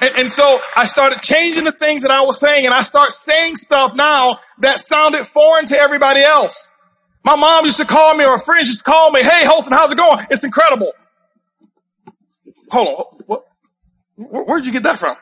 And, 0.00 0.12
and 0.16 0.32
so 0.32 0.60
I 0.76 0.86
started 0.86 1.20
changing 1.20 1.64
the 1.64 1.72
things 1.72 2.02
that 2.02 2.10
I 2.10 2.22
was 2.22 2.38
saying 2.38 2.66
and 2.66 2.74
I 2.74 2.80
start 2.80 3.12
saying 3.12 3.56
stuff 3.56 3.94
now 3.94 4.40
that 4.60 4.78
sounded 4.78 5.24
foreign 5.26 5.66
to 5.66 5.76
everybody 5.76 6.20
else. 6.20 6.76
My 7.24 7.36
mom 7.36 7.64
used 7.64 7.78
to 7.78 7.86
call 7.86 8.16
me 8.16 8.24
or 8.24 8.36
a 8.36 8.40
friend 8.40 8.66
used 8.66 8.84
to 8.84 8.90
call 8.90 9.10
me, 9.10 9.22
hey 9.22 9.46
Holton, 9.46 9.72
how's 9.72 9.92
it 9.92 9.98
going? 9.98 10.24
It's 10.30 10.44
incredible. 10.44 10.92
Hold 12.70 12.88
on. 12.88 13.20
What? 13.26 13.44
Where'd 14.16 14.66
you 14.66 14.72
get 14.72 14.82
that 14.82 14.98
from? 14.98 15.16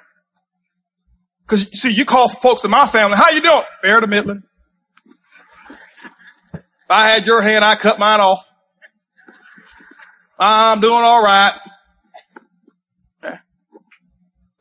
Cause 1.46 1.80
see, 1.80 1.92
you 1.92 2.04
call 2.04 2.28
folks 2.28 2.64
in 2.64 2.70
my 2.70 2.86
family, 2.86 3.16
how 3.16 3.30
you 3.30 3.40
doing? 3.40 3.62
Fair 3.80 4.00
to 4.00 4.06
Midland. 4.06 4.42
If 6.52 6.90
I 6.90 7.08
had 7.08 7.26
your 7.26 7.42
hand, 7.42 7.64
I 7.64 7.76
cut 7.76 7.98
mine 7.98 8.20
off. 8.20 8.48
I'm 10.38 10.80
doing 10.80 10.92
all 10.94 11.22
right. 11.22 11.52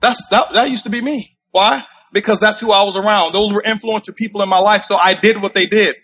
That's, 0.05 0.27
that, 0.27 0.53
that 0.53 0.69
used 0.69 0.83
to 0.83 0.91
be 0.91 1.02
me. 1.02 1.27
Why? 1.49 1.84
Because 2.13 2.39
that's 2.39 2.61
who 2.61 2.71
I 2.71 2.84
was 2.84 2.95
around. 2.95 3.34
Those 3.34 3.52
were 3.52 3.63
influential 3.63 4.13
people 4.13 4.43
in 4.43 4.49
my 4.49 4.59
life, 4.59 4.84
so 4.84 4.95
I 4.95 5.16
did 5.16 5.41
what 5.41 5.55
they 5.55 5.66
did. 5.66 5.95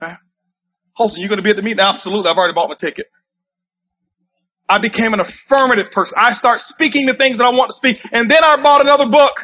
Right? 0.00 0.16
Holton, 0.94 1.20
you 1.20 1.28
going 1.28 1.36
to 1.36 1.42
be 1.42 1.50
at 1.50 1.56
the 1.56 1.62
meeting? 1.62 1.80
Absolutely. 1.80 2.30
I've 2.30 2.38
already 2.38 2.54
bought 2.54 2.70
my 2.70 2.76
ticket. 2.76 3.08
I 4.70 4.78
became 4.78 5.12
an 5.12 5.20
affirmative 5.20 5.90
person. 5.90 6.16
I 6.18 6.32
start 6.32 6.62
speaking 6.62 7.04
the 7.04 7.12
things 7.12 7.36
that 7.36 7.44
I 7.44 7.50
want 7.50 7.68
to 7.68 7.74
speak. 7.74 8.00
And 8.10 8.30
then 8.30 8.42
I 8.42 8.56
bought 8.62 8.80
another 8.80 9.10
book. 9.10 9.38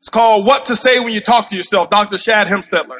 It's 0.00 0.10
called 0.10 0.44
What 0.44 0.66
to 0.66 0.76
Say 0.76 1.00
When 1.00 1.14
You 1.14 1.22
Talk 1.22 1.48
to 1.48 1.56
Yourself, 1.56 1.88
Dr. 1.88 2.18
Shad 2.18 2.48
Helmstetter. 2.48 2.98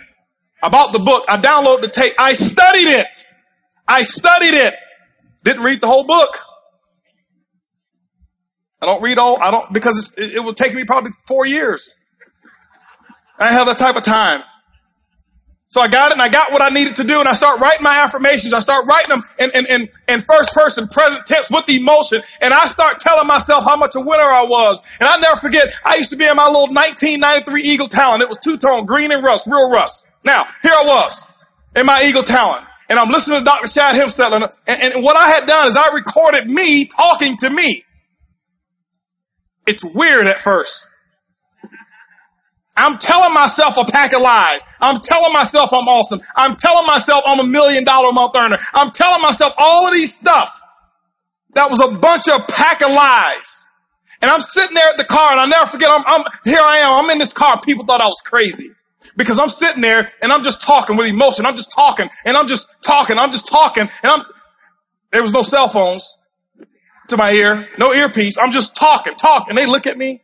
I 0.62 0.70
bought 0.70 0.94
the 0.94 0.98
book. 0.98 1.26
I 1.28 1.36
downloaded 1.36 1.82
the 1.82 1.88
tape. 1.88 2.14
I 2.18 2.32
studied 2.32 2.88
it. 2.88 3.26
I 3.86 4.02
studied 4.02 4.54
it. 4.54 4.74
Didn't 5.44 5.62
read 5.62 5.82
the 5.82 5.88
whole 5.88 6.04
book. 6.04 6.38
I 8.82 8.86
don't 8.86 9.02
read 9.02 9.18
all, 9.18 9.40
I 9.42 9.50
don't, 9.50 9.72
because 9.72 10.14
it, 10.16 10.34
it 10.34 10.40
will 10.40 10.54
take 10.54 10.74
me 10.74 10.84
probably 10.84 11.10
four 11.26 11.46
years. 11.46 11.94
I 13.38 13.52
have 13.52 13.66
that 13.66 13.78
type 13.78 13.96
of 13.96 14.02
time. 14.02 14.42
So 15.70 15.80
I 15.80 15.86
got 15.86 16.10
it 16.10 16.14
and 16.14 16.22
I 16.22 16.28
got 16.28 16.50
what 16.50 16.60
I 16.62 16.68
needed 16.68 16.96
to 16.96 17.04
do 17.04 17.20
and 17.20 17.28
I 17.28 17.32
start 17.32 17.60
writing 17.60 17.84
my 17.84 17.98
affirmations. 17.98 18.52
I 18.52 18.58
start 18.58 18.86
writing 18.88 19.10
them 19.10 19.22
in, 19.38 19.50
in, 19.54 19.66
in, 19.66 19.88
in 20.08 20.20
first 20.20 20.52
person, 20.52 20.88
present 20.88 21.24
tense 21.26 21.48
with 21.48 21.68
emotion. 21.68 22.22
And 22.40 22.52
I 22.52 22.64
start 22.64 22.98
telling 22.98 23.28
myself 23.28 23.64
how 23.64 23.76
much 23.76 23.94
a 23.94 24.00
winner 24.00 24.24
I 24.24 24.42
was. 24.42 24.82
And 24.98 25.08
I 25.08 25.16
never 25.20 25.36
forget, 25.36 25.68
I 25.84 25.94
used 25.94 26.10
to 26.10 26.16
be 26.16 26.26
in 26.26 26.34
my 26.34 26.46
little 26.46 26.74
1993 26.74 27.62
Eagle 27.62 27.86
Talon. 27.86 28.20
It 28.20 28.28
was 28.28 28.38
two 28.38 28.56
tone, 28.58 28.84
green 28.84 29.12
and 29.12 29.22
rust, 29.22 29.46
real 29.46 29.70
rust. 29.70 30.10
Now, 30.24 30.44
here 30.60 30.72
I 30.74 30.84
was 30.84 31.32
in 31.76 31.86
my 31.86 32.02
Eagle 32.04 32.24
Talon. 32.24 32.64
And 32.88 32.98
I'm 32.98 33.08
listening 33.08 33.38
to 33.38 33.44
Dr. 33.44 33.68
Shad 33.68 33.94
himself. 33.94 34.32
And, 34.32 34.44
and, 34.66 34.94
and 34.94 35.04
what 35.04 35.14
I 35.14 35.30
had 35.30 35.46
done 35.46 35.68
is 35.68 35.76
I 35.76 35.94
recorded 35.94 36.50
me 36.50 36.86
talking 36.86 37.36
to 37.36 37.50
me. 37.50 37.84
It's 39.66 39.84
weird 39.84 40.26
at 40.26 40.38
first. 40.38 40.86
I'm 42.76 42.96
telling 42.96 43.34
myself 43.34 43.76
a 43.76 43.84
pack 43.84 44.14
of 44.14 44.22
lies. 44.22 44.64
I'm 44.80 45.00
telling 45.00 45.32
myself 45.32 45.72
I'm 45.72 45.86
awesome. 45.86 46.20
I'm 46.34 46.56
telling 46.56 46.86
myself 46.86 47.22
I'm 47.26 47.40
a 47.40 47.50
million 47.50 47.84
dollar 47.84 48.12
month 48.12 48.34
earner. 48.34 48.58
I'm 48.72 48.90
telling 48.90 49.20
myself 49.20 49.54
all 49.58 49.86
of 49.86 49.92
these 49.92 50.14
stuff. 50.14 50.60
That 51.54 51.70
was 51.70 51.80
a 51.80 51.98
bunch 51.98 52.28
of 52.28 52.46
pack 52.48 52.80
of 52.80 52.90
lies. 52.90 53.68
And 54.22 54.30
I'm 54.30 54.40
sitting 54.40 54.74
there 54.74 54.88
at 54.90 54.96
the 54.96 55.04
car 55.04 55.32
and 55.32 55.40
I'll 55.40 55.48
never 55.48 55.66
forget, 55.66 55.90
I'm, 55.90 56.04
I'm, 56.06 56.24
here 56.44 56.60
I 56.60 56.78
am. 56.78 57.04
I'm 57.04 57.10
in 57.10 57.18
this 57.18 57.32
car. 57.32 57.60
People 57.60 57.84
thought 57.84 58.00
I 58.00 58.06
was 58.06 58.22
crazy 58.24 58.68
because 59.16 59.38
I'm 59.38 59.48
sitting 59.48 59.82
there 59.82 60.08
and 60.22 60.32
I'm 60.32 60.44
just 60.44 60.62
talking 60.62 60.96
with 60.96 61.06
emotion. 61.06 61.44
I'm 61.44 61.56
just 61.56 61.72
talking 61.72 62.08
and 62.24 62.36
I'm 62.36 62.46
just 62.46 62.82
talking. 62.82 63.18
I'm 63.18 63.30
just 63.30 63.48
talking 63.48 63.88
and 64.02 64.12
I'm, 64.12 64.22
there 65.12 65.22
was 65.22 65.32
no 65.32 65.42
cell 65.42 65.68
phones 65.68 66.19
to 67.10 67.16
my 67.16 67.30
ear, 67.32 67.68
no 67.78 67.92
earpiece. 67.92 68.38
I'm 68.38 68.52
just 68.52 68.76
talking, 68.76 69.14
talking. 69.14 69.50
And 69.50 69.58
they 69.58 69.66
look 69.66 69.86
at 69.86 69.96
me. 69.96 70.22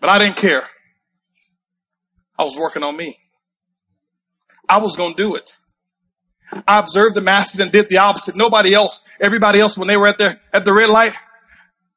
But 0.00 0.10
I 0.10 0.18
didn't 0.18 0.36
care. 0.36 0.64
I 2.38 2.44
was 2.44 2.58
working 2.58 2.82
on 2.82 2.96
me. 2.96 3.16
I 4.68 4.78
was 4.78 4.96
going 4.96 5.14
to 5.14 5.16
do 5.16 5.34
it. 5.34 5.56
I 6.68 6.78
observed 6.78 7.14
the 7.14 7.20
masses 7.20 7.60
and 7.60 7.72
did 7.72 7.88
the 7.88 7.98
opposite. 7.98 8.36
Nobody 8.36 8.74
else, 8.74 9.10
everybody 9.20 9.60
else, 9.60 9.78
when 9.78 9.88
they 9.88 9.96
were 9.96 10.06
at 10.06 10.18
their, 10.18 10.40
at 10.52 10.64
the 10.64 10.72
red 10.72 10.90
light, 10.90 11.12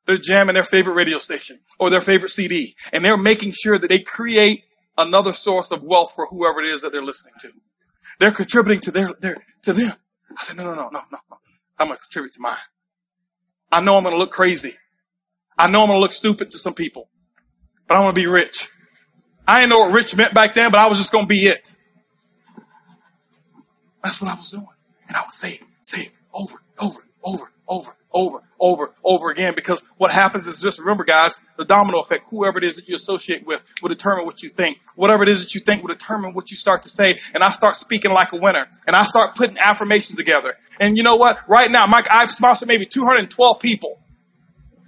they're 0.06 0.18
jamming 0.18 0.54
their 0.54 0.64
favorite 0.64 0.94
radio 0.94 1.18
station 1.18 1.58
or 1.80 1.90
their 1.90 2.02
favorite 2.02 2.30
CD. 2.30 2.76
And 2.94 3.04
they're 3.04 3.18
making 3.18 3.52
sure 3.52 3.78
that 3.78 3.90
they 3.90 4.00
create 4.00 4.64
another 4.98 5.34
source 5.34 5.72
of 5.72 5.84
wealth 5.84 6.14
for 6.16 6.28
whoever 6.28 6.62
it 6.62 6.68
is 6.68 6.82
that 6.82 6.92
they're 6.92 7.04
listening 7.04 7.34
to. 7.42 7.52
They're 8.20 8.32
contributing 8.32 8.80
to 8.82 8.92
their, 8.92 9.14
their, 9.22 9.38
to 9.64 9.74
them. 9.74 9.94
I 10.32 10.44
said, 10.44 10.58
no, 10.58 10.64
no, 10.64 10.76
no, 10.76 10.90
no, 10.90 11.00
no, 11.12 11.20
no. 11.30 11.38
I'm 11.80 11.88
going 11.88 11.98
to 11.98 12.04
contribute 12.04 12.34
to 12.34 12.42
mine. 12.42 12.56
I 13.72 13.82
know 13.82 13.98
I'm 13.98 14.04
going 14.04 14.16
to 14.16 14.20
look 14.20 14.32
crazy. 14.32 14.74
I 15.58 15.70
know 15.70 15.82
I'm 15.82 15.88
going 15.88 15.98
to 15.98 16.02
look 16.02 16.12
stupid 16.12 16.52
to 16.52 16.58
some 16.58 16.74
people, 16.74 17.10
but 17.88 17.98
I 17.98 18.02
want 18.02 18.16
to 18.16 18.22
be 18.22 18.28
rich. 18.28 18.70
I 19.48 19.62
didn't 19.62 19.72
know 19.72 19.80
what 19.80 19.94
rich 19.94 20.16
meant 20.16 20.34
back 20.34 20.54
then, 20.54 20.72
but 20.72 20.80
I 20.80 20.88
was 20.88 20.98
just 20.98 21.12
going 21.12 21.26
to 21.26 21.30
be 21.30 21.46
it. 21.48 21.76
That's 24.04 24.22
what 24.22 24.32
I 24.32 24.36
was 24.36 24.52
doing. 24.52 24.68
And 25.08 25.18
I 25.18 25.22
would 25.22 25.34
say 25.34 25.54
it, 25.54 25.64
say 25.82 26.02
it 26.04 26.18
over, 26.34 26.56
over, 26.80 27.00
over, 27.24 27.54
over, 27.68 27.98
over, 28.12 28.44
over, 28.60 28.94
over 29.04 29.30
again 29.30 29.54
because 29.56 29.90
what 29.98 30.12
happens 30.12 30.48
is 30.48 30.62
just 30.62 30.80
remember, 30.80 31.04
guys, 31.04 31.50
the 31.58 31.66
domino 31.66 32.00
effect, 32.00 32.26
whoever 32.30 32.58
it 32.58 32.64
is 32.64 32.78
that 32.78 32.88
you 32.88 32.96
associate 32.96 33.46
with 33.46 33.74
will 33.82 33.90
determine 33.90 34.26
what 34.26 34.42
you 34.42 34.50
think. 34.50 34.80
Whatever 34.96 35.24
it 35.24 35.30
is 35.30 35.44
that 35.44 35.54
you 35.54 35.62
think 35.62 35.84
will 35.84 35.94
determine 35.94 36.34
what 36.34 36.50
you 36.50 36.58
start 36.58 36.84
to 36.84 36.90
say. 36.90 37.20
And 37.34 37.44
I 37.44 37.50
start 37.50 37.76
speaking 37.76 38.12
like 38.12 38.32
a 38.32 38.38
winner 38.38 38.68
and 38.86 38.96
I 38.96 39.04
start 39.04 39.36
putting 39.36 39.58
affirmations 39.60 40.18
together. 40.18 40.56
And 40.80 40.98
you 40.98 41.04
know 41.04 41.16
what? 41.16 41.38
Right 41.48 41.70
now, 41.70 41.86
Mike, 41.88 42.08
I've 42.12 42.32
sponsored 42.32 42.68
maybe 42.68 42.86
212 42.86 43.60
people. 43.60 44.00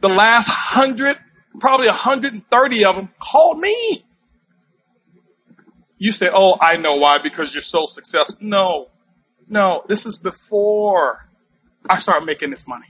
The 0.01 0.09
last 0.09 0.49
hundred, 0.49 1.17
probably 1.59 1.87
130 1.87 2.85
of 2.85 2.95
them 2.95 3.09
called 3.19 3.59
me. 3.59 3.99
You 5.97 6.13
say, 6.13 6.29
Oh, 6.31 6.57
I 6.61 6.77
know 6.77 6.95
why, 6.95 7.17
because 7.17 7.53
you're 7.53 7.61
so 7.61 7.85
successful. 7.85 8.37
No, 8.41 8.87
no, 9.49 9.83
this 9.87 10.05
is 10.05 10.17
before 10.17 11.27
I 11.89 11.97
started 11.97 12.25
making 12.25 12.51
this 12.51 12.67
money. 12.67 12.85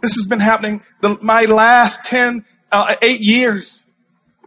This 0.00 0.14
has 0.14 0.26
been 0.28 0.40
happening 0.40 0.80
the, 1.00 1.18
my 1.22 1.44
last 1.44 2.08
10, 2.08 2.44
uh, 2.70 2.94
eight 3.02 3.20
years. 3.20 3.90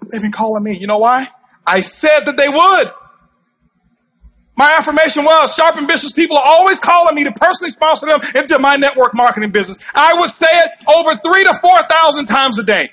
They've 0.09 0.21
been 0.21 0.31
calling 0.31 0.63
me. 0.63 0.77
You 0.77 0.87
know 0.87 0.97
why? 0.97 1.27
I 1.65 1.81
said 1.81 2.21
that 2.25 2.37
they 2.37 2.47
would. 2.47 2.91
My 4.57 4.75
affirmation 4.77 5.23
was 5.23 5.55
sharp, 5.55 5.77
ambitious 5.77 6.11
people 6.11 6.37
are 6.37 6.45
always 6.45 6.79
calling 6.79 7.15
me 7.15 7.23
to 7.23 7.31
personally 7.31 7.71
sponsor 7.71 8.05
them 8.05 8.19
into 8.35 8.59
my 8.59 8.75
network 8.75 9.15
marketing 9.15 9.51
business. 9.51 9.87
I 9.95 10.13
would 10.19 10.29
say 10.29 10.47
it 10.51 10.71
over 10.87 11.15
three 11.15 11.43
to 11.43 11.53
4,000 11.53 12.25
times 12.25 12.59
a 12.59 12.63
day. 12.63 12.89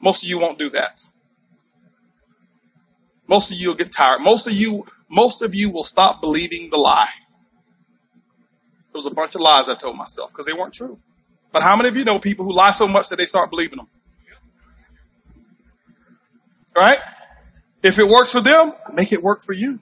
Most 0.00 0.22
of 0.22 0.28
you 0.30 0.38
won't 0.38 0.58
do 0.58 0.70
that. 0.70 1.02
Most 3.26 3.50
of 3.50 3.58
you 3.58 3.68
will 3.68 3.76
get 3.76 3.92
tired. 3.92 4.20
Most 4.20 4.46
of 4.46 4.52
you, 4.52 4.86
most 5.10 5.42
of 5.42 5.54
you 5.54 5.70
will 5.70 5.84
stop 5.84 6.20
believing 6.20 6.70
the 6.70 6.76
lie. 6.76 7.10
It 8.90 8.96
was 8.96 9.06
a 9.06 9.10
bunch 9.10 9.34
of 9.34 9.40
lies 9.40 9.68
I 9.68 9.74
told 9.74 9.96
myself 9.96 10.30
because 10.30 10.46
they 10.46 10.52
weren't 10.52 10.74
true. 10.74 11.00
But 11.56 11.62
how 11.62 11.74
many 11.74 11.88
of 11.88 11.96
you 11.96 12.04
know 12.04 12.18
people 12.18 12.44
who 12.44 12.52
lie 12.52 12.72
so 12.72 12.86
much 12.86 13.08
that 13.08 13.16
they 13.16 13.24
start 13.24 13.48
believing 13.48 13.78
them? 13.78 13.88
Right? 16.76 16.98
If 17.82 17.98
it 17.98 18.06
works 18.06 18.32
for 18.32 18.42
them, 18.42 18.72
make 18.92 19.10
it 19.10 19.22
work 19.22 19.40
for 19.40 19.54
you. 19.54 19.80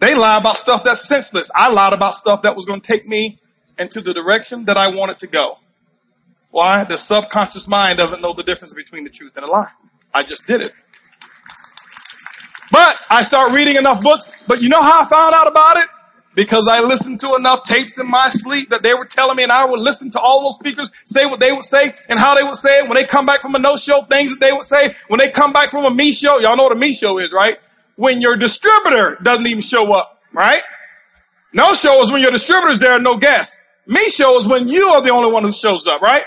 They 0.00 0.16
lie 0.16 0.38
about 0.38 0.56
stuff 0.56 0.82
that's 0.82 1.08
senseless. 1.08 1.52
I 1.54 1.72
lied 1.72 1.92
about 1.92 2.16
stuff 2.16 2.42
that 2.42 2.56
was 2.56 2.64
going 2.64 2.80
to 2.80 2.92
take 2.92 3.06
me 3.06 3.38
into 3.78 4.00
the 4.00 4.12
direction 4.12 4.64
that 4.64 4.76
I 4.76 4.88
wanted 4.88 5.20
to 5.20 5.28
go. 5.28 5.60
Why? 6.50 6.82
The 6.82 6.96
subconscious 6.96 7.68
mind 7.68 7.98
doesn't 7.98 8.20
know 8.20 8.32
the 8.32 8.42
difference 8.42 8.74
between 8.74 9.04
the 9.04 9.10
truth 9.10 9.36
and 9.36 9.46
a 9.46 9.48
lie. 9.48 9.70
I 10.12 10.24
just 10.24 10.48
did 10.48 10.62
it. 10.62 10.72
But 12.72 12.96
I 13.08 13.22
start 13.22 13.52
reading 13.52 13.76
enough 13.76 14.02
books. 14.02 14.32
But 14.48 14.60
you 14.60 14.68
know 14.68 14.82
how 14.82 15.02
I 15.02 15.04
found 15.04 15.32
out 15.32 15.46
about 15.46 15.76
it? 15.76 15.86
Because 16.34 16.68
I 16.70 16.80
listened 16.80 17.20
to 17.20 17.34
enough 17.34 17.64
tapes 17.64 18.00
in 18.00 18.08
my 18.08 18.28
sleep 18.30 18.70
that 18.70 18.82
they 18.82 18.94
were 18.94 19.04
telling 19.04 19.36
me 19.36 19.42
and 19.42 19.52
I 19.52 19.64
would 19.66 19.80
listen 19.80 20.10
to 20.12 20.20
all 20.20 20.42
those 20.42 20.56
speakers 20.56 20.90
say 21.04 21.26
what 21.26 21.40
they 21.40 21.52
would 21.52 21.64
say 21.64 21.92
and 22.08 22.18
how 22.18 22.34
they 22.34 22.42
would 22.42 22.56
say 22.56 22.78
it 22.78 22.88
when 22.88 22.96
they 22.96 23.04
come 23.04 23.26
back 23.26 23.40
from 23.40 23.54
a 23.54 23.58
no 23.58 23.76
show, 23.76 24.02
things 24.02 24.30
that 24.30 24.40
they 24.40 24.52
would 24.52 24.64
say 24.64 24.88
when 25.08 25.18
they 25.18 25.30
come 25.30 25.52
back 25.52 25.70
from 25.70 25.84
a 25.84 25.90
me 25.90 26.12
show. 26.12 26.38
Y'all 26.38 26.56
know 26.56 26.64
what 26.64 26.72
a 26.72 26.78
me 26.78 26.92
show 26.92 27.18
is, 27.18 27.32
right? 27.32 27.58
When 27.96 28.20
your 28.20 28.36
distributor 28.36 29.18
doesn't 29.22 29.46
even 29.46 29.60
show 29.60 29.92
up, 29.92 30.20
right? 30.32 30.62
No 31.52 31.74
show 31.74 32.00
is 32.00 32.10
when 32.10 32.22
your 32.22 32.30
distributor's 32.30 32.78
there 32.78 32.94
and 32.94 33.04
no 33.04 33.18
guests. 33.18 33.62
Me 33.86 34.00
show 34.08 34.38
is 34.38 34.46
when 34.46 34.68
you 34.68 34.86
are 34.88 35.02
the 35.02 35.10
only 35.10 35.32
one 35.32 35.42
who 35.42 35.52
shows 35.52 35.86
up, 35.86 36.00
right? 36.00 36.22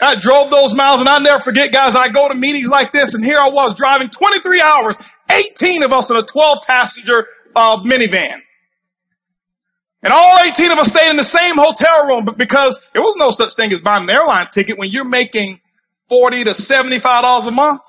I 0.00 0.14
drove 0.14 0.50
those 0.50 0.74
miles 0.74 1.00
and 1.00 1.08
I 1.08 1.18
never 1.18 1.40
forget, 1.40 1.72
guys, 1.72 1.94
I 1.94 2.08
go 2.08 2.28
to 2.28 2.34
meetings 2.34 2.70
like 2.70 2.92
this 2.92 3.14
and 3.14 3.24
here 3.24 3.38
I 3.38 3.50
was 3.50 3.76
driving 3.76 4.08
23 4.08 4.60
hours, 4.60 4.98
18 5.30 5.82
of 5.82 5.92
us 5.92 6.10
in 6.10 6.16
a 6.16 6.22
12 6.22 6.66
passenger 6.66 7.26
uh, 7.54 7.78
minivan. 7.84 8.38
And 10.02 10.12
all 10.12 10.38
18 10.44 10.70
of 10.72 10.78
us 10.78 10.88
stayed 10.88 11.10
in 11.10 11.16
the 11.16 11.22
same 11.22 11.56
hotel 11.56 12.06
room 12.06 12.26
because 12.36 12.90
there 12.94 13.02
was 13.02 13.16
no 13.18 13.30
such 13.30 13.54
thing 13.54 13.70
as 13.72 13.82
buying 13.82 14.04
an 14.04 14.10
airline 14.10 14.46
ticket 14.52 14.78
when 14.78 14.90
you're 14.90 15.08
making 15.08 15.60
40 16.08 16.44
to 16.44 16.50
$75 16.50 17.46
a 17.46 17.50
month. 17.50 17.82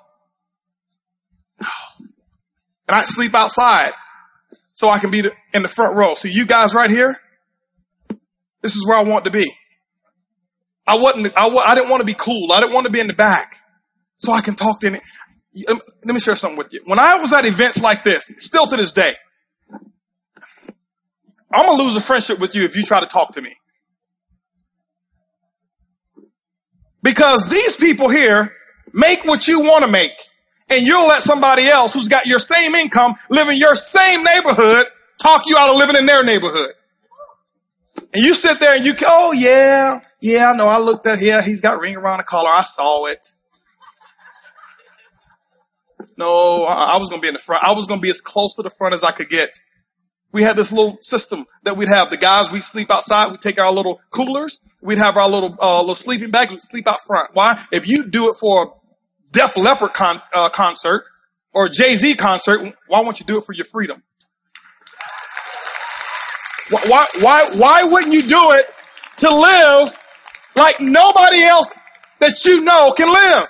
And 2.88 2.98
I 2.98 3.02
sleep 3.02 3.34
outside 3.34 3.92
so 4.74 4.90
I 4.90 5.00
can 5.00 5.12
be 5.12 5.24
in 5.54 5.62
the 5.62 5.70
front 5.70 5.96
row. 5.96 6.16
So 6.16 6.28
you 6.28 6.46
guys 6.46 6.74
right 6.74 6.90
here, 6.90 7.18
this 8.62 8.76
is 8.76 8.86
where 8.86 8.98
I 8.98 9.04
want 9.04 9.24
to 9.26 9.32
be. 9.32 9.50
I 10.86 10.96
wasn't, 10.96 11.34
I, 11.38 11.48
I 11.48 11.76
didn't 11.76 11.90
want 11.90 12.02
to 12.02 12.06
be 12.06 12.16
cool. 12.18 12.52
I 12.52 12.60
didn't 12.60 12.74
want 12.74 12.88
to 12.88 12.92
be 12.92 13.00
in 13.00 13.08
the 13.08 13.14
back 13.14 13.48
so 14.18 14.34
I 14.34 14.42
can 14.42 14.56
talk 14.56 14.82
to 14.82 14.88
any. 14.88 15.00
Let 15.68 16.14
me 16.14 16.20
share 16.20 16.36
something 16.36 16.58
with 16.58 16.74
you. 16.74 16.82
When 16.86 17.00
I 17.00 17.16
was 17.18 17.32
at 17.32 17.46
events 17.46 17.82
like 17.82 18.04
this, 18.04 18.34
still 18.40 18.68
to 18.68 18.76
this 18.76 18.92
day, 18.92 19.14
I'm 21.54 21.66
going 21.66 21.78
to 21.78 21.84
lose 21.84 21.96
a 21.96 22.02
friendship 22.02 22.40
with 22.40 22.56
you 22.56 22.64
if 22.64 22.76
you 22.76 22.84
try 22.84 23.00
to 23.00 23.06
talk 23.06 23.34
to 23.34 23.42
me. 23.42 23.54
Because 27.04 27.50
these 27.50 27.78
people 27.78 28.10
here 28.10 28.56
make 28.94 29.26
what 29.26 29.48
you 29.48 29.62
want 29.62 29.86
to 29.86 29.92
make 29.92 30.12
and 30.70 30.86
you'll 30.86 31.08
let 31.08 31.22
somebody 31.22 31.68
else 31.68 31.94
who's 31.94 32.08
got 32.08 32.26
your 32.26 32.40
same 32.40 32.76
income 32.76 33.14
live 33.30 33.50
in 33.50 33.58
your 33.58 33.76
same 33.76 34.24
neighborhood 34.24 34.86
talk 35.22 35.46
you 35.46 35.58
out 35.58 35.70
of 35.70 35.78
living 35.78 35.98
in 35.98 36.06
their 36.06 36.24
neighborhood. 36.24 36.74
And 38.14 38.24
you 38.24 38.34
sit 38.34 38.60
there 38.60 38.76
and 38.76 38.86
you, 38.86 38.94
oh 39.06 39.34
yeah, 39.34 40.00
yeah, 40.22 40.54
no, 40.56 40.68
I 40.68 40.80
looked 40.80 41.06
at 41.08 41.20
here. 41.20 41.42
He's 41.42 41.62
got 41.62 41.80
ring 41.80 41.96
around 41.96 42.18
the 42.18 42.24
collar. 42.24 42.50
I 42.50 42.64
saw 42.64 43.06
it. 43.06 43.28
No, 46.18 46.66
I 46.66 46.98
was 46.98 47.10
going 47.10 47.20
to 47.20 47.22
be 47.22 47.30
in 47.30 47.34
the 47.34 47.40
front. 47.40 47.64
I 47.64 47.74
was 47.74 47.88
going 47.88 48.00
to 48.00 48.02
be 48.02 48.10
as 48.10 48.22
close 48.22 48.56
to 48.56 48.62
the 48.62 48.70
front 48.70 48.94
as 48.94 49.04
I 49.04 49.12
could 49.12 49.30
get. 49.30 49.50
We 50.32 50.44
had 50.44 50.56
this 50.56 50.72
little 50.72 50.98
system 51.02 51.46
that 51.64 51.76
we'd 51.76 51.90
have. 51.90 52.10
The 52.10 52.18
guys, 52.18 52.52
we'd 52.52 52.64
sleep 52.64 52.90
outside. 52.90 53.32
We'd 53.32 53.42
take 53.42 53.60
our 53.60 53.72
little 53.72 54.02
coolers. 54.12 54.80
We'd 54.82 54.98
have 54.98 55.18
our 55.18 55.30
little, 55.30 55.58
uh, 55.62 55.80
little 55.82 55.96
sleeping 55.96 56.32
bags. 56.32 56.52
We'd 56.52 56.62
sleep 56.62 56.88
out 56.88 57.02
front. 57.06 57.32
Why? 57.34 57.62
If 57.72 57.88
you 57.88 58.10
do 58.10 58.30
it 58.30 58.36
for 58.40 58.64
a 58.64 58.68
Def 59.32 59.58
Leppard 59.58 59.94
con- 59.94 60.22
uh, 60.34 60.50
concert 60.50 61.04
or 61.54 61.68
Jay-Z 61.68 62.16
concert, 62.16 62.62
why 62.88 63.02
won't 63.02 63.20
you 63.20 63.26
do 63.26 63.38
it 63.38 63.44
for 63.44 63.54
your 63.54 63.66
freedom? 63.66 64.02
Why, 66.70 67.06
why, 67.20 67.50
why 67.56 67.84
wouldn't 67.84 68.14
you 68.14 68.22
do 68.22 68.52
it 68.52 68.66
to 69.18 69.30
live 69.30 69.90
like 70.56 70.78
nobody 70.80 71.44
else 71.44 71.78
that 72.20 72.46
you 72.46 72.64
know 72.64 72.94
can 72.96 73.12
live? 73.12 73.50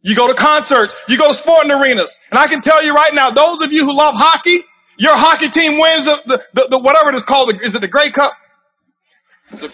You 0.00 0.14
go 0.14 0.28
to 0.28 0.34
concerts, 0.34 0.96
you 1.08 1.18
go 1.18 1.28
to 1.28 1.34
sporting 1.34 1.70
arenas, 1.70 2.18
and 2.30 2.38
I 2.38 2.46
can 2.46 2.60
tell 2.60 2.82
you 2.82 2.94
right 2.94 3.12
now, 3.12 3.30
those 3.30 3.60
of 3.60 3.72
you 3.72 3.84
who 3.84 3.96
love 3.96 4.14
hockey, 4.16 4.58
your 4.98 5.14
hockey 5.14 5.48
team 5.48 5.80
wins 5.80 6.06
the, 6.06 6.22
the, 6.26 6.42
the, 6.54 6.68
the 6.70 6.78
whatever 6.78 7.10
it 7.10 7.14
is 7.14 7.24
called. 7.24 7.50
The, 7.50 7.64
is 7.64 7.74
it 7.74 7.80
the 7.80 7.88
Grey 7.88 8.10
Cup? 8.10 8.32
The, 9.50 9.68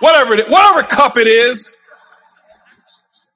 whatever 0.00 0.34
it 0.34 0.40
is, 0.40 0.48
whatever 0.48 0.82
cup 0.82 1.16
it 1.16 1.26
is. 1.26 1.78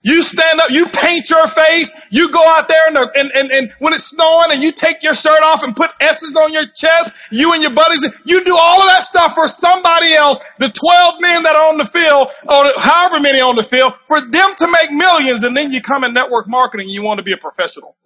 You 0.02 0.22
stand 0.22 0.60
up, 0.60 0.70
you 0.70 0.86
paint 0.86 1.28
your 1.30 1.48
face, 1.48 2.06
you 2.12 2.30
go 2.30 2.40
out 2.56 2.68
there 2.68 2.80
and, 2.86 2.96
and, 2.96 3.32
and, 3.34 3.50
and, 3.50 3.72
when 3.80 3.92
it's 3.92 4.04
snowing 4.04 4.52
and 4.52 4.62
you 4.62 4.70
take 4.70 5.02
your 5.02 5.14
shirt 5.14 5.42
off 5.42 5.64
and 5.64 5.74
put 5.74 5.90
S's 6.00 6.36
on 6.36 6.52
your 6.52 6.64
chest, 6.64 7.32
you 7.32 7.52
and 7.52 7.60
your 7.60 7.72
buddies, 7.72 8.04
you 8.24 8.44
do 8.44 8.56
all 8.56 8.82
of 8.82 8.86
that 8.86 9.02
stuff 9.02 9.34
for 9.34 9.48
somebody 9.48 10.14
else, 10.14 10.38
the 10.60 10.68
12 10.68 11.20
men 11.20 11.42
that 11.42 11.56
are 11.56 11.72
on 11.72 11.78
the 11.78 11.84
field, 11.84 12.28
or 12.48 12.80
however 12.80 13.18
many 13.18 13.40
on 13.40 13.56
the 13.56 13.64
field, 13.64 13.94
for 14.06 14.20
them 14.20 14.50
to 14.58 14.68
make 14.70 14.92
millions, 14.92 15.42
and 15.42 15.56
then 15.56 15.72
you 15.72 15.80
come 15.80 16.04
in 16.04 16.14
network 16.14 16.48
marketing, 16.48 16.88
you 16.88 17.02
want 17.02 17.18
to 17.18 17.24
be 17.24 17.32
a 17.32 17.36
professional. 17.36 17.96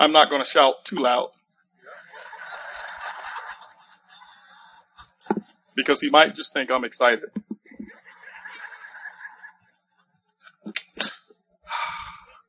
I'm 0.00 0.12
not 0.12 0.30
going 0.30 0.40
to 0.40 0.48
shout 0.48 0.84
too 0.84 0.96
loud. 0.96 1.30
Because 5.74 6.00
he 6.00 6.08
might 6.08 6.36
just 6.36 6.54
think 6.54 6.70
I'm 6.70 6.84
excited. 6.84 7.30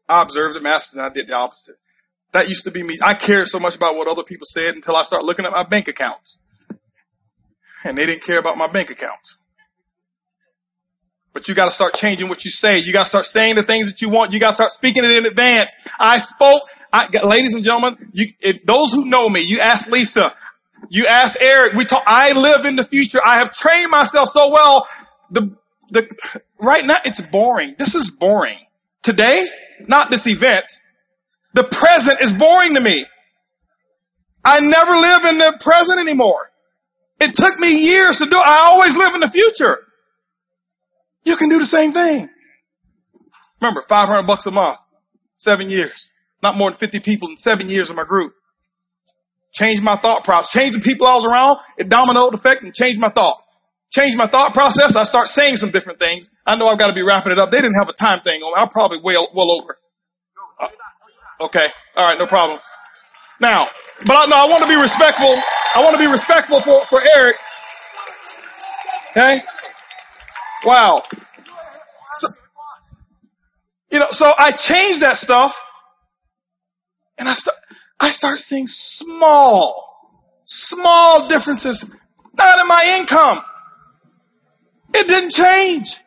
I 0.07 0.21
observed 0.21 0.55
the 0.55 0.61
masters 0.61 0.93
and 0.93 1.01
I 1.01 1.09
did 1.09 1.25
the 1.27 1.35
opposite. 1.35 1.77
That 2.31 2.47
used 2.47 2.63
to 2.65 2.71
be 2.71 2.83
me. 2.83 2.99
I 3.03 3.15
cared 3.15 3.47
so 3.47 3.59
much 3.59 3.75
about 3.75 3.95
what 3.95 4.07
other 4.07 4.21
people 4.21 4.45
said 4.45 4.75
until 4.75 4.95
I 4.95 5.01
started 5.01 5.25
looking 5.25 5.45
at 5.45 5.51
my 5.51 5.63
bank 5.63 5.87
accounts. 5.87 6.43
And 7.83 7.97
they 7.97 8.05
didn't 8.05 8.23
care 8.23 8.37
about 8.37 8.57
my 8.57 8.67
bank 8.67 8.91
accounts. 8.91 9.38
But 11.39 11.47
you 11.47 11.55
got 11.55 11.69
to 11.69 11.73
start 11.73 11.93
changing 11.93 12.27
what 12.27 12.43
you 12.43 12.51
say. 12.51 12.79
You 12.79 12.91
got 12.91 13.03
to 13.03 13.07
start 13.07 13.25
saying 13.25 13.55
the 13.55 13.63
things 13.63 13.89
that 13.89 14.01
you 14.01 14.09
want. 14.09 14.33
You 14.33 14.41
got 14.41 14.49
to 14.49 14.55
start 14.55 14.71
speaking 14.71 15.05
it 15.05 15.11
in 15.11 15.25
advance. 15.25 15.73
I 15.97 16.17
spoke, 16.17 16.63
I, 16.91 17.07
ladies 17.23 17.53
and 17.53 17.63
gentlemen, 17.63 17.95
you, 18.11 18.25
if 18.41 18.65
those 18.65 18.91
who 18.91 19.05
know 19.05 19.29
me, 19.29 19.39
you 19.39 19.61
ask 19.61 19.89
Lisa, 19.89 20.33
you 20.89 21.07
ask 21.07 21.41
Eric, 21.41 21.75
we 21.75 21.85
talk, 21.85 22.03
I 22.05 22.33
live 22.33 22.65
in 22.65 22.75
the 22.75 22.83
future. 22.83 23.19
I 23.25 23.37
have 23.37 23.53
trained 23.53 23.89
myself 23.89 24.27
so 24.27 24.51
well. 24.51 24.85
The, 25.31 25.55
the, 25.91 26.13
right 26.59 26.83
now 26.85 26.97
it's 27.05 27.21
boring. 27.21 27.75
This 27.79 27.95
is 27.95 28.11
boring. 28.19 28.57
Today, 29.01 29.47
not 29.87 30.09
this 30.09 30.27
event, 30.27 30.65
the 31.53 31.63
present 31.63 32.19
is 32.19 32.33
boring 32.33 32.73
to 32.73 32.81
me. 32.81 33.05
I 34.43 34.59
never 34.59 34.91
live 34.91 35.23
in 35.23 35.37
the 35.37 35.57
present 35.61 36.01
anymore. 36.01 36.51
It 37.21 37.33
took 37.33 37.57
me 37.59 37.85
years 37.91 38.17
to 38.17 38.25
do 38.25 38.35
it. 38.35 38.45
I 38.45 38.57
always 38.65 38.97
live 38.97 39.13
in 39.13 39.21
the 39.21 39.29
future. 39.29 39.85
You 41.23 41.35
can 41.35 41.49
do 41.49 41.59
the 41.59 41.65
same 41.65 41.91
thing. 41.91 42.29
Remember, 43.61 43.81
500 43.81 44.25
bucks 44.25 44.45
a 44.45 44.51
month, 44.51 44.77
seven 45.37 45.69
years, 45.69 46.09
not 46.41 46.57
more 46.57 46.69
than 46.69 46.77
50 46.77 46.99
people 47.01 47.27
in 47.29 47.37
seven 47.37 47.67
years 47.67 47.89
of 47.89 47.95
my 47.95 48.03
group. 48.03 48.33
Change 49.51 49.81
my 49.81 49.95
thought 49.95 50.23
process, 50.23 50.51
change 50.51 50.75
the 50.75 50.81
people 50.81 51.07
I 51.07 51.15
was 51.15 51.25
around, 51.25 51.57
it 51.77 51.89
dominoed 51.89 52.33
effect 52.33 52.61
and 52.63 52.73
changed 52.73 53.01
my 53.01 53.09
thought. 53.09 53.37
Change 53.91 54.15
my 54.15 54.27
thought 54.27 54.53
process. 54.53 54.95
I 54.95 55.03
start 55.03 55.29
saying 55.29 55.57
some 55.57 55.71
different 55.71 55.97
things. 55.99 56.37
I 56.45 56.55
know 56.55 56.67
I've 56.67 56.77
got 56.77 56.87
to 56.89 56.93
be 56.93 57.01
wrapping 57.01 57.31
it 57.31 57.39
up. 57.39 57.49
They 57.49 57.59
didn't 57.59 57.77
have 57.79 57.89
a 57.89 57.93
time 57.93 58.19
thing 58.19 58.41
on. 58.43 58.53
I'm 58.55 58.69
probably 58.69 58.99
well, 58.99 59.27
well 59.33 59.49
over. 59.49 59.79
Uh, 60.59 60.67
okay. 61.45 61.67
All 61.97 62.05
right. 62.07 62.17
No 62.19 62.27
problem. 62.27 62.59
Now, 63.39 63.67
but 64.05 64.15
I, 64.15 64.25
no, 64.27 64.35
I 64.35 64.47
want 64.47 64.61
to 64.61 64.69
be 64.69 64.79
respectful. 64.79 65.33
I 65.75 65.83
want 65.83 65.95
to 65.95 65.99
be 65.99 66.05
respectful 66.05 66.61
for, 66.61 66.81
for 66.81 67.01
Eric. 67.15 67.37
Okay. 69.11 69.41
Wow. 70.65 71.03
So, 72.15 72.27
you 73.91 73.99
know, 73.99 74.07
so 74.11 74.31
I 74.37 74.51
changed 74.51 75.01
that 75.01 75.15
stuff 75.15 75.71
and 77.17 77.27
I 77.27 77.33
start, 77.33 77.57
I 77.99 78.09
start 78.09 78.39
seeing 78.39 78.67
small, 78.67 80.11
small 80.45 81.27
differences, 81.27 81.83
not 82.37 82.59
in 82.59 82.67
my 82.67 82.97
income. 82.99 83.39
It 84.93 85.07
didn't 85.07 85.31
change. 85.31 85.97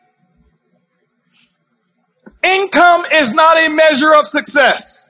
Income 2.43 3.05
is 3.13 3.33
not 3.33 3.57
a 3.57 3.69
measure 3.69 4.13
of 4.13 4.27
success. 4.27 5.09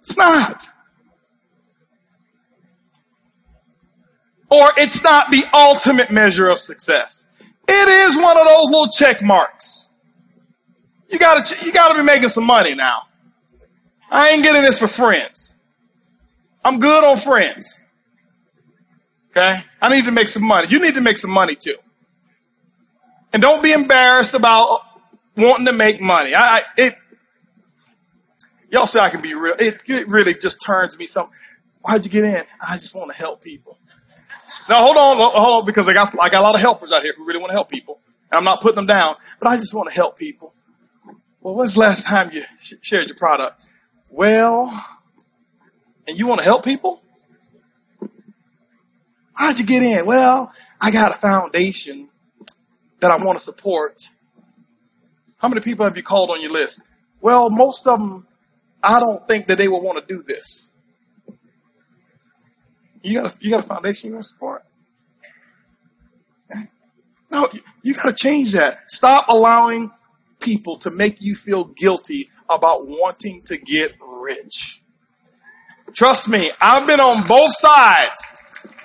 It's 0.00 0.16
not. 0.16 0.66
Or 4.54 4.70
it's 4.76 5.02
not 5.02 5.30
the 5.30 5.42
ultimate 5.52 6.10
measure 6.12 6.48
of 6.48 6.58
success. 6.58 7.32
It 7.66 7.88
is 7.88 8.16
one 8.16 8.38
of 8.38 8.44
those 8.44 8.70
little 8.70 8.88
check 8.88 9.22
marks. 9.22 9.94
You 11.10 11.18
gotta, 11.18 11.64
you 11.64 11.72
gotta 11.72 11.98
be 11.98 12.04
making 12.04 12.28
some 12.28 12.46
money 12.46 12.74
now. 12.74 13.02
I 14.10 14.30
ain't 14.30 14.42
getting 14.42 14.62
this 14.62 14.78
for 14.78 14.86
friends. 14.88 15.60
I'm 16.64 16.78
good 16.78 17.04
on 17.04 17.16
friends. 17.16 17.88
Okay? 19.30 19.56
I 19.82 19.94
need 19.94 20.04
to 20.04 20.12
make 20.12 20.28
some 20.28 20.46
money. 20.46 20.68
You 20.70 20.80
need 20.80 20.94
to 20.94 21.00
make 21.00 21.18
some 21.18 21.32
money 21.32 21.56
too. 21.56 21.76
And 23.32 23.42
don't 23.42 23.62
be 23.62 23.72
embarrassed 23.72 24.34
about 24.34 24.78
wanting 25.36 25.66
to 25.66 25.72
make 25.72 26.00
money. 26.00 26.34
I, 26.34 26.40
I 26.40 26.62
it, 26.76 26.94
y'all 28.70 28.86
say 28.86 29.00
I 29.00 29.10
can 29.10 29.20
be 29.20 29.34
real. 29.34 29.54
It, 29.58 29.82
it 29.88 30.06
really 30.06 30.34
just 30.34 30.64
turns 30.64 30.96
me 30.98 31.06
some. 31.06 31.30
Why'd 31.80 32.04
you 32.04 32.10
get 32.10 32.24
in? 32.24 32.42
I 32.66 32.74
just 32.76 32.94
want 32.94 33.10
to 33.12 33.18
help 33.18 33.42
people. 33.42 33.78
Now 34.68 34.82
hold 34.82 34.96
on, 34.96 35.16
hold 35.16 35.34
on, 35.34 35.64
because 35.66 35.88
I 35.88 35.92
got, 35.92 36.08
I 36.20 36.28
got 36.28 36.40
a 36.40 36.42
lot 36.42 36.54
of 36.54 36.60
helpers 36.60 36.92
out 36.92 37.02
here 37.02 37.14
who 37.16 37.24
really 37.26 37.38
want 37.38 37.50
to 37.50 37.54
help 37.54 37.68
people. 37.68 38.00
And 38.30 38.38
I'm 38.38 38.44
not 38.44 38.60
putting 38.60 38.76
them 38.76 38.86
down, 38.86 39.16
but 39.40 39.48
I 39.48 39.56
just 39.56 39.74
want 39.74 39.90
to 39.90 39.94
help 39.94 40.18
people. 40.18 40.54
Well, 41.40 41.54
when's 41.54 41.74
the 41.74 41.80
last 41.80 42.06
time 42.06 42.30
you 42.32 42.44
sh- 42.58 42.74
shared 42.82 43.06
your 43.06 43.16
product? 43.16 43.62
Well, 44.10 44.72
and 46.08 46.18
you 46.18 46.26
want 46.26 46.40
to 46.40 46.44
help 46.44 46.64
people? 46.64 47.02
How'd 49.36 49.58
you 49.58 49.66
get 49.66 49.82
in? 49.82 50.06
Well, 50.06 50.52
I 50.80 50.90
got 50.90 51.12
a 51.12 51.18
foundation 51.18 52.08
that 53.00 53.10
I 53.10 53.16
want 53.16 53.38
to 53.38 53.44
support. 53.44 54.02
How 55.38 55.48
many 55.48 55.60
people 55.60 55.84
have 55.84 55.96
you 55.96 56.02
called 56.02 56.30
on 56.30 56.40
your 56.40 56.52
list? 56.52 56.90
Well, 57.20 57.50
most 57.50 57.86
of 57.86 57.98
them, 57.98 58.26
I 58.82 59.00
don't 59.00 59.26
think 59.28 59.46
that 59.46 59.58
they 59.58 59.68
will 59.68 59.82
want 59.82 59.98
to 59.98 60.14
do 60.14 60.22
this. 60.22 60.73
You 63.04 63.20
got 63.20 63.34
a, 63.34 63.38
you 63.42 63.50
got 63.50 63.60
a 63.60 63.64
foundation 63.64 64.08
you 64.08 64.14
want 64.14 64.24
to 64.26 64.32
support? 64.32 64.64
No, 67.30 67.48
you 67.82 67.94
got 67.94 68.08
to 68.08 68.14
change 68.14 68.52
that. 68.52 68.74
Stop 68.88 69.28
allowing 69.28 69.90
people 70.40 70.76
to 70.76 70.90
make 70.90 71.20
you 71.20 71.34
feel 71.34 71.64
guilty 71.64 72.28
about 72.48 72.86
wanting 72.86 73.42
to 73.46 73.58
get 73.58 73.94
rich. 74.00 74.80
Trust 75.92 76.28
me, 76.28 76.50
I've 76.60 76.86
been 76.86 77.00
on 77.00 77.26
both 77.26 77.52
sides. 77.54 78.36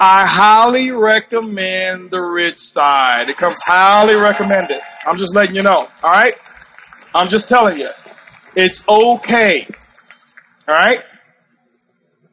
I 0.02 0.26
highly 0.28 0.92
recommend 0.92 2.12
the 2.12 2.22
rich 2.22 2.60
side. 2.60 3.30
It 3.30 3.38
comes 3.38 3.58
highly 3.66 4.16
recommended. 4.16 4.80
I'm 5.06 5.18
just 5.18 5.34
letting 5.34 5.56
you 5.56 5.62
know. 5.62 5.88
All 6.04 6.12
right. 6.12 6.34
I'm 7.16 7.30
just 7.30 7.48
telling 7.48 7.78
you. 7.78 7.90
It's 8.56 8.88
okay. 8.88 9.66
All 10.68 10.76
right? 10.76 11.00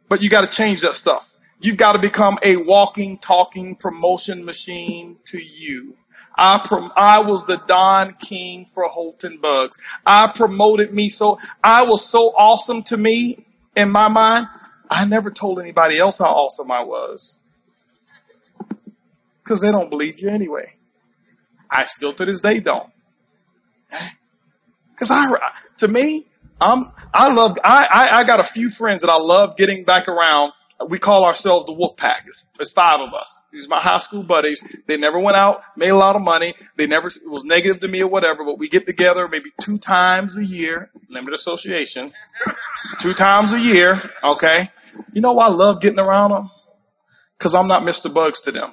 But 0.09 0.21
you 0.21 0.29
got 0.29 0.49
to 0.49 0.55
change 0.55 0.81
that 0.81 0.95
stuff. 0.95 1.36
You've 1.61 1.79
got 1.79 1.93
to 1.93 1.99
become 1.99 2.39
a 2.43 2.57
walking, 2.57 3.19
talking 3.19 3.77
promotion 3.77 4.45
machine 4.45 5.19
to 5.27 5.43
you. 5.43 5.97
I 6.37 6.61
prom- 6.63 6.93
I 6.97 7.21
was 7.21 7.47
the 7.47 7.57
Don 7.67 8.13
King 8.21 8.67
for 8.67 8.85
Holton 8.85 9.39
Buggs. 9.39 9.77
I 10.05 10.31
promoted 10.35 10.93
me 10.93 11.09
so 11.09 11.39
I 11.65 11.85
was 11.87 12.05
so 12.05 12.35
awesome 12.37 12.83
to 12.85 12.97
me 12.97 13.47
in 13.75 13.91
my 13.91 14.09
mind. 14.09 14.49
I 14.91 15.07
never 15.07 15.31
told 15.31 15.59
anybody 15.61 15.99
else 15.99 16.19
how 16.19 16.27
awesome 16.27 16.71
I 16.71 16.85
was. 16.85 17.43
Cause 19.45 19.61
they 19.61 19.71
don't 19.71 19.91
believe 19.91 20.19
you 20.21 20.29
anyway. 20.29 20.75
I 21.71 21.85
still 21.85 22.13
to 22.15 22.25
this 22.25 22.41
day 22.41 22.61
don't. 22.61 22.91
Cause 24.97 25.11
I, 25.11 25.33
to 25.79 25.89
me, 25.89 26.25
I'm, 26.61 26.87
I 27.13 27.35
love, 27.35 27.57
I, 27.63 27.87
I, 27.91 28.21
I 28.21 28.25
got 28.25 28.41
a 28.41 28.45
few 28.45 28.71
friends 28.71 29.03
that 29.03 29.11
I 29.11 29.19
love 29.19 29.57
getting 29.57 29.85
back 29.85 30.09
around 30.09 30.53
we 30.89 30.99
call 30.99 31.25
ourselves 31.25 31.67
the 31.67 31.73
Wolf 31.73 31.97
Pack. 31.97 32.25
It's, 32.27 32.51
it's, 32.61 32.73
five 32.73 33.01
of 33.01 33.15
us. 33.15 33.49
These 33.51 33.67
are 33.67 33.71
my 33.71 33.79
high 33.79 33.99
school 33.99 34.23
buddies. 34.23 34.83
They 34.87 34.97
never 34.97 35.19
went 35.19 35.37
out, 35.37 35.61
made 35.77 35.89
a 35.89 35.97
lot 35.97 36.17
of 36.17 36.23
money. 36.23 36.53
They 36.77 36.87
never 36.87 37.09
it 37.09 37.31
was 37.31 37.45
negative 37.45 37.81
to 37.81 37.89
me 37.89 38.03
or 38.03 38.09
whatever. 38.09 38.45
But 38.45 38.59
we 38.59 38.69
get 38.69 38.87
together 38.87 39.27
maybe 39.29 39.51
two 39.61 39.79
times 39.79 40.37
a 40.37 40.45
year. 40.45 40.91
Limited 41.09 41.35
association. 41.35 42.13
two 43.01 43.15
times 43.15 43.53
a 43.53 43.61
year. 43.61 43.99
Okay. 44.23 44.65
You 45.13 45.23
know 45.23 45.33
why 45.33 45.47
I 45.47 45.51
love 45.51 45.81
getting 45.81 45.99
around 45.99 46.33
them? 46.33 46.49
Because 47.39 47.55
I'm 47.55 47.69
not 47.69 47.83
Mr. 47.83 48.13
Buggs 48.13 48.43
to 48.43 48.53
them. 48.53 48.71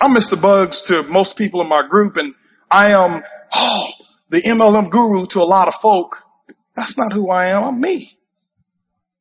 I'm 0.00 0.14
Mr. 0.14 0.40
Buggs 0.40 0.82
to 0.82 1.02
most 1.02 1.36
people 1.36 1.60
in 1.60 1.68
my 1.68 1.86
group, 1.86 2.16
and 2.16 2.34
I 2.70 2.90
am 2.90 3.22
oh, 3.54 3.90
the 4.30 4.40
MLM 4.40 4.90
guru 4.90 5.26
to 5.26 5.42
a 5.42 5.44
lot 5.44 5.68
of 5.68 5.74
folk. 5.74 6.16
That's 6.74 6.96
not 6.96 7.12
who 7.12 7.30
I 7.30 7.46
am. 7.46 7.64
I'm 7.64 7.80
me. 7.80 8.08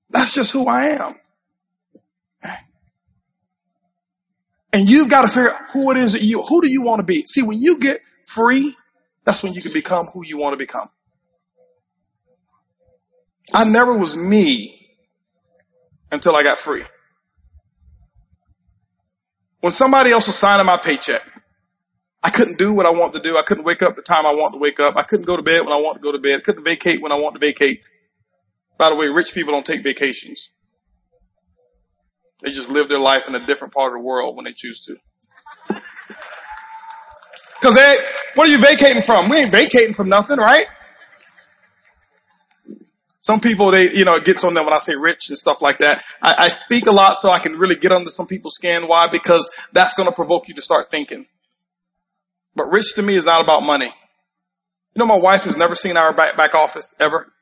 That's 0.10 0.34
just 0.34 0.52
who 0.52 0.68
I 0.68 0.86
am. 0.86 1.16
And 4.72 4.88
you've 4.88 5.10
got 5.10 5.24
to 5.24 5.28
figure 5.28 5.52
out 5.52 5.70
who 5.72 5.92
it 5.92 5.98
is 5.98 6.14
that 6.14 6.22
you, 6.22 6.42
who 6.44 6.62
do 6.62 6.70
you 6.70 6.84
want 6.84 7.00
to 7.00 7.06
be? 7.06 7.24
See, 7.24 7.42
when 7.42 7.60
you 7.60 7.80
get 7.80 7.98
free, 8.24 8.76
that's 9.26 9.42
when 9.42 9.54
you 9.54 9.62
can 9.62 9.74
become 9.74 10.06
who 10.08 10.24
you 10.24 10.38
want 10.38 10.54
to 10.54 10.58
become. 10.58 10.90
I 13.54 13.68
never 13.68 13.98
was 13.98 14.16
me 14.16 14.96
until 16.12 16.36
I 16.36 16.44
got 16.44 16.60
free. 16.60 16.84
When 19.62 19.72
somebody 19.72 20.12
else 20.12 20.28
was 20.28 20.36
signing 20.36 20.66
my 20.68 20.78
paycheck, 20.78 21.24
I 22.22 22.30
couldn't 22.30 22.58
do 22.58 22.74
what 22.74 22.86
I 22.86 22.92
want 22.92 23.14
to 23.14 23.20
do. 23.20 23.38
I 23.38 23.42
couldn't 23.42 23.64
wake 23.64 23.82
up 23.82 23.96
the 23.96 24.02
time 24.02 24.26
I 24.26 24.34
want 24.34 24.54
to 24.54 24.60
wake 24.60 24.80
up. 24.80 24.96
I 24.98 25.04
couldn't 25.04 25.26
go 25.26 25.36
to 25.36 25.42
bed 25.42 25.62
when 25.62 25.74
I 25.74 25.82
want 25.82 25.98
to 25.98 26.02
go 26.02 26.12
to 26.12 26.20
bed. 26.20 26.40
I 26.40 26.42
couldn't 26.42 26.64
vacate 26.64 27.02
when 27.02 27.12
I 27.12 27.16
want 27.16 27.34
to 27.34 27.40
vacate. 27.40 27.88
By 28.80 28.90
the 28.90 28.96
way, 28.96 29.10
rich 29.10 29.34
people 29.34 29.52
don't 29.52 29.66
take 29.66 29.84
vacations. 29.84 30.56
They 32.42 32.52
just 32.52 32.72
live 32.72 32.88
their 32.88 32.98
life 32.98 33.28
in 33.28 33.36
a 33.36 33.46
different 33.46 33.74
part 33.74 33.92
of 33.92 34.00
the 34.00 34.06
world 34.06 34.38
when 34.38 34.46
they 34.46 34.54
choose 34.54 34.80
to. 34.86 34.96
Cause 37.62 37.76
they, 37.76 37.98
what 38.36 38.48
are 38.48 38.52
you 38.52 38.58
vacating 38.58 39.02
from? 39.02 39.28
We 39.28 39.36
ain't 39.36 39.52
vacating 39.52 39.94
from 39.94 40.08
nothing, 40.08 40.38
right? 40.38 40.64
Some 43.20 43.42
people, 43.42 43.70
they, 43.70 43.94
you 43.94 44.06
know, 44.06 44.16
it 44.16 44.24
gets 44.24 44.46
on 44.46 44.54
them 44.54 44.64
when 44.64 44.74
I 44.74 44.78
say 44.78 44.96
rich 44.96 45.28
and 45.28 45.38
stuff 45.38 45.62
like 45.62 45.80
that. 45.80 46.02
I, 46.22 46.36
I 46.46 46.48
speak 46.48 46.88
a 46.88 46.92
lot 46.92 47.18
so 47.18 47.30
I 47.30 47.40
can 47.40 47.60
really 47.60 47.76
get 47.76 47.92
under 47.92 48.10
some 48.10 48.28
people's 48.28 48.56
skin. 48.56 48.88
Why? 48.88 49.08
Because 49.08 49.52
that's 49.74 49.94
going 49.94 50.08
to 50.08 50.16
provoke 50.16 50.48
you 50.48 50.54
to 50.54 50.62
start 50.62 50.90
thinking. 50.90 51.26
But 52.56 52.72
rich 52.72 52.96
to 52.96 53.04
me 53.04 53.16
is 53.16 53.26
not 53.26 53.44
about 53.44 53.64
money. 53.64 53.88
You 53.88 55.00
know, 55.00 55.06
my 55.06 55.20
wife 55.20 55.44
has 55.44 55.58
never 55.58 55.76
seen 55.76 55.98
our 55.98 56.14
back, 56.14 56.38
back 56.38 56.56
office 56.56 56.96
ever. 56.98 57.34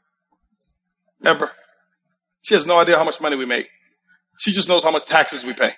Ever. 1.25 1.51
She 2.41 2.53
has 2.53 2.65
no 2.65 2.79
idea 2.79 2.97
how 2.97 3.03
much 3.03 3.19
money 3.19 3.35
we 3.35 3.45
make. 3.45 3.69
She 4.39 4.51
just 4.51 4.69
knows 4.69 4.83
how 4.83 4.91
much 4.91 5.05
taxes 5.05 5.43
we 5.43 5.53
pay. 5.53 5.71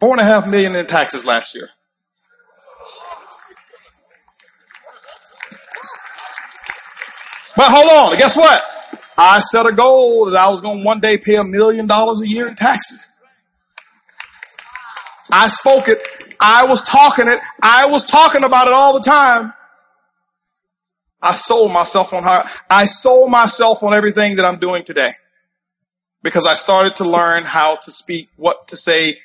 Four 0.00 0.12
and 0.12 0.20
a 0.20 0.24
half 0.24 0.48
million 0.48 0.76
in 0.76 0.86
taxes 0.86 1.24
last 1.24 1.54
year. 1.54 1.70
But 7.56 7.70
hold 7.70 8.12
on, 8.12 8.18
guess 8.18 8.36
what? 8.36 8.62
I 9.16 9.40
set 9.40 9.64
a 9.64 9.72
goal 9.72 10.26
that 10.26 10.36
I 10.36 10.50
was 10.50 10.60
going 10.60 10.78
to 10.80 10.84
one 10.84 11.00
day 11.00 11.16
pay 11.16 11.36
a 11.36 11.44
million 11.44 11.86
dollars 11.86 12.20
a 12.20 12.28
year 12.28 12.46
in 12.48 12.54
taxes. 12.54 13.18
I 15.30 15.48
spoke 15.48 15.88
it. 15.88 15.98
I 16.38 16.66
was 16.66 16.82
talking 16.82 17.26
it. 17.26 17.38
I 17.62 17.86
was 17.86 18.04
talking 18.04 18.44
about 18.44 18.66
it 18.66 18.74
all 18.74 18.92
the 18.92 19.00
time. 19.00 19.54
I 21.20 21.32
sold 21.32 21.72
myself 21.72 22.12
on 22.12 22.22
how, 22.22 22.44
I 22.68 22.84
sold 22.84 23.30
myself 23.30 23.82
on 23.82 23.94
everything 23.94 24.36
that 24.36 24.44
I'm 24.44 24.58
doing 24.58 24.84
today. 24.84 25.10
Because 26.22 26.46
I 26.46 26.54
started 26.54 26.96
to 26.96 27.04
learn 27.04 27.44
how 27.44 27.76
to 27.76 27.90
speak, 27.90 28.28
what 28.36 28.68
to 28.68 28.76
say 28.76 29.16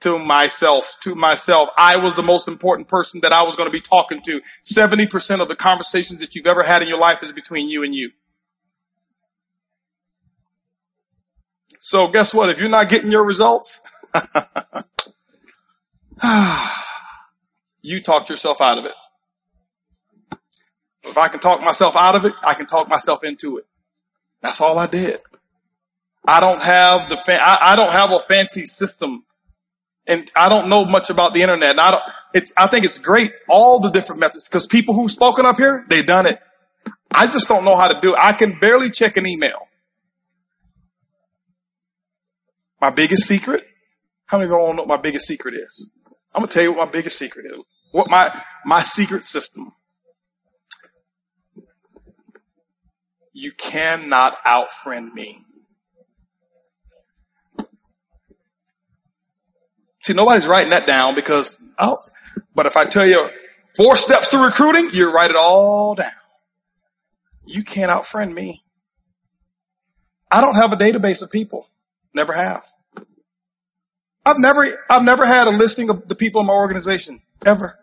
to 0.00 0.18
myself, 0.18 0.96
to 1.00 1.14
myself. 1.14 1.70
I 1.78 1.96
was 1.96 2.16
the 2.16 2.22
most 2.22 2.48
important 2.48 2.88
person 2.88 3.20
that 3.22 3.32
I 3.32 3.42
was 3.42 3.56
going 3.56 3.68
to 3.68 3.72
be 3.72 3.80
talking 3.80 4.20
to. 4.22 4.40
70% 4.64 5.40
of 5.40 5.48
the 5.48 5.56
conversations 5.56 6.20
that 6.20 6.34
you've 6.34 6.46
ever 6.46 6.64
had 6.64 6.82
in 6.82 6.88
your 6.88 6.98
life 6.98 7.22
is 7.22 7.32
between 7.32 7.68
you 7.68 7.82
and 7.82 7.94
you. 7.94 8.10
So 11.80 12.08
guess 12.08 12.34
what? 12.34 12.50
If 12.50 12.60
you're 12.60 12.68
not 12.68 12.88
getting 12.88 13.10
your 13.10 13.24
results, 13.24 14.06
you 17.82 18.00
talked 18.00 18.30
yourself 18.30 18.60
out 18.60 18.78
of 18.78 18.84
it. 18.84 18.94
If 21.04 21.18
I 21.18 21.28
can 21.28 21.40
talk 21.40 21.60
myself 21.60 21.96
out 21.96 22.14
of 22.14 22.24
it, 22.24 22.34
I 22.44 22.54
can 22.54 22.66
talk 22.66 22.88
myself 22.88 23.24
into 23.24 23.58
it. 23.58 23.66
That's 24.40 24.60
all 24.60 24.78
I 24.78 24.86
did. 24.86 25.18
I 26.26 26.40
don't 26.40 26.62
have 26.62 27.08
the 27.08 27.16
fa- 27.16 27.40
I, 27.40 27.72
I 27.72 27.76
don't 27.76 27.90
have 27.90 28.12
a 28.12 28.20
fancy 28.20 28.64
system 28.64 29.24
and 30.06 30.30
I 30.36 30.48
don't 30.48 30.68
know 30.68 30.84
much 30.84 31.10
about 31.10 31.34
the 31.34 31.42
internet. 31.42 31.70
And 31.70 31.80
I 31.80 31.90
don't, 31.92 32.02
it's, 32.34 32.52
I 32.56 32.66
think 32.66 32.84
it's 32.84 32.98
great, 32.98 33.30
all 33.48 33.80
the 33.80 33.90
different 33.90 34.20
methods, 34.20 34.48
because 34.48 34.66
people 34.66 34.94
who've 34.94 35.10
spoken 35.10 35.46
up 35.46 35.56
here, 35.56 35.84
they've 35.88 36.06
done 36.06 36.26
it. 36.26 36.38
I 37.10 37.26
just 37.26 37.48
don't 37.48 37.64
know 37.64 37.76
how 37.76 37.88
to 37.88 38.00
do 38.00 38.14
it. 38.14 38.18
I 38.20 38.32
can 38.32 38.58
barely 38.58 38.90
check 38.90 39.16
an 39.16 39.26
email. 39.26 39.68
My 42.80 42.90
biggest 42.90 43.26
secret? 43.26 43.62
How 44.26 44.38
many 44.38 44.46
of 44.46 44.50
y'all 44.50 44.72
know 44.72 44.82
what 44.82 44.88
my 44.88 44.96
biggest 44.96 45.26
secret 45.26 45.54
is? 45.54 45.92
I'm 46.34 46.42
gonna 46.42 46.50
tell 46.50 46.62
you 46.62 46.72
what 46.72 46.86
my 46.86 46.92
biggest 46.92 47.18
secret 47.18 47.46
is. 47.46 47.62
What 47.92 48.08
my, 48.08 48.32
my 48.64 48.80
secret 48.80 49.24
system. 49.24 49.66
You 53.42 53.50
cannot 53.50 54.38
outfriend 54.44 55.14
me. 55.14 55.36
See, 59.98 60.12
nobody's 60.12 60.46
writing 60.46 60.70
that 60.70 60.86
down 60.86 61.16
because, 61.16 61.68
oh, 61.76 61.98
but 62.54 62.66
if 62.66 62.76
I 62.76 62.84
tell 62.84 63.04
you 63.04 63.28
four 63.76 63.96
steps 63.96 64.28
to 64.28 64.38
recruiting, 64.44 64.90
you 64.92 65.12
write 65.12 65.30
it 65.30 65.36
all 65.36 65.96
down. 65.96 66.06
You 67.44 67.64
can't 67.64 67.90
outfriend 67.90 68.32
me. 68.32 68.60
I 70.30 70.40
don't 70.40 70.54
have 70.54 70.72
a 70.72 70.76
database 70.76 71.20
of 71.20 71.32
people. 71.32 71.66
Never 72.14 72.34
have. 72.34 72.64
I've 74.24 74.38
never, 74.38 74.64
I've 74.88 75.04
never 75.04 75.26
had 75.26 75.48
a 75.48 75.50
listing 75.50 75.90
of 75.90 76.06
the 76.06 76.14
people 76.14 76.42
in 76.42 76.46
my 76.46 76.52
organization. 76.52 77.18
Ever. 77.44 77.76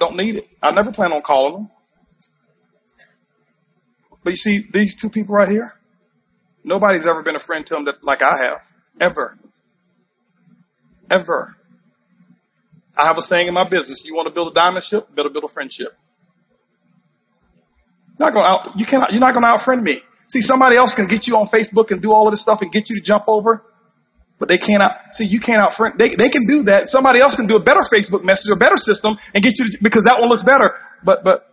Don't 0.00 0.16
need 0.16 0.34
it. 0.34 0.48
I 0.60 0.72
never 0.72 0.90
plan 0.90 1.12
on 1.12 1.22
calling 1.22 1.54
them. 1.54 1.70
But 4.26 4.32
you 4.32 4.38
see, 4.38 4.64
these 4.72 4.96
two 4.96 5.08
people 5.08 5.36
right 5.36 5.48
here, 5.48 5.78
nobody's 6.64 7.06
ever 7.06 7.22
been 7.22 7.36
a 7.36 7.38
friend 7.38 7.64
to 7.64 7.74
them 7.74 7.84
that, 7.84 8.02
like 8.02 8.24
I 8.24 8.42
have. 8.42 8.72
Ever. 8.98 9.38
Ever. 11.08 11.56
I 12.98 13.04
have 13.06 13.18
a 13.18 13.22
saying 13.22 13.46
in 13.46 13.54
my 13.54 13.62
business, 13.62 14.04
you 14.04 14.16
want 14.16 14.26
to 14.26 14.34
build 14.34 14.48
a 14.48 14.52
diamond 14.52 14.82
ship, 14.82 15.14
better 15.14 15.28
build 15.28 15.44
a 15.44 15.48
friendship. 15.48 15.94
Not 18.18 18.34
gonna 18.34 18.48
out, 18.48 18.76
you 18.76 18.84
cannot, 18.84 19.12
you're 19.12 19.20
not 19.20 19.32
going 19.32 19.44
to 19.44 19.48
outfriend 19.48 19.84
me. 19.84 19.98
See, 20.26 20.40
somebody 20.40 20.74
else 20.74 20.92
can 20.92 21.06
get 21.06 21.28
you 21.28 21.36
on 21.36 21.46
Facebook 21.46 21.92
and 21.92 22.02
do 22.02 22.12
all 22.12 22.26
of 22.26 22.32
this 22.32 22.42
stuff 22.42 22.62
and 22.62 22.72
get 22.72 22.90
you 22.90 22.96
to 22.96 23.02
jump 23.02 23.28
over, 23.28 23.64
but 24.40 24.48
they 24.48 24.58
can't 24.58 24.82
out, 24.82 25.14
see, 25.14 25.24
you 25.24 25.38
can't 25.38 25.62
outfriend, 25.62 25.98
they, 25.98 26.08
they 26.08 26.30
can 26.30 26.48
do 26.48 26.64
that. 26.64 26.88
Somebody 26.88 27.20
else 27.20 27.36
can 27.36 27.46
do 27.46 27.54
a 27.54 27.60
better 27.60 27.82
Facebook 27.82 28.24
message 28.24 28.50
or 28.50 28.56
better 28.56 28.76
system 28.76 29.16
and 29.34 29.44
get 29.44 29.56
you 29.60 29.70
to, 29.70 29.78
because 29.82 30.02
that 30.02 30.18
one 30.18 30.28
looks 30.28 30.42
better. 30.42 30.74
But, 31.04 31.22
but 31.22 31.45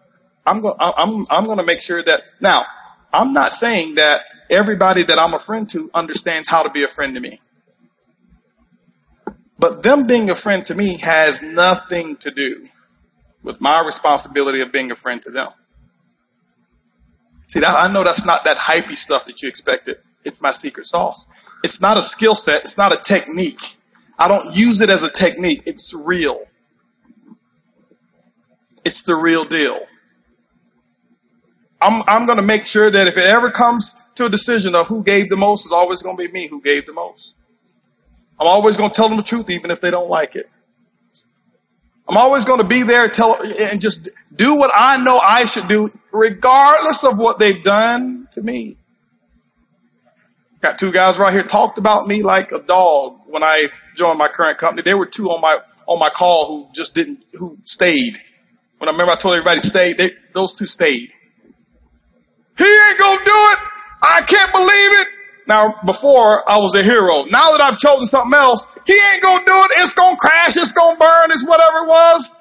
I'm 0.45 0.61
going, 0.61 0.75
I'm, 0.79 1.25
I'm 1.29 1.45
going 1.45 1.57
to 1.57 1.65
make 1.65 1.81
sure 1.81 2.03
that 2.03 2.23
now 2.41 2.65
I'm 3.13 3.33
not 3.33 3.53
saying 3.53 3.95
that 3.95 4.21
everybody 4.49 5.03
that 5.03 5.17
I'm 5.17 5.33
a 5.33 5.39
friend 5.39 5.69
to 5.69 5.89
understands 5.93 6.49
how 6.49 6.63
to 6.63 6.69
be 6.69 6.83
a 6.83 6.87
friend 6.87 7.15
to 7.15 7.21
me. 7.21 7.39
But 9.57 9.83
them 9.83 10.07
being 10.07 10.29
a 10.29 10.35
friend 10.35 10.65
to 10.65 10.75
me 10.75 10.97
has 10.97 11.41
nothing 11.41 12.17
to 12.17 12.31
do 12.31 12.65
with 13.43 13.61
my 13.61 13.81
responsibility 13.85 14.59
of 14.61 14.71
being 14.71 14.91
a 14.91 14.95
friend 14.95 15.21
to 15.21 15.31
them. 15.31 15.49
See, 17.47 17.59
that, 17.59 17.75
I 17.77 17.91
know 17.93 18.03
that's 18.03 18.25
not 18.25 18.43
that 18.45 18.57
hypey 18.57 18.97
stuff 18.97 19.25
that 19.25 19.41
you 19.41 19.47
expected. 19.47 19.97
It's 20.25 20.41
my 20.41 20.51
secret 20.51 20.87
sauce. 20.87 21.31
It's 21.63 21.81
not 21.81 21.97
a 21.97 22.01
skill 22.01 22.35
set. 22.35 22.63
It's 22.63 22.77
not 22.77 22.91
a 22.91 22.97
technique. 22.97 23.61
I 24.17 24.27
don't 24.27 24.55
use 24.55 24.81
it 24.81 24.89
as 24.89 25.03
a 25.03 25.11
technique. 25.11 25.63
It's 25.65 25.93
real. 26.05 26.45
It's 28.83 29.03
the 29.03 29.15
real 29.15 29.45
deal. 29.45 29.79
I'm, 31.83 32.03
I'm 32.07 32.25
going 32.25 32.37
to 32.37 32.45
make 32.45 32.65
sure 32.65 32.89
that 32.89 33.07
if 33.07 33.17
it 33.17 33.25
ever 33.25 33.51
comes 33.51 34.01
to 34.15 34.25
a 34.25 34.29
decision 34.29 34.73
of 34.73 34.87
who 34.87 35.03
gave 35.03 35.29
the 35.29 35.35
most, 35.35 35.65
it's 35.65 35.73
always 35.73 36.01
going 36.01 36.15
to 36.15 36.23
be 36.25 36.31
me 36.31 36.47
who 36.47 36.61
gave 36.61 36.85
the 36.85 36.93
most. 36.93 37.39
I'm 38.39 38.47
always 38.47 38.77
going 38.77 38.89
to 38.89 38.95
tell 38.95 39.09
them 39.09 39.17
the 39.17 39.23
truth, 39.23 39.49
even 39.49 39.69
if 39.69 39.81
they 39.81 39.91
don't 39.91 40.09
like 40.09 40.35
it. 40.35 40.49
I'm 42.07 42.17
always 42.17 42.45
going 42.45 42.61
to 42.61 42.67
be 42.67 42.83
there 42.83 43.07
tell, 43.07 43.37
and 43.59 43.81
just 43.81 44.09
do 44.35 44.55
what 44.55 44.71
I 44.75 45.03
know 45.03 45.17
I 45.17 45.45
should 45.45 45.67
do, 45.67 45.89
regardless 46.11 47.03
of 47.03 47.17
what 47.17 47.39
they've 47.39 47.63
done 47.63 48.27
to 48.31 48.41
me. 48.41 48.77
Got 50.61 50.79
two 50.79 50.91
guys 50.91 51.17
right 51.17 51.33
here 51.33 51.43
talked 51.43 51.77
about 51.77 52.07
me 52.07 52.23
like 52.23 52.51
a 52.53 52.59
dog 52.59 53.19
when 53.25 53.43
I 53.43 53.67
joined 53.95 54.17
my 54.17 54.29
current 54.29 54.57
company. 54.57 54.81
There 54.81 54.97
were 54.97 55.05
two 55.05 55.29
on 55.29 55.41
my 55.41 55.59
on 55.87 55.99
my 55.99 56.09
call 56.09 56.47
who 56.47 56.73
just 56.73 56.95
didn't 56.95 57.23
who 57.33 57.57
stayed. 57.63 58.17
When 58.77 58.87
I 58.87 58.93
remember 58.93 59.11
I 59.11 59.15
told 59.15 59.35
everybody 59.35 59.59
stay, 59.59 59.91
they, 59.91 60.11
those 60.33 60.57
two 60.57 60.65
stayed. 60.65 61.09
He 62.57 62.65
ain't 62.65 62.99
gonna 62.99 63.25
do 63.25 63.31
it. 63.31 63.59
I 64.01 64.21
can't 64.27 64.51
believe 64.51 65.01
it. 65.01 65.07
Now, 65.47 65.73
before 65.85 66.49
I 66.49 66.57
was 66.57 66.73
a 66.75 66.83
hero. 66.83 67.23
Now 67.23 67.51
that 67.51 67.61
I've 67.61 67.77
chosen 67.77 68.05
something 68.05 68.37
else, 68.37 68.79
he 68.85 68.93
ain't 68.93 69.23
gonna 69.23 69.45
do 69.45 69.55
it. 69.55 69.71
It's 69.81 69.93
gonna 69.93 70.17
crash. 70.17 70.55
It's 70.55 70.71
gonna 70.71 70.97
burn. 70.97 71.31
It's 71.31 71.47
whatever 71.47 71.79
it 71.79 71.87
was. 71.87 72.39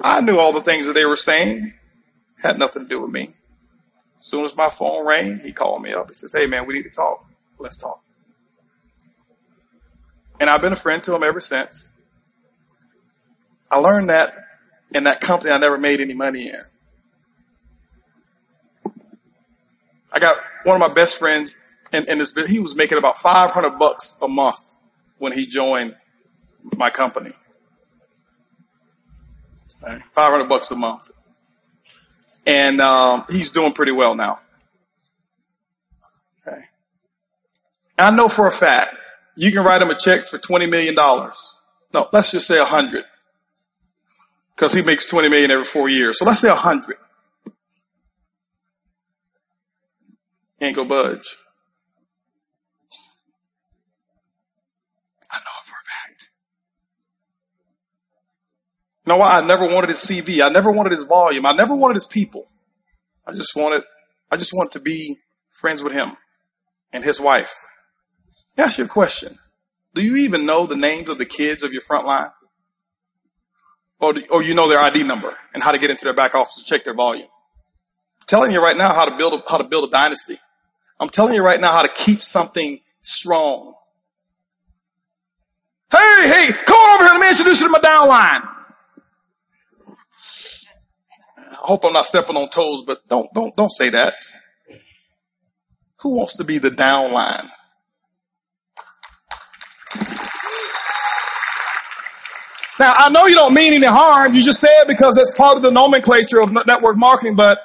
I 0.00 0.20
knew 0.20 0.38
all 0.38 0.52
the 0.52 0.62
things 0.62 0.86
that 0.86 0.94
they 0.94 1.04
were 1.04 1.16
saying. 1.16 1.74
Had 2.42 2.58
nothing 2.58 2.82
to 2.84 2.88
do 2.88 3.02
with 3.02 3.10
me. 3.10 3.34
As 4.18 4.26
soon 4.26 4.44
as 4.44 4.56
my 4.56 4.68
phone 4.68 5.06
rang, 5.06 5.40
he 5.40 5.52
called 5.52 5.82
me 5.82 5.92
up. 5.92 6.08
He 6.08 6.14
says, 6.14 6.32
Hey 6.32 6.46
man, 6.46 6.66
we 6.66 6.74
need 6.74 6.84
to 6.84 6.90
talk. 6.90 7.26
Let's 7.58 7.76
talk. 7.76 8.02
And 10.38 10.48
I've 10.48 10.62
been 10.62 10.72
a 10.72 10.76
friend 10.76 11.02
to 11.04 11.14
him 11.14 11.22
ever 11.22 11.40
since. 11.40 11.98
I 13.70 13.78
learned 13.78 14.08
that 14.08 14.30
in 14.94 15.04
that 15.04 15.20
company 15.20 15.52
I 15.52 15.58
never 15.58 15.78
made 15.78 16.00
any 16.00 16.14
money 16.14 16.48
in. 16.48 16.62
I 20.12 20.18
got 20.18 20.36
one 20.64 20.80
of 20.80 20.88
my 20.88 20.92
best 20.92 21.18
friends 21.18 21.60
in, 21.92 22.08
in 22.08 22.18
this, 22.18 22.34
he 22.48 22.58
was 22.58 22.76
making 22.76 22.98
about 22.98 23.18
500 23.18 23.78
bucks 23.78 24.18
a 24.22 24.28
month 24.28 24.70
when 25.18 25.32
he 25.32 25.46
joined 25.46 25.96
my 26.76 26.90
company. 26.90 27.32
500 30.12 30.48
bucks 30.48 30.70
a 30.70 30.76
month. 30.76 31.10
And 32.46 32.80
um, 32.80 33.24
he's 33.30 33.50
doing 33.50 33.72
pretty 33.72 33.92
well 33.92 34.14
now. 34.14 34.40
Okay. 36.46 36.62
I 37.98 38.14
know 38.14 38.28
for 38.28 38.46
a 38.46 38.50
fact 38.50 38.94
you 39.36 39.52
can 39.52 39.64
write 39.64 39.82
him 39.82 39.90
a 39.90 39.94
check 39.94 40.24
for 40.24 40.38
$20 40.38 40.70
million. 40.70 40.94
No, 40.94 42.08
let's 42.12 42.30
just 42.30 42.46
say 42.46 42.58
100. 42.58 43.04
Because 44.54 44.74
he 44.74 44.82
makes 44.82 45.06
20 45.06 45.28
million 45.28 45.50
every 45.50 45.64
four 45.64 45.88
years. 45.88 46.18
So 46.18 46.24
let's 46.24 46.40
say 46.40 46.48
100. 46.48 46.96
Ain't 50.60 50.76
go 50.76 50.84
budge. 50.84 51.36
I 55.30 55.38
know 55.38 55.56
it 55.60 55.64
for 55.64 55.74
a 55.74 55.86
fact. 55.86 56.28
You 59.04 59.12
know 59.12 59.16
why? 59.18 59.38
I 59.38 59.46
never 59.46 59.64
wanted 59.64 59.90
his 59.90 59.98
CV. 59.98 60.42
I 60.44 60.50
never 60.50 60.70
wanted 60.70 60.92
his 60.92 61.06
volume. 61.06 61.46
I 61.46 61.52
never 61.52 61.74
wanted 61.74 61.94
his 61.94 62.06
people. 62.06 62.46
I 63.26 63.32
just 63.32 63.54
wanted, 63.56 63.82
I 64.30 64.36
just 64.36 64.52
wanted 64.52 64.72
to 64.72 64.80
be 64.80 65.16
friends 65.50 65.82
with 65.82 65.92
him 65.92 66.10
and 66.92 67.04
his 67.04 67.20
wife. 67.20 67.54
Ask 68.56 68.78
you 68.78 68.84
a 68.84 68.88
question. 68.88 69.34
Do 69.94 70.02
you 70.02 70.16
even 70.16 70.46
know 70.46 70.66
the 70.66 70.76
names 70.76 71.08
of 71.08 71.18
the 71.18 71.24
kids 71.24 71.62
of 71.62 71.72
your 71.72 71.82
front 71.82 72.06
line? 72.06 72.28
Or, 74.00 74.12
do, 74.14 74.22
or 74.30 74.42
you 74.42 74.54
know 74.54 74.68
their 74.68 74.78
ID 74.78 75.04
number 75.04 75.36
and 75.52 75.62
how 75.62 75.72
to 75.72 75.78
get 75.78 75.90
into 75.90 76.04
their 76.04 76.14
back 76.14 76.34
office 76.34 76.56
to 76.56 76.64
check 76.64 76.84
their 76.84 76.94
volume? 76.94 77.26
I'm 77.26 78.26
telling 78.26 78.52
you 78.52 78.62
right 78.62 78.76
now 78.76 78.94
how 78.94 79.04
to 79.04 79.16
build 79.16 79.34
a, 79.34 79.42
how 79.48 79.58
to 79.58 79.64
build 79.64 79.88
a 79.88 79.90
dynasty. 79.90 80.38
I'm 81.00 81.08
telling 81.08 81.34
you 81.34 81.42
right 81.42 81.58
now 81.58 81.72
how 81.72 81.82
to 81.82 81.88
keep 81.88 82.20
something 82.20 82.78
strong. 83.00 83.74
Hey, 85.90 85.98
hey, 85.98 86.52
come 86.66 86.76
on 86.76 86.94
over 86.96 87.04
here. 87.04 87.12
Let 87.14 87.20
me 87.20 87.30
introduce 87.30 87.60
you 87.62 87.66
to 87.66 87.72
my 87.72 87.78
downline. 87.78 88.56
I 91.38 91.66
hope 91.66 91.84
I'm 91.84 91.94
not 91.94 92.06
stepping 92.06 92.36
on 92.36 92.50
toes, 92.50 92.82
but 92.86 93.08
don't, 93.08 93.32
don't, 93.34 93.56
don't 93.56 93.70
say 93.70 93.88
that. 93.90 94.14
Who 96.02 96.16
wants 96.16 96.36
to 96.36 96.44
be 96.44 96.58
the 96.58 96.68
downline? 96.68 97.48
Now, 102.78 102.94
I 102.96 103.10
know 103.10 103.26
you 103.26 103.34
don't 103.34 103.52
mean 103.52 103.74
any 103.74 103.86
harm. 103.86 104.34
You 104.34 104.42
just 104.42 104.60
say 104.60 104.68
it 104.68 104.88
because 104.88 105.16
that's 105.16 105.34
part 105.36 105.56
of 105.56 105.62
the 105.62 105.70
nomenclature 105.70 106.40
of 106.40 106.52
network 106.66 106.98
marketing, 106.98 107.36
but 107.36 107.58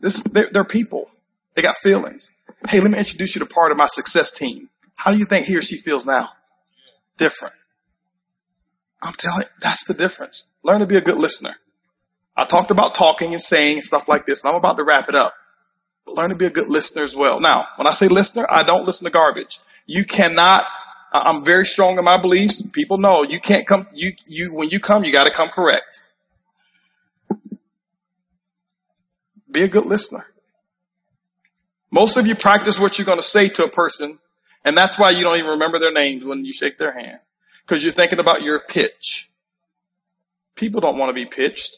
this, 0.00 0.22
they're, 0.22 0.48
they're 0.52 0.64
people. 0.64 1.08
They 1.54 1.62
got 1.62 1.76
feelings. 1.76 2.39
Hey, 2.68 2.80
let 2.80 2.90
me 2.90 2.98
introduce 2.98 3.34
you 3.34 3.40
to 3.40 3.46
part 3.46 3.72
of 3.72 3.78
my 3.78 3.86
success 3.86 4.30
team. 4.30 4.68
How 4.96 5.12
do 5.12 5.18
you 5.18 5.24
think 5.24 5.46
he 5.46 5.56
or 5.56 5.62
she 5.62 5.76
feels 5.76 6.04
now? 6.04 6.30
Different. 7.16 7.54
I'm 9.02 9.14
telling 9.14 9.42
you, 9.42 9.48
that's 9.62 9.84
the 9.84 9.94
difference. 9.94 10.52
Learn 10.62 10.80
to 10.80 10.86
be 10.86 10.96
a 10.96 11.00
good 11.00 11.16
listener. 11.16 11.54
I 12.36 12.44
talked 12.44 12.70
about 12.70 12.94
talking 12.94 13.32
and 13.32 13.40
saying 13.40 13.78
and 13.78 13.84
stuff 13.84 14.08
like 14.08 14.26
this, 14.26 14.44
and 14.44 14.50
I'm 14.50 14.56
about 14.56 14.76
to 14.76 14.84
wrap 14.84 15.08
it 15.08 15.14
up. 15.14 15.34
But 16.04 16.16
learn 16.16 16.30
to 16.30 16.36
be 16.36 16.46
a 16.46 16.50
good 16.50 16.68
listener 16.68 17.02
as 17.02 17.16
well. 17.16 17.40
Now, 17.40 17.66
when 17.76 17.86
I 17.86 17.92
say 17.92 18.08
listener, 18.08 18.46
I 18.50 18.62
don't 18.62 18.84
listen 18.84 19.06
to 19.06 19.10
garbage. 19.10 19.58
You 19.86 20.04
cannot, 20.04 20.64
I'm 21.12 21.44
very 21.44 21.64
strong 21.64 21.98
in 21.98 22.04
my 22.04 22.20
beliefs. 22.20 22.68
People 22.70 22.98
know 22.98 23.22
you 23.22 23.40
can't 23.40 23.66
come, 23.66 23.86
you, 23.94 24.12
you, 24.26 24.54
when 24.54 24.68
you 24.68 24.80
come, 24.80 25.04
you 25.04 25.12
got 25.12 25.24
to 25.24 25.30
come 25.30 25.48
correct. 25.48 26.02
Be 29.50 29.62
a 29.62 29.68
good 29.68 29.86
listener. 29.86 30.24
Most 31.90 32.16
of 32.16 32.26
you 32.26 32.34
practice 32.34 32.78
what 32.78 32.98
you're 32.98 33.06
going 33.06 33.18
to 33.18 33.24
say 33.24 33.48
to 33.48 33.64
a 33.64 33.68
person, 33.68 34.18
and 34.64 34.76
that's 34.76 34.98
why 34.98 35.10
you 35.10 35.24
don't 35.24 35.38
even 35.38 35.50
remember 35.50 35.78
their 35.78 35.92
names 35.92 36.24
when 36.24 36.44
you 36.44 36.52
shake 36.52 36.78
their 36.78 36.92
hand. 36.92 37.18
Because 37.62 37.82
you're 37.82 37.92
thinking 37.92 38.18
about 38.18 38.42
your 38.42 38.60
pitch. 38.60 39.28
People 40.54 40.80
don't 40.80 40.98
want 40.98 41.10
to 41.10 41.14
be 41.14 41.24
pitched. 41.24 41.76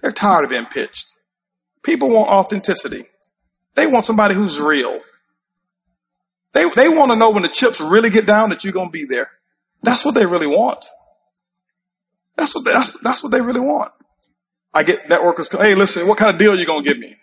They're 0.00 0.12
tired 0.12 0.44
of 0.44 0.50
being 0.50 0.66
pitched. 0.66 1.06
People 1.82 2.08
want 2.08 2.28
authenticity. 2.30 3.04
They 3.74 3.86
want 3.86 4.06
somebody 4.06 4.34
who's 4.34 4.60
real. 4.60 5.00
They, 6.52 6.68
they 6.70 6.88
want 6.88 7.12
to 7.12 7.18
know 7.18 7.30
when 7.30 7.42
the 7.42 7.48
chips 7.48 7.80
really 7.80 8.10
get 8.10 8.26
down 8.26 8.48
that 8.50 8.64
you're 8.64 8.72
going 8.72 8.88
to 8.88 8.92
be 8.92 9.04
there. 9.04 9.30
That's 9.82 10.04
what 10.04 10.14
they 10.14 10.24
really 10.24 10.46
want. 10.46 10.86
That's 12.36 12.54
what, 12.54 12.64
they, 12.64 12.72
that's, 12.72 13.00
that's 13.02 13.22
what 13.22 13.32
they 13.32 13.40
really 13.40 13.60
want. 13.60 13.92
I 14.72 14.82
get 14.82 15.04
networkers, 15.04 15.56
hey, 15.58 15.74
listen, 15.74 16.06
what 16.06 16.18
kind 16.18 16.32
of 16.32 16.38
deal 16.38 16.52
are 16.52 16.56
you 16.56 16.66
going 16.66 16.84
to 16.84 16.88
give 16.88 16.98
me? 16.98 17.16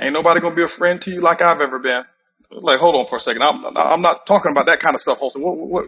Ain't 0.00 0.14
nobody 0.14 0.40
gonna 0.40 0.54
be 0.54 0.62
a 0.62 0.68
friend 0.68 1.00
to 1.02 1.10
you 1.10 1.20
like 1.20 1.42
I've 1.42 1.60
ever 1.60 1.78
been. 1.78 2.02
Like, 2.50 2.80
hold 2.80 2.96
on 2.96 3.06
for 3.06 3.16
a 3.16 3.20
second. 3.20 3.42
I'm, 3.42 3.64
I'm 3.76 4.02
not 4.02 4.26
talking 4.26 4.50
about 4.50 4.66
that 4.66 4.80
kind 4.80 4.94
of 4.94 5.00
stuff, 5.00 5.18
Holton. 5.18 5.42
What, 5.42 5.56
what, 5.56 5.86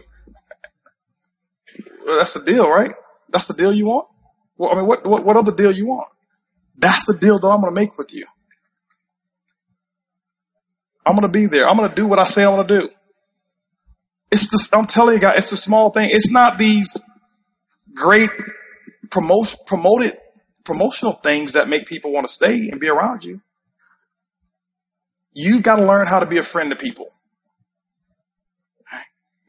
well, 2.05 2.17
that's 2.17 2.33
the 2.33 2.45
deal, 2.45 2.69
right? 2.69 2.91
That's 3.29 3.47
the 3.47 3.53
deal 3.53 3.73
you 3.73 3.87
want? 3.87 4.07
Well, 4.57 4.71
I 4.71 4.75
mean, 4.75 4.85
what, 4.85 5.05
what, 5.05 5.25
what 5.25 5.35
other 5.35 5.51
deal 5.51 5.71
you 5.71 5.87
want? 5.87 6.07
That's 6.79 7.05
the 7.05 7.17
deal 7.19 7.39
that 7.39 7.47
I'm 7.47 7.61
gonna 7.61 7.73
make 7.73 7.97
with 7.97 8.13
you. 8.13 8.25
I'm 11.05 11.15
gonna 11.15 11.27
be 11.27 11.47
there. 11.47 11.67
I'm 11.67 11.75
gonna 11.75 11.93
do 11.93 12.07
what 12.07 12.19
I 12.19 12.23
say 12.23 12.45
I'm 12.45 12.55
gonna 12.55 12.67
do. 12.67 12.89
It's 14.31 14.49
just, 14.49 14.75
I'm 14.75 14.85
telling 14.85 15.15
you 15.15 15.21
guys, 15.21 15.37
it's 15.37 15.51
a 15.51 15.57
small 15.57 15.89
thing. 15.89 16.09
It's 16.11 16.31
not 16.31 16.57
these 16.57 17.01
great 17.93 18.29
promote, 19.09 19.53
promoted, 19.67 20.11
promotional 20.63 21.13
things 21.13 21.53
that 21.53 21.67
make 21.67 21.87
people 21.87 22.11
want 22.11 22.27
to 22.27 22.33
stay 22.33 22.69
and 22.69 22.79
be 22.79 22.89
around 22.89 23.23
you. 23.23 23.41
You've 25.33 25.63
got 25.63 25.77
to 25.77 25.85
learn 25.85 26.07
how 26.07 26.19
to 26.19 26.25
be 26.25 26.37
a 26.37 26.43
friend 26.43 26.69
to 26.69 26.75
people. 26.75 27.09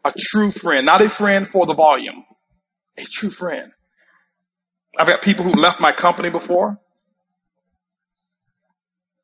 A 0.04 0.12
true 0.18 0.50
friend, 0.50 0.84
not 0.84 1.00
a 1.00 1.08
friend 1.08 1.46
for 1.46 1.66
the 1.66 1.74
volume, 1.74 2.24
a 2.98 3.02
true 3.02 3.30
friend. 3.30 3.72
I've 4.98 5.06
got 5.06 5.22
people 5.22 5.44
who 5.44 5.52
left 5.52 5.80
my 5.80 5.92
company 5.92 6.30
before. 6.30 6.78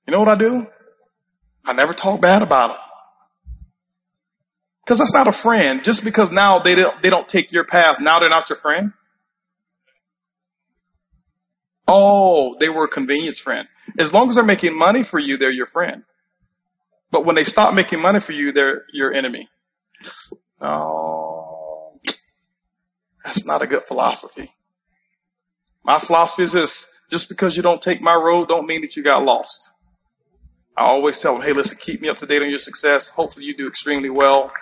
You 0.07 0.13
know 0.13 0.21
what 0.21 0.29
I 0.29 0.37
do? 0.37 0.67
I 1.67 1.73
never 1.73 1.93
talk 1.93 2.21
bad 2.21 2.43
about 2.43 2.69
them. 2.69 2.79
Because 4.85 4.99
that's 4.99 5.15
not 5.15 5.29
a 5.29 5.33
friend. 5.33 5.85
Just 5.85 6.05
because 6.05 6.33
now 6.33 6.59
they 6.59 6.75
don't, 6.75 7.01
they 7.03 7.11
don't 7.11 7.29
take 7.29 7.53
your 7.53 7.65
path, 7.65 8.01
now 8.01 8.19
they're 8.19 8.29
not 8.29 8.49
your 8.49 8.57
friend. 8.57 8.93
Oh, 11.87 12.57
they 12.59 12.69
were 12.69 12.85
a 12.85 12.89
convenience 12.89 13.39
friend. 13.39 13.69
As 13.99 14.15
long 14.15 14.29
as 14.31 14.37
they're 14.37 14.45
making 14.45 14.79
money 14.79 15.03
for 15.03 15.19
you, 15.19 15.37
they're 15.37 15.51
your 15.51 15.67
friend. 15.67 16.05
But 17.11 17.25
when 17.25 17.37
they 17.37 17.45
stop 17.45 17.75
making 17.75 18.01
money 18.01 18.21
for 18.21 18.33
you, 18.33 18.53
they're 18.53 18.85
your 18.93 19.13
enemy. 19.13 19.49
No, 20.61 21.99
that's 23.25 23.47
not 23.47 23.63
a 23.63 23.67
good 23.67 23.83
philosophy. 23.83 24.51
My 25.85 25.99
philosophy 25.99 26.45
is 26.45 26.53
this. 26.53 26.87
Just 27.11 27.29
because 27.29 27.57
you 27.57 27.63
don't 27.63 27.83
take 27.83 28.01
my 28.01 28.15
road 28.15 28.49
don't 28.49 28.69
mean 28.69 28.83
that 28.83 28.95
you 28.95 29.03
got 29.03 29.25
lost. 29.25 29.73
I 30.77 30.85
always 30.85 31.21
tell 31.21 31.35
them, 31.35 31.43
hey, 31.43 31.53
listen, 31.53 31.77
keep 31.81 32.01
me 32.01 32.09
up 32.09 32.19
to 32.19 32.27
date 32.27 32.41
on 32.41 32.49
your 32.49 32.59
success. 32.59 33.09
Hopefully 33.11 33.45
you 33.47 33.55
do 33.55 33.67
extremely 33.67 34.11
well. 34.11 34.53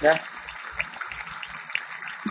Yeah. 0.00 0.18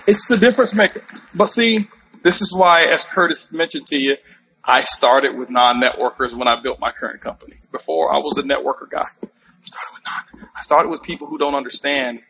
It's 0.08 0.28
the 0.28 0.38
difference 0.40 0.74
maker. 0.74 1.02
But 1.36 1.48
see, 1.48 1.88
this 2.24 2.42
is 2.42 2.56
why, 2.56 2.84
as 2.84 3.06
Curtis 3.06 3.54
mentioned 3.54 3.88
to 3.88 3.98
you, 3.98 4.18
I 4.64 4.82
started 4.82 5.38
with 5.38 5.50
non-networkers 5.50 6.34
when 6.34 6.48
I 6.48 6.60
built 6.60 6.80
my 6.80 6.92
current 6.92 7.22
company. 7.22 7.56
Before 7.72 8.14
I 8.14 8.18
was 8.18 8.38
a 8.38 8.44
networker 8.44 8.90
guy. 8.90 9.06
I 9.22 9.62
started 9.62 9.94
with 9.94 10.04
non. 10.06 10.50
I 10.56 10.62
started 10.62 10.90
with 10.90 11.04
people 11.04 11.28
who 11.28 11.38
don't 11.38 11.56
understand 11.56 12.22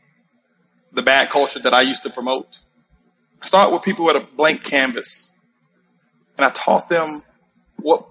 the 0.91 1.01
bad 1.01 1.29
culture 1.29 1.59
that 1.59 1.73
I 1.73 1.81
used 1.81 2.03
to 2.03 2.09
promote. 2.09 2.59
I 3.41 3.45
started 3.45 3.73
with 3.73 3.83
people 3.83 4.05
with 4.05 4.15
a 4.15 4.27
blank 4.35 4.63
canvas, 4.63 5.39
and 6.37 6.45
I 6.45 6.49
taught 6.49 6.89
them 6.89 7.23
what 7.77 8.07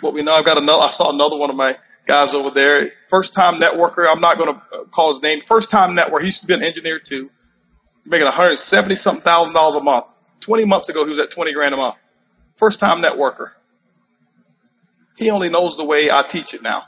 what 0.00 0.12
we 0.12 0.22
know. 0.22 0.34
I've 0.34 0.44
got 0.44 0.58
another. 0.58 0.82
I 0.82 0.90
saw 0.90 1.10
another 1.10 1.38
one 1.38 1.50
of 1.50 1.56
my 1.56 1.76
guys 2.04 2.34
over 2.34 2.50
there, 2.50 2.92
first 3.08 3.32
time 3.32 3.54
networker. 3.54 4.06
I'm 4.08 4.20
not 4.20 4.36
going 4.36 4.54
to 4.54 4.62
uh, 4.74 4.84
call 4.84 5.12
his 5.12 5.22
name. 5.22 5.40
First 5.40 5.70
time 5.70 5.96
networker. 5.96 6.20
He 6.20 6.26
used 6.26 6.42
to 6.42 6.46
be 6.46 6.54
an 6.54 6.62
engineer 6.62 6.98
too, 6.98 7.30
making 8.04 8.24
170 8.26 8.96
something 8.96 9.22
thousand 9.22 9.54
dollars 9.54 9.76
a 9.76 9.84
month. 9.84 10.04
20 10.42 10.64
months 10.66 10.88
ago, 10.88 11.04
he 11.04 11.10
was 11.10 11.18
at 11.18 11.30
20 11.30 11.52
grand 11.52 11.74
a 11.74 11.76
month. 11.76 12.02
First 12.56 12.80
time 12.80 13.00
networker. 13.00 13.52
He 15.16 15.30
only 15.30 15.48
knows 15.48 15.76
the 15.76 15.84
way 15.84 16.10
I 16.10 16.22
teach 16.22 16.52
it 16.52 16.62
now. 16.62 16.84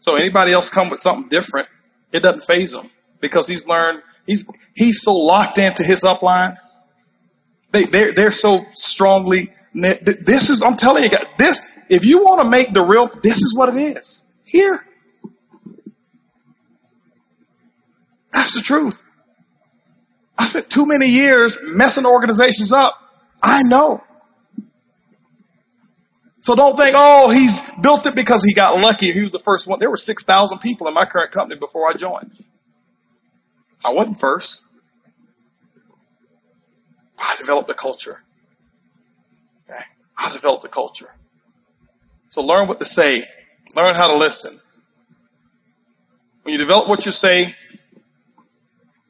So 0.00 0.16
anybody 0.16 0.52
else 0.52 0.68
come 0.68 0.90
with 0.90 1.00
something 1.00 1.28
different, 1.28 1.68
it 2.12 2.22
doesn't 2.22 2.42
phase 2.42 2.74
him 2.74 2.90
because 3.20 3.46
he's 3.48 3.66
learned, 3.66 4.02
he's, 4.26 4.46
he's 4.74 5.02
so 5.02 5.14
locked 5.14 5.58
into 5.58 5.82
his 5.82 6.02
upline. 6.02 6.56
They, 7.72 7.84
they're, 7.84 8.12
they're 8.12 8.32
so 8.32 8.60
strongly, 8.74 9.44
this 9.72 10.50
is, 10.50 10.62
I'm 10.62 10.76
telling 10.76 11.04
you 11.04 11.10
guys, 11.10 11.26
this, 11.38 11.78
if 11.88 12.04
you 12.04 12.24
want 12.24 12.44
to 12.44 12.50
make 12.50 12.72
the 12.72 12.82
real, 12.82 13.08
this 13.22 13.38
is 13.38 13.56
what 13.56 13.74
it 13.74 13.78
is. 13.78 14.30
Here. 14.44 14.78
That's 18.32 18.54
the 18.54 18.60
truth. 18.60 19.10
I 20.38 20.44
spent 20.46 20.70
too 20.70 20.86
many 20.86 21.06
years 21.06 21.58
messing 21.74 22.06
organizations 22.06 22.72
up. 22.72 22.94
I 23.42 23.62
know. 23.64 24.00
So 26.40 26.54
don't 26.54 26.76
think, 26.76 26.94
oh, 26.94 27.30
he's 27.30 27.70
built 27.80 28.04
it 28.06 28.14
because 28.14 28.44
he 28.44 28.52
got 28.52 28.78
lucky. 28.78 29.12
He 29.12 29.22
was 29.22 29.32
the 29.32 29.38
first 29.38 29.66
one. 29.66 29.78
There 29.78 29.88
were 29.88 29.96
6,000 29.96 30.58
people 30.58 30.86
in 30.86 30.92
my 30.92 31.06
current 31.06 31.30
company 31.30 31.58
before 31.58 31.88
I 31.88 31.94
joined. 31.94 32.32
I 33.82 33.90
wasn't 33.90 34.18
first. 34.18 34.66
I 37.18 37.34
developed 37.38 37.70
a 37.70 37.74
culture. 37.74 38.24
Okay? 39.70 39.80
I 40.18 40.32
developed 40.32 40.64
a 40.64 40.68
culture. 40.68 41.16
So 42.28 42.42
learn 42.42 42.68
what 42.68 42.78
to 42.78 42.84
say. 42.84 43.24
Learn 43.74 43.94
how 43.94 44.08
to 44.08 44.16
listen. 44.16 44.58
When 46.42 46.52
you 46.52 46.58
develop 46.58 46.88
what 46.88 47.06
you 47.06 47.12
say, 47.12 47.54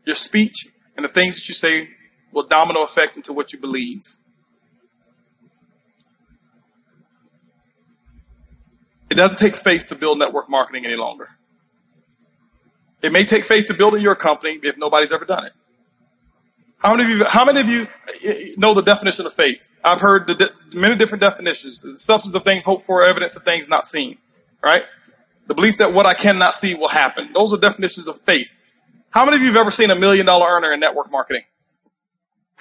your 0.05 0.15
speech 0.15 0.67
and 0.97 1.05
the 1.05 1.09
things 1.09 1.37
that 1.37 1.49
you 1.49 1.55
say 1.55 1.89
will 2.33 2.47
domino 2.47 2.83
effect 2.83 3.17
into 3.17 3.33
what 3.33 3.53
you 3.53 3.61
believe. 3.61 4.03
It 9.11 9.15
doesn't 9.15 9.39
take 9.39 9.55
faith 9.55 9.87
to 9.89 9.95
build 9.95 10.19
network 10.19 10.49
marketing 10.49 10.87
any 10.87 10.97
longer. 10.97 11.31
It 13.03 13.13
may 13.13 13.25
take 13.25 13.45
faith 13.45 13.67
to 13.67 13.75
build 13.75 13.95
in 13.95 14.01
your 14.01 14.15
company 14.15 14.59
if 14.63 14.79
nobody's 14.79 15.13
ever 15.13 15.25
done 15.25 15.45
it. 15.45 15.53
How 16.79 16.97
many 16.97 17.05
of 17.05 17.19
you, 17.19 17.25
how 17.25 17.45
many 17.45 17.61
of 17.61 17.69
you 17.69 17.87
know 18.57 18.75
the 18.75 18.83
definition 18.83 19.25
of 19.25 19.33
faith? 19.33 19.71
I've 19.83 20.01
heard 20.01 20.27
the 20.27 20.35
de- 20.35 20.79
many 20.79 20.97
different 20.97 21.23
definitions. 21.23 21.83
The 21.83 21.97
substance 21.99 22.35
of 22.35 22.45
things 22.45 22.65
hoped 22.65 22.83
for, 22.83 23.05
evidence 23.05 23.37
of 23.37 23.43
things 23.43 23.69
not 23.69 23.87
seen. 23.87 24.19
Right? 24.63 24.85
The 25.47 25.55
belief 25.55 25.79
that 25.79 25.93
what 25.93 26.07
I 26.07 26.15
cannot 26.15 26.55
see 26.55 26.75
will 26.75 26.89
happen. 26.89 27.33
Those 27.33 27.55
are 27.55 27.59
definitions 27.59 28.09
of 28.09 28.21
faith. 28.21 28.59
How 29.15 29.25
many 29.25 29.37
of 29.37 29.43
you 29.43 29.49
have 29.49 29.57
ever 29.57 29.71
seen 29.71 29.93
a 29.93 29.95
million 29.95 30.27
dollar 30.27 30.49
earner 30.49 30.73
in 30.73 30.81
network 30.81 31.13
marketing? 31.13 31.45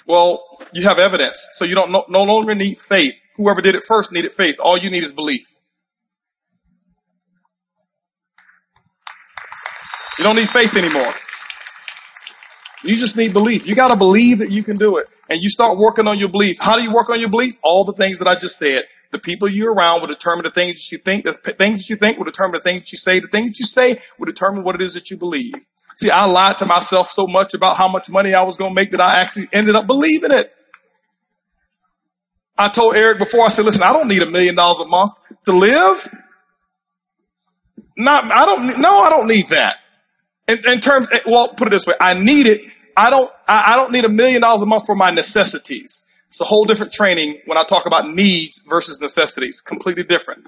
Well, 0.06 0.60
you 0.72 0.84
have 0.84 1.00
evidence, 1.00 1.50
so 1.54 1.66
you 1.66 1.74
don't 1.74 1.92
no, 1.92 2.06
no 2.10 2.24
longer 2.24 2.54
need 2.54 2.78
faith. 2.78 3.20
Whoever 3.38 3.60
did 3.60 3.74
it 3.74 3.82
first 3.84 4.12
needed 4.12 4.32
faith. 4.32 4.58
All 4.60 4.78
you 4.78 4.92
need 4.92 5.04
is 5.04 5.12
belief. 5.12 5.48
You 10.20 10.24
don't 10.24 10.36
need 10.36 10.48
faith 10.48 10.78
anymore. 10.78 11.16
You 12.84 12.98
just 12.98 13.18
need 13.18 13.34
belief. 13.34 13.66
You 13.66 13.74
got 13.74 13.88
to 13.88 13.98
believe 13.98 14.38
that 14.38 14.52
you 14.52 14.62
can 14.62 14.76
do 14.76 14.98
it. 14.98 15.10
And 15.32 15.42
you 15.42 15.50
start 15.50 15.80
working 15.80 16.08
on 16.08 16.20
your 16.20 16.30
belief. 16.30 16.60
How 16.60 16.76
do 16.76 16.84
you 16.84 16.94
work 16.94 17.10
on 17.10 17.20
your 17.20 17.30
belief? 17.30 17.58
All 17.64 17.84
the 17.84 17.94
things 17.94 18.20
that 18.20 18.28
I 18.28 18.36
just 18.36 18.60
said. 18.60 18.84
The 19.14 19.20
people 19.20 19.48
you're 19.48 19.76
around 19.76 20.02
will 20.02 20.08
determine 20.08 20.44
the 20.44 20.50
things 20.50 20.74
that 20.76 20.92
you 20.92 20.98
think. 20.98 21.24
The 21.24 21.34
things 21.34 21.82
that 21.82 21.90
you 21.90 21.96
think 21.96 22.18
will 22.18 22.26
determine 22.26 22.54
the 22.54 22.60
things 22.60 22.82
that 22.82 22.92
you 22.92 22.98
say. 22.98 23.20
The 23.20 23.28
things 23.28 23.52
that 23.52 23.60
you 23.60 23.66
say 23.66 23.96
will 24.18 24.26
determine 24.26 24.64
what 24.64 24.74
it 24.74 24.82
is 24.82 24.96
that 24.96 25.12
you 25.12 25.18
believe. 25.18 25.54
See, 25.96 26.10
I 26.10 26.26
lied 26.26 26.58
to 26.58 26.66
myself 26.66 27.10
so 27.10 27.28
much 27.28 27.54
about 27.54 27.78
how 27.78 27.88
much 27.88 28.10
money 28.10 28.34
I 28.34 28.42
was 28.42 28.58
going 28.58 28.72
to 28.72 28.76
make 28.76 28.90
that 28.90 29.00
I 29.00 29.22
actually 29.22 29.50
ended 29.54 29.76
up 29.76 29.86
believing 29.86 30.32
it. 30.32 30.48
I 32.58 32.70
told 32.70 32.96
Eric 32.96 33.20
before, 33.20 33.46
I 33.46 33.50
said, 33.50 33.66
listen, 33.66 33.84
I 33.84 33.94
don't 33.94 34.08
need 34.08 34.24
a 34.24 34.32
million 34.32 34.56
dollars 34.56 34.80
a 34.80 34.90
month 34.90 35.12
to 35.46 35.54
live. 35.54 36.08
Not, 37.96 38.24
I 38.26 38.46
don't, 38.46 38.82
no, 38.82 39.00
I 39.00 39.12
don't 39.12 39.28
need 39.28 39.50
that. 39.50 39.78
In, 40.48 40.58
in 40.68 40.80
terms, 40.80 41.08
well, 41.28 41.50
put 41.50 41.68
it 41.68 41.72
this 41.72 41.86
way. 41.86 41.94
I 42.02 42.16
need 42.16 42.48
it. 42.48 42.62
I 42.98 43.12
don't, 43.12 43.30
I, 43.48 43.74
I 43.74 43.76
don't 43.76 43.92
need 43.92 44.06
a 44.06 44.10
million 44.10 44.42
dollars 44.42 44.64
a 44.64 44.66
month 44.66 44.88
for 44.88 44.96
my 44.96 45.12
necessities. 45.12 46.06
It's 46.34 46.42
a 46.42 46.46
whole 46.46 46.66
different 46.66 46.92
training 46.92 47.38
when 47.46 47.60
I 47.60 47.64
talk 47.64 47.86
about 47.86 48.10
needs 48.10 48.66
versus 48.68 49.00
necessities. 49.00 49.62
Completely 49.62 50.04
different. 50.04 50.48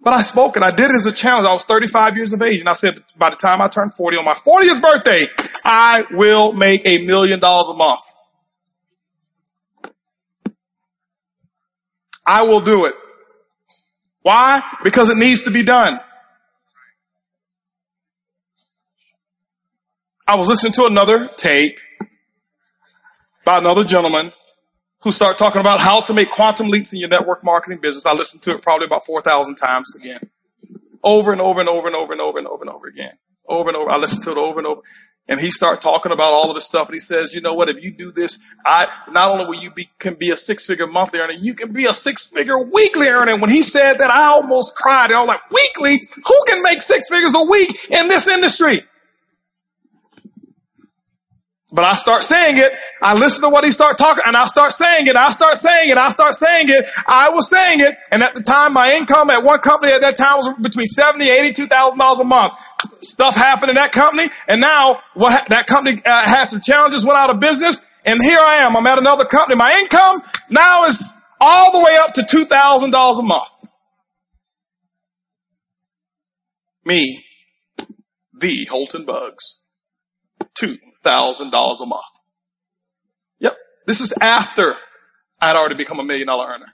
But 0.00 0.14
I 0.14 0.22
spoke 0.22 0.56
and 0.56 0.64
I 0.64 0.70
did 0.70 0.90
it 0.90 0.96
as 0.96 1.04
a 1.04 1.12
challenge. 1.12 1.46
I 1.46 1.52
was 1.52 1.66
35 1.66 2.16
years 2.16 2.32
of 2.32 2.40
age 2.40 2.60
and 2.60 2.68
I 2.70 2.72
said, 2.72 2.94
by 3.18 3.28
the 3.28 3.36
time 3.36 3.60
I 3.60 3.68
turn 3.68 3.90
40 3.90 4.16
on 4.16 4.24
my 4.24 4.32
40th 4.32 4.80
birthday, 4.80 5.26
I 5.66 6.06
will 6.12 6.54
make 6.54 6.80
a 6.86 7.06
million 7.06 7.40
dollars 7.40 7.68
a 7.68 7.74
month. 7.74 8.00
I 12.26 12.44
will 12.44 12.62
do 12.62 12.86
it. 12.86 12.94
Why? 14.22 14.62
Because 14.82 15.10
it 15.10 15.18
needs 15.18 15.44
to 15.44 15.50
be 15.50 15.62
done. 15.62 15.98
I 20.26 20.36
was 20.36 20.48
listening 20.48 20.72
to 20.72 20.86
another 20.86 21.28
tape 21.36 21.76
by 23.44 23.58
another 23.58 23.84
gentleman 23.84 24.32
who 25.02 25.12
started 25.12 25.38
talking 25.38 25.60
about 25.60 25.80
how 25.80 26.00
to 26.00 26.14
make 26.14 26.30
quantum 26.30 26.68
leaps 26.68 26.92
in 26.92 27.00
your 27.00 27.08
network 27.08 27.44
marketing 27.44 27.78
business. 27.78 28.06
I 28.06 28.14
listened 28.14 28.42
to 28.44 28.52
it 28.52 28.62
probably 28.62 28.86
about 28.86 29.04
4,000 29.04 29.56
times 29.56 29.94
again. 29.96 30.20
Over 31.02 31.32
and 31.32 31.40
over 31.40 31.60
and 31.60 31.68
over 31.68 31.88
and 31.88 31.96
over 31.96 32.12
and 32.12 32.20
over 32.20 32.38
and 32.38 32.46
over 32.46 32.62
and 32.62 32.70
over 32.70 32.86
again. 32.86 33.18
Over 33.48 33.70
and 33.70 33.76
over. 33.76 33.90
I 33.90 33.96
listened 33.96 34.22
to 34.24 34.30
it 34.30 34.38
over 34.38 34.60
and 34.60 34.66
over. 34.66 34.82
And 35.28 35.40
he 35.40 35.50
started 35.50 35.80
talking 35.80 36.12
about 36.12 36.32
all 36.32 36.48
of 36.50 36.54
this 36.54 36.66
stuff 36.66 36.88
and 36.88 36.94
he 36.94 37.00
says, 37.00 37.34
you 37.34 37.40
know 37.40 37.54
what, 37.54 37.68
if 37.68 37.82
you 37.82 37.92
do 37.92 38.10
this, 38.10 38.38
I, 38.64 38.88
not 39.08 39.30
only 39.30 39.46
will 39.46 39.62
you 39.62 39.70
be, 39.70 39.88
can 39.98 40.14
be 40.14 40.30
a 40.30 40.36
six 40.36 40.66
figure 40.66 40.86
monthly 40.86 41.20
earner, 41.20 41.32
you 41.32 41.54
can 41.54 41.72
be 41.72 41.84
a 41.84 41.92
six 41.92 42.28
figure 42.28 42.58
weekly 42.58 43.08
earner. 43.08 43.36
When 43.36 43.50
he 43.50 43.62
said 43.62 43.94
that, 43.94 44.10
I 44.10 44.24
almost 44.24 44.76
cried. 44.76 45.12
I 45.12 45.20
was 45.20 45.28
like, 45.28 45.48
weekly? 45.50 45.98
Who 46.26 46.44
can 46.48 46.62
make 46.62 46.82
six 46.82 47.08
figures 47.08 47.34
a 47.36 47.50
week 47.50 47.68
in 47.90 48.08
this 48.08 48.28
industry? 48.28 48.82
But 51.72 51.86
I 51.86 51.94
start 51.94 52.22
saying 52.22 52.58
it. 52.58 52.70
I 53.00 53.14
listen 53.14 53.42
to 53.42 53.48
what 53.48 53.64
he 53.64 53.70
start 53.70 53.96
talking 53.96 54.22
and 54.26 54.36
I 54.36 54.46
start 54.46 54.72
saying 54.72 55.06
it. 55.06 55.16
I 55.16 55.30
start 55.30 55.56
saying 55.56 55.88
it. 55.88 55.96
I 55.96 56.10
start 56.10 56.34
saying 56.34 56.68
it. 56.68 56.84
I 57.06 57.30
was 57.30 57.48
saying 57.48 57.80
it. 57.80 57.94
And 58.10 58.22
at 58.22 58.34
the 58.34 58.42
time, 58.42 58.74
my 58.74 58.92
income 58.92 59.30
at 59.30 59.42
one 59.42 59.58
company 59.60 59.90
at 59.90 60.02
that 60.02 60.16
time 60.16 60.36
was 60.36 60.54
between 60.60 60.84
70, 60.84 61.24
82,000 61.30 61.98
dollars 61.98 62.20
a 62.20 62.24
month. 62.24 62.52
Stuff 63.00 63.36
happened 63.36 63.70
in 63.70 63.76
that 63.76 63.90
company. 63.90 64.28
And 64.48 64.60
now 64.60 65.00
what 65.14 65.48
that 65.48 65.66
company 65.66 65.98
uh, 66.04 66.28
had 66.28 66.44
some 66.44 66.60
challenges, 66.60 67.06
went 67.06 67.16
out 67.16 67.30
of 67.30 67.40
business. 67.40 68.02
And 68.04 68.22
here 68.22 68.38
I 68.38 68.56
am. 68.56 68.76
I'm 68.76 68.86
at 68.86 68.98
another 68.98 69.24
company. 69.24 69.56
My 69.56 69.72
income 69.80 70.20
now 70.50 70.84
is 70.84 71.22
all 71.40 71.72
the 71.72 71.78
way 71.78 71.96
up 72.02 72.12
to 72.14 72.22
$2,000 72.22 73.18
a 73.18 73.22
month. 73.22 73.48
Me, 76.84 77.24
the 78.38 78.66
Holton 78.66 79.06
Buggs. 79.06 79.66
Two 80.54 80.76
thousand 81.02 81.50
dollars 81.50 81.80
a 81.80 81.86
month. 81.86 82.02
Yep. 83.40 83.56
This 83.86 84.00
is 84.00 84.12
after 84.20 84.74
I'd 85.40 85.56
already 85.56 85.74
become 85.74 85.98
a 85.98 86.04
million 86.04 86.26
dollar 86.26 86.46
earner. 86.48 86.72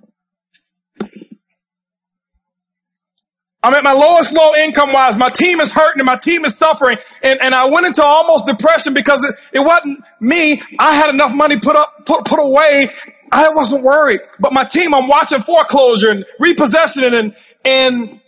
I'm 3.62 3.74
at 3.74 3.82
my 3.82 3.92
lowest 3.92 4.36
low 4.36 4.54
income 4.54 4.92
wise. 4.92 5.18
My 5.18 5.30
team 5.30 5.60
is 5.60 5.72
hurting 5.72 5.98
and 5.98 6.06
my 6.06 6.16
team 6.16 6.44
is 6.44 6.56
suffering. 6.56 6.96
And, 7.24 7.40
and 7.40 7.54
I 7.54 7.64
went 7.64 7.86
into 7.86 8.04
almost 8.04 8.46
depression 8.46 8.94
because 8.94 9.24
it, 9.24 9.58
it 9.58 9.60
wasn't 9.60 10.04
me. 10.20 10.62
I 10.78 10.94
had 10.94 11.12
enough 11.12 11.34
money 11.34 11.58
put 11.58 11.74
up, 11.74 11.88
put, 12.06 12.24
put 12.24 12.38
away. 12.38 12.88
I 13.32 13.48
wasn't 13.48 13.84
worried. 13.84 14.20
But 14.38 14.52
my 14.52 14.64
team, 14.64 14.94
I'm 14.94 15.08
watching 15.08 15.40
foreclosure 15.40 16.10
and 16.10 16.24
repossession 16.38 17.12
and, 17.12 17.32
and, 17.64 18.20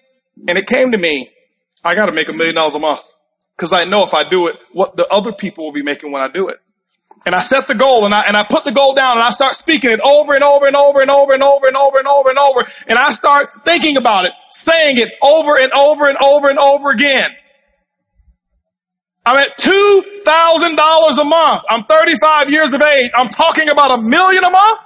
and 0.48 0.58
it 0.58 0.66
came 0.66 0.90
to 0.92 0.98
me. 0.98 1.30
I 1.84 1.94
got 1.94 2.06
to 2.06 2.12
make 2.12 2.28
a 2.28 2.32
million 2.32 2.56
dollars 2.56 2.74
a 2.74 2.80
month. 2.80 3.02
Cause 3.61 3.75
I 3.75 3.85
know 3.85 4.05
if 4.05 4.14
I 4.14 4.25
do 4.25 4.46
it, 4.46 4.57
what 4.73 4.96
the 4.96 5.07
other 5.12 5.33
people 5.33 5.64
will 5.64 5.73
be 5.73 5.83
making 5.83 6.12
when 6.12 6.23
I 6.23 6.29
do 6.29 6.49
it. 6.49 6.59
And 7.27 7.35
I 7.35 7.40
set 7.40 7.68
the 7.68 7.75
goal 7.75 8.07
and 8.07 8.14
I, 8.14 8.23
and 8.23 8.35
I 8.35 8.42
put 8.42 8.64
the 8.64 8.73
goal 8.73 8.94
down 8.94 9.18
and 9.18 9.23
I 9.23 9.31
start 9.33 9.55
speaking 9.55 9.90
it 9.90 10.01
over 10.01 10.33
and 10.33 10.42
over 10.42 10.66
and 10.66 10.75
over 10.75 11.03
and 11.03 11.11
over 11.11 11.35
and 11.35 11.42
over 11.42 11.68
and 11.68 11.77
over 11.77 11.99
and 11.99 12.09
over 12.09 12.31
and 12.31 12.38
over. 12.38 12.61
And 12.88 12.99
I 12.99 13.11
start 13.11 13.51
thinking 13.51 13.99
about 13.99 14.25
it, 14.25 14.33
saying 14.51 14.96
it 14.96 15.12
over 15.20 15.59
and 15.59 15.70
over 15.73 16.09
and 16.09 16.16
over 16.16 16.49
and 16.49 16.59
over 16.59 16.90
again. 16.90 17.31
I'm 19.27 19.37
at 19.37 19.59
$2,000 19.59 21.20
a 21.20 21.25
month. 21.25 21.62
I'm 21.68 21.83
35 21.83 22.51
years 22.51 22.73
of 22.73 22.81
age. 22.81 23.11
I'm 23.14 23.29
talking 23.29 23.68
about 23.68 23.99
a 23.99 24.03
million 24.03 24.42
a 24.42 24.51
month. 24.51 24.81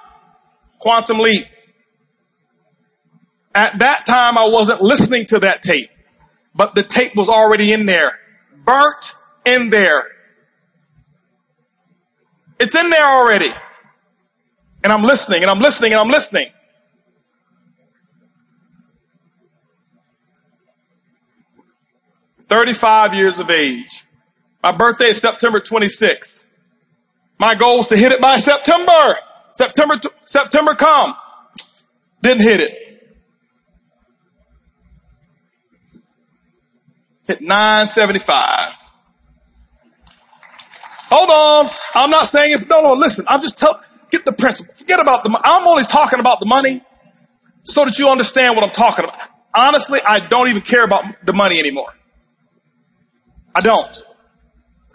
Quantum 0.81 1.21
leap. 1.21 1.47
At 3.55 3.79
that 3.79 4.05
time, 4.05 4.37
I 4.37 4.49
wasn't 4.49 4.83
listening 4.83 5.27
to 5.27 5.39
that 5.41 5.63
tape, 5.63 5.91
but 6.57 6.75
the 6.75 6.83
tape 6.83 7.15
was 7.15 7.29
already 7.29 7.73
in 7.73 7.87
there, 7.87 8.19
burnt 8.64 9.12
in 9.44 9.70
there. 9.70 10.07
It's 12.59 12.74
in 12.74 12.90
there 12.90 13.07
already. 13.07 13.50
And 14.83 14.92
I'm 14.92 15.03
listening 15.03 15.42
and 15.42 15.50
I'm 15.50 15.61
listening 15.61 15.92
and 15.92 16.00
I'm 16.00 16.09
listening. 16.09 16.48
Thirty-five 22.46 23.14
years 23.14 23.38
of 23.38 23.50
age. 23.50 24.05
My 24.62 24.72
birthday 24.72 25.07
is 25.07 25.20
September 25.20 25.61
26th. 25.61 26.55
My 27.38 27.55
goal 27.55 27.79
was 27.79 27.88
to 27.88 27.96
hit 27.96 28.12
it 28.12 28.20
by 28.20 28.37
September. 28.37 29.16
September, 29.53 30.00
September 30.24 30.74
come. 30.74 31.14
Didn't 32.22 32.42
hit 32.42 32.61
it. 32.61 32.84
Hit 37.27 37.41
975. 37.41 38.85
Hold 41.11 41.31
on. 41.31 41.75
I'm 41.95 42.11
not 42.11 42.27
saying 42.27 42.53
if, 42.53 42.69
no, 42.69 42.83
no, 42.83 42.93
listen. 42.95 43.25
I'm 43.29 43.41
just 43.41 43.59
telling, 43.59 43.81
get 44.11 44.25
the 44.25 44.33
principle. 44.33 44.75
Forget 44.75 45.01
about 45.01 45.23
the 45.23 45.31
money. 45.31 45.43
I'm 45.45 45.67
only 45.69 45.85
talking 45.85 46.21
about 46.21 46.41
the 46.41 46.47
money 46.47 46.81
so 47.63 47.85
that 47.85 47.99
you 47.99 48.09
understand 48.11 48.57
what 48.57 48.65
I'm 48.65 48.71
talking 48.71 49.05
about. 49.05 49.19
Honestly, 49.55 50.01
I 50.07 50.21
don't 50.21 50.49
even 50.49 50.63
care 50.63 50.85
about 50.85 51.05
the 51.25 51.33
money 51.33 51.59
anymore. 51.59 51.95
I 53.55 53.61
don't. 53.61 54.03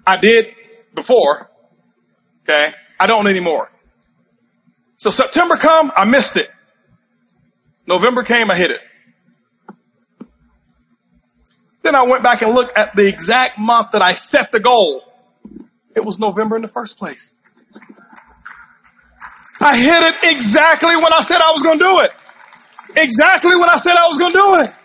I 0.05 0.17
did 0.17 0.53
before. 0.93 1.49
Okay. 2.43 2.71
I 2.99 3.07
don't 3.07 3.27
anymore. 3.27 3.71
So 4.97 5.11
September 5.11 5.55
come, 5.55 5.91
I 5.95 6.03
missed 6.03 6.35
it. 6.35 6.47
November 7.87 8.23
came, 8.23 8.51
I 8.51 8.55
hit 8.55 8.71
it. 8.71 8.81
Then 11.89 11.95
I 11.95 12.03
went 12.03 12.21
back 12.21 12.43
and 12.43 12.53
looked 12.53 12.77
at 12.77 12.95
the 12.95 13.07
exact 13.07 13.57
month 13.57 13.93
that 13.93 14.03
I 14.03 14.11
set 14.11 14.51
the 14.51 14.59
goal. 14.59 15.01
It 15.95 16.05
was 16.05 16.19
November 16.19 16.55
in 16.55 16.61
the 16.61 16.67
first 16.67 16.99
place. 16.99 17.43
I 19.59 19.75
hit 19.75 20.03
it 20.03 20.35
exactly 20.35 20.95
when 20.95 21.11
I 21.11 21.21
said 21.21 21.41
I 21.41 21.51
was 21.51 21.63
going 21.63 21.79
to 21.79 21.83
do 21.83 21.99
it. 22.01 22.11
Exactly 22.95 23.55
when 23.55 23.71
I 23.71 23.77
said 23.77 23.95
I 23.95 24.07
was 24.07 24.19
going 24.19 24.31
to 24.33 24.37
do 24.37 24.55
it. 24.61 24.77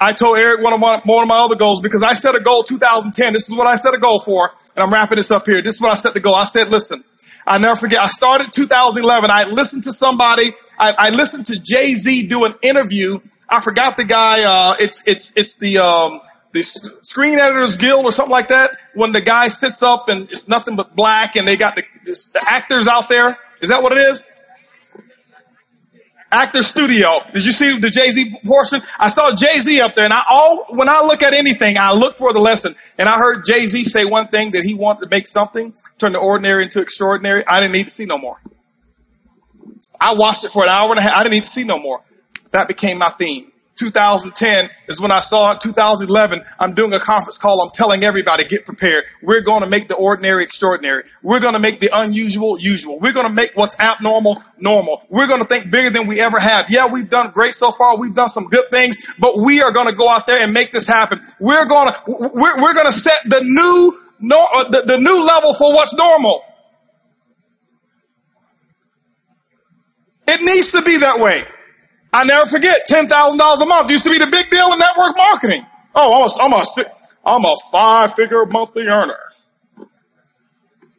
I 0.00 0.12
told 0.12 0.38
Eric 0.38 0.62
one 0.62 0.74
of 0.74 0.78
my, 0.78 1.00
one 1.04 1.24
of 1.24 1.28
my 1.28 1.38
other 1.38 1.56
goals 1.56 1.80
because 1.80 2.04
I 2.04 2.12
set 2.12 2.36
a 2.36 2.40
goal 2.40 2.62
2010. 2.62 3.32
This 3.32 3.48
is 3.48 3.58
what 3.58 3.66
I 3.66 3.74
set 3.74 3.94
a 3.94 3.98
goal 3.98 4.20
for. 4.20 4.52
And 4.76 4.84
I'm 4.84 4.92
wrapping 4.92 5.16
this 5.16 5.32
up 5.32 5.44
here. 5.44 5.60
This 5.60 5.74
is 5.74 5.82
what 5.82 5.90
I 5.90 5.96
set 5.96 6.14
the 6.14 6.20
goal. 6.20 6.36
I 6.36 6.44
said, 6.44 6.68
listen, 6.68 7.02
I 7.44 7.58
never 7.58 7.74
forget. 7.74 7.98
I 7.98 8.06
started 8.06 8.52
2011. 8.52 9.28
I 9.28 9.42
listened 9.42 9.82
to 9.84 9.92
somebody. 9.92 10.50
I, 10.78 10.94
I 10.96 11.10
listened 11.10 11.46
to 11.46 11.60
Jay 11.60 11.94
Z 11.94 12.28
do 12.28 12.44
an 12.44 12.54
interview. 12.62 13.18
I 13.48 13.60
forgot 13.60 13.96
the 13.96 14.04
guy. 14.04 14.42
Uh, 14.44 14.76
it's, 14.78 15.06
it's, 15.06 15.36
it's 15.36 15.56
the, 15.56 15.78
um, 15.78 16.20
the 16.52 16.62
Screen 16.62 17.38
Editors 17.38 17.76
Guild 17.76 18.04
or 18.04 18.12
something 18.12 18.32
like 18.32 18.48
that. 18.48 18.70
When 18.94 19.12
the 19.12 19.20
guy 19.20 19.48
sits 19.48 19.82
up 19.82 20.08
and 20.08 20.30
it's 20.30 20.48
nothing 20.48 20.76
but 20.76 20.94
black 20.94 21.36
and 21.36 21.46
they 21.46 21.56
got 21.56 21.76
the, 21.76 21.82
this, 22.04 22.28
the 22.28 22.42
actors 22.46 22.88
out 22.88 23.08
there. 23.08 23.38
Is 23.60 23.70
that 23.70 23.82
what 23.82 23.92
it 23.92 23.98
is? 23.98 24.30
Actor 26.30 26.62
Studio. 26.62 27.20
Did 27.32 27.46
you 27.46 27.52
see 27.52 27.78
the 27.78 27.88
Jay 27.88 28.10
Z 28.10 28.34
portion? 28.44 28.82
I 28.98 29.08
saw 29.08 29.34
Jay 29.34 29.58
Z 29.60 29.80
up 29.80 29.94
there, 29.94 30.04
and 30.04 30.12
I 30.12 30.22
all 30.28 30.66
when 30.70 30.88
I 30.88 31.00
look 31.06 31.22
at 31.22 31.32
anything, 31.32 31.78
I 31.78 31.94
look 31.94 32.16
for 32.16 32.34
the 32.34 32.38
lesson. 32.38 32.74
And 32.98 33.08
I 33.08 33.16
heard 33.16 33.46
Jay 33.46 33.60
Z 33.60 33.84
say 33.84 34.04
one 34.04 34.26
thing 34.26 34.50
that 34.50 34.62
he 34.62 34.74
wanted 34.74 35.00
to 35.00 35.08
make 35.08 35.26
something 35.26 35.72
turn 35.96 36.12
the 36.12 36.18
ordinary 36.18 36.64
into 36.64 36.82
extraordinary. 36.82 37.46
I 37.46 37.60
didn't 37.60 37.72
need 37.72 37.84
to 37.84 37.90
see 37.90 38.04
no 38.04 38.18
more. 38.18 38.42
I 40.00 40.14
watched 40.14 40.44
it 40.44 40.52
for 40.52 40.62
an 40.64 40.68
hour 40.68 40.90
and 40.90 40.98
a 40.98 41.02
half. 41.02 41.16
I 41.16 41.22
didn't 41.22 41.34
need 41.34 41.44
to 41.44 41.50
see 41.50 41.64
no 41.64 41.80
more. 41.80 42.02
That 42.58 42.66
became 42.66 42.98
my 42.98 43.10
theme. 43.10 43.52
2010 43.76 44.68
is 44.88 45.00
when 45.00 45.12
I 45.12 45.20
saw 45.20 45.52
it. 45.52 45.60
2011, 45.60 46.40
I'm 46.58 46.74
doing 46.74 46.92
a 46.92 46.98
conference 46.98 47.38
call. 47.38 47.62
I'm 47.62 47.70
telling 47.72 48.02
everybody, 48.02 48.42
get 48.48 48.66
prepared. 48.66 49.04
We're 49.22 49.42
going 49.42 49.62
to 49.62 49.68
make 49.68 49.86
the 49.86 49.94
ordinary 49.94 50.42
extraordinary. 50.42 51.04
We're 51.22 51.38
going 51.38 51.54
to 51.54 51.60
make 51.60 51.78
the 51.78 51.90
unusual 51.92 52.58
usual. 52.58 52.98
We're 52.98 53.12
going 53.12 53.28
to 53.28 53.32
make 53.32 53.52
what's 53.54 53.78
abnormal 53.78 54.42
normal. 54.58 55.00
We're 55.08 55.28
going 55.28 55.40
to 55.40 55.46
think 55.46 55.70
bigger 55.70 55.90
than 55.90 56.08
we 56.08 56.20
ever 56.20 56.40
have. 56.40 56.66
Yeah, 56.68 56.92
we've 56.92 57.08
done 57.08 57.30
great 57.30 57.54
so 57.54 57.70
far. 57.70 57.96
We've 57.96 58.12
done 58.12 58.28
some 58.28 58.48
good 58.48 58.64
things, 58.72 59.06
but 59.20 59.36
we 59.36 59.62
are 59.62 59.70
going 59.70 59.86
to 59.86 59.94
go 59.94 60.08
out 60.08 60.26
there 60.26 60.42
and 60.42 60.52
make 60.52 60.72
this 60.72 60.88
happen. 60.88 61.20
We're 61.38 61.68
going 61.68 61.92
to, 61.92 62.02
we're, 62.08 62.60
we're 62.60 62.74
going 62.74 62.86
to 62.86 62.92
set 62.92 63.22
the 63.24 63.38
new, 63.40 63.92
no, 64.18 64.44
uh, 64.52 64.64
the, 64.68 64.82
the 64.82 64.98
new 64.98 65.24
level 65.24 65.54
for 65.54 65.72
what's 65.72 65.94
normal. 65.94 66.42
It 70.26 70.40
needs 70.40 70.72
to 70.72 70.82
be 70.82 70.96
that 70.96 71.20
way. 71.20 71.44
I 72.12 72.24
never 72.24 72.46
forget, 72.46 72.82
$10,000 72.90 73.08
a 73.08 73.66
month 73.66 73.90
used 73.90 74.04
to 74.04 74.10
be 74.10 74.18
the 74.18 74.26
big 74.26 74.50
deal 74.50 74.72
in 74.72 74.78
network 74.78 75.16
marketing. 75.16 75.66
Oh, 75.94 76.26
I'm 76.40 76.52
a, 76.52 76.64
I'm 77.24 77.44
a, 77.44 77.54
five 77.70 78.14
figure 78.14 78.46
monthly 78.46 78.86
earner. 78.86 79.18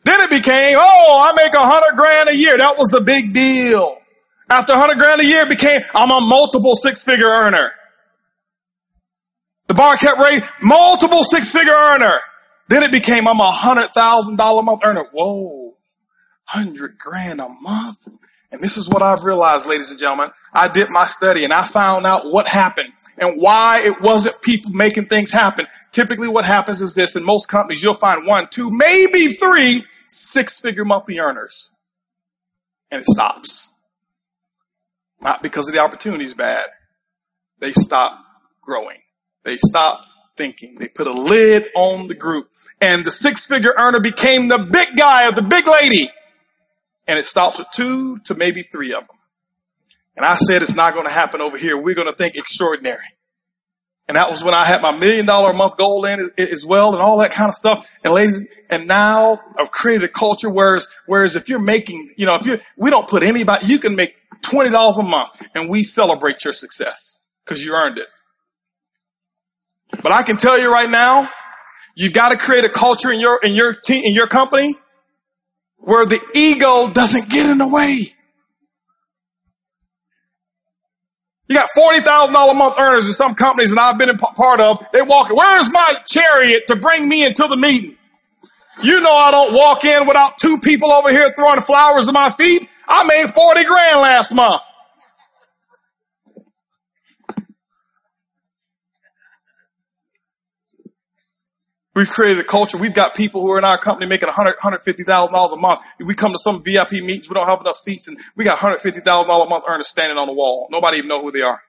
Then 0.04 0.22
it 0.22 0.30
became, 0.30 0.78
oh, 0.80 1.30
I 1.30 1.36
make 1.36 1.54
a 1.54 1.60
hundred 1.60 1.96
grand 1.96 2.30
a 2.30 2.36
year. 2.36 2.58
That 2.58 2.78
was 2.78 2.90
the 2.90 3.02
big 3.02 3.34
deal. 3.34 3.98
After 4.50 4.74
a 4.74 4.78
hundred 4.78 4.98
grand 4.98 5.22
a 5.22 5.26
year 5.26 5.46
became, 5.46 5.82
I'm 5.94 6.10
a 6.10 6.20
multiple 6.22 6.76
six 6.76 7.04
figure 7.04 7.28
earner. 7.28 7.72
The 9.68 9.76
bar 9.76 9.98
kept 9.98 10.20
raising, 10.20 10.48
multiple 10.64 11.24
six 11.24 11.52
figure 11.52 11.74
earner. 11.74 12.20
Then 12.70 12.84
it 12.84 12.92
became, 12.92 13.28
I'm 13.28 13.40
a 13.40 13.52
hundred 13.52 13.90
thousand 13.90 14.38
dollar 14.38 14.64
month 14.64 14.82
earner. 14.84 15.06
Whoa, 15.12 15.76
hundred 16.46 16.98
grand 16.98 17.40
a 17.40 17.48
month. 17.62 18.08
And 18.52 18.62
this 18.62 18.78
is 18.78 18.90
what 18.90 19.04
I've 19.04 19.24
realized, 19.24 19.68
ladies 19.68 19.92
and 19.92 20.00
gentlemen. 20.00 20.32
I 20.54 20.68
did 20.68 20.90
my 20.90 21.04
study 21.04 21.44
and 21.44 21.54
I 21.54 21.62
found 21.62 22.06
out 22.06 22.32
what 22.32 22.48
happened 22.48 22.94
and 23.20 23.40
why 23.40 23.82
it 23.84 24.02
wasn't 24.02 24.42
people 24.42 24.72
making 24.72 25.04
things 25.04 25.32
happen. 25.32 25.68
Typically 25.92 26.28
what 26.28 26.46
happens 26.46 26.82
is 26.82 26.96
this 26.96 27.16
in 27.16 27.24
most 27.24 27.48
companies, 27.48 27.84
you'll 27.84 27.94
find 27.94 28.26
one, 28.26 28.48
two, 28.50 28.72
maybe 28.72 29.28
three 29.28 29.84
six 30.08 30.60
figure 30.60 30.84
monthly 30.84 31.20
earners. 31.20 31.80
And 32.90 33.02
it 33.02 33.06
stops. 33.06 33.84
Not 35.22 35.44
because 35.44 35.68
of 35.68 35.76
the 35.76 35.82
opportunity 35.82 36.26
is 36.26 36.34
bad. 36.34 36.66
They 37.60 37.72
stop 37.74 38.26
growing. 38.62 38.98
They 39.44 39.58
stop 39.58 40.06
thinking. 40.36 40.78
They 40.80 40.88
put 40.88 41.06
a 41.06 41.14
lid 41.14 41.66
on 41.76 42.08
the 42.08 42.16
group 42.16 42.50
and 42.82 43.06
the 43.06 43.12
six 43.12 43.46
figure 43.46 43.76
earner 43.78 44.00
became 44.00 44.48
the 44.48 44.58
big 44.58 44.98
guy 44.98 45.28
or 45.28 45.34
the 45.34 45.44
big 45.44 45.66
lady 45.68 46.10
and 47.10 47.18
it 47.18 47.26
stops 47.26 47.58
with 47.58 47.68
two 47.72 48.20
to 48.20 48.36
maybe 48.36 48.62
three 48.62 48.94
of 48.94 49.08
them. 49.08 49.18
And 50.16 50.24
I 50.24 50.36
said, 50.36 50.62
it's 50.62 50.76
not 50.76 50.94
going 50.94 51.08
to 51.08 51.12
happen 51.12 51.42
over 51.42 51.58
here. 51.58 51.76
We're 51.76 51.96
going 51.96 52.08
to 52.08 52.14
think 52.14 52.36
extraordinary. 52.36 53.04
And 54.08 54.16
that 54.16 54.30
was 54.30 54.44
when 54.44 54.54
I 54.54 54.64
had 54.64 54.84
my 54.84 54.96
million 54.96 55.26
dollar 55.26 55.50
a 55.50 55.54
month 55.56 55.76
goal 55.76 56.06
in 56.06 56.30
as 56.38 56.66
well 56.68 56.94
and 56.94 57.02
all 57.02 57.18
that 57.20 57.32
kind 57.32 57.50
of 57.50 57.56
stuff. 57.56 57.90
And 58.04 58.14
ladies, 58.14 58.48
and 58.70 58.88
now 58.88 59.42
I've 59.58 59.72
created 59.72 60.04
a 60.04 60.08
culture 60.12 60.52
whereas, 60.52 60.88
whereas 61.08 61.36
if 61.36 61.50
you're 61.50 61.64
making, 61.64 62.14
you 62.16 62.28
know, 62.28 62.36
if 62.36 62.46
you 62.46 62.60
we 62.78 62.92
don't 62.92 63.08
put 63.08 63.24
anybody, 63.24 63.66
you 63.66 63.80
can 63.80 63.96
make 63.96 64.16
$20 64.44 65.00
a 65.00 65.04
month 65.04 65.48
and 65.56 65.68
we 65.68 65.84
celebrate 65.84 66.44
your 66.44 66.54
success 66.54 67.26
because 67.44 67.66
you 67.66 67.74
earned 67.74 67.98
it. 67.98 68.08
But 70.04 70.12
I 70.12 70.22
can 70.22 70.38
tell 70.38 70.60
you 70.60 70.72
right 70.72 70.90
now, 70.90 71.28
you've 71.96 72.14
got 72.14 72.34
to 72.34 72.38
create 72.38 72.66
a 72.66 72.70
culture 72.70 73.12
in 73.12 73.20
your, 73.20 73.40
in 73.42 73.54
your 73.54 73.74
team, 73.74 74.04
in 74.06 74.14
your 74.14 74.28
company 74.28 74.76
where 75.80 76.06
the 76.06 76.20
ego 76.36 76.90
doesn't 76.92 77.30
get 77.30 77.50
in 77.50 77.58
the 77.58 77.68
way. 77.68 77.98
You 81.48 81.56
got 81.56 81.70
$40,000 81.76 82.52
a 82.52 82.54
month 82.54 82.80
earners 82.80 83.08
in 83.08 83.14
some 83.14 83.34
companies 83.34 83.74
that 83.74 83.82
I've 83.82 83.98
been 83.98 84.12
a 84.12 84.18
part 84.18 84.60
of. 84.60 84.86
They 84.94 85.02
walk, 85.02 85.34
where's 85.34 85.72
my 85.74 85.96
chariot 86.06 86.64
to 86.68 86.76
bring 86.76 87.10
me 87.10 87.26
into 87.26 87.48
the 87.48 87.58
meeting? 87.58 87.98
You 88.84 89.02
know 89.02 89.14
I 89.14 89.32
don't 89.32 89.54
walk 89.54 89.84
in 89.84 90.08
without 90.08 90.38
two 90.38 90.60
people 90.64 90.92
over 90.92 91.10
here 91.10 91.30
throwing 91.32 91.62
flowers 91.62 92.08
at 92.08 92.14
my 92.14 92.30
feet. 92.30 92.62
I 92.88 93.06
made 93.08 93.30
40 93.30 93.64
grand 93.66 94.00
last 94.00 94.34
month. 94.34 94.62
We've 102.00 102.10
created 102.10 102.40
a 102.40 102.46
culture. 102.46 102.78
We've 102.78 102.94
got 102.94 103.14
people 103.14 103.42
who 103.42 103.52
are 103.52 103.58
in 103.58 103.66
our 103.66 103.78
company 103.78 104.06
making 104.06 104.28
100, 104.28 104.56
$150,000 104.60 105.54
a 105.54 105.56
month. 105.58 105.82
We 106.00 106.16
come 106.16 106.32
to 106.32 106.38
some 106.38 106.64
VIP 106.64 106.94
meetings. 106.94 107.28
We 107.28 107.34
don't 107.34 107.46
have 107.46 107.60
enough 107.60 107.76
seats 107.76 108.08
and 108.08 108.18
we 108.38 108.46
got 108.46 108.58
$150,000 108.58 109.04
a 109.04 109.50
month 109.50 109.66
earners 109.68 109.90
standing 109.90 110.18
on 110.18 110.26
the 110.26 110.32
wall. 110.32 110.70
Nobody 110.72 111.00
even 111.00 111.10
know 111.10 111.22
who 111.22 111.30
they 111.30 111.42
are 111.42 111.60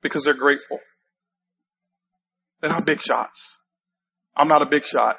because 0.00 0.22
they're 0.22 0.32
grateful. 0.32 0.78
They're 2.60 2.70
not 2.70 2.86
big 2.86 3.02
shots. 3.02 3.66
I'm 4.36 4.46
not 4.46 4.62
a 4.62 4.64
big 4.64 4.84
shot. 4.84 5.16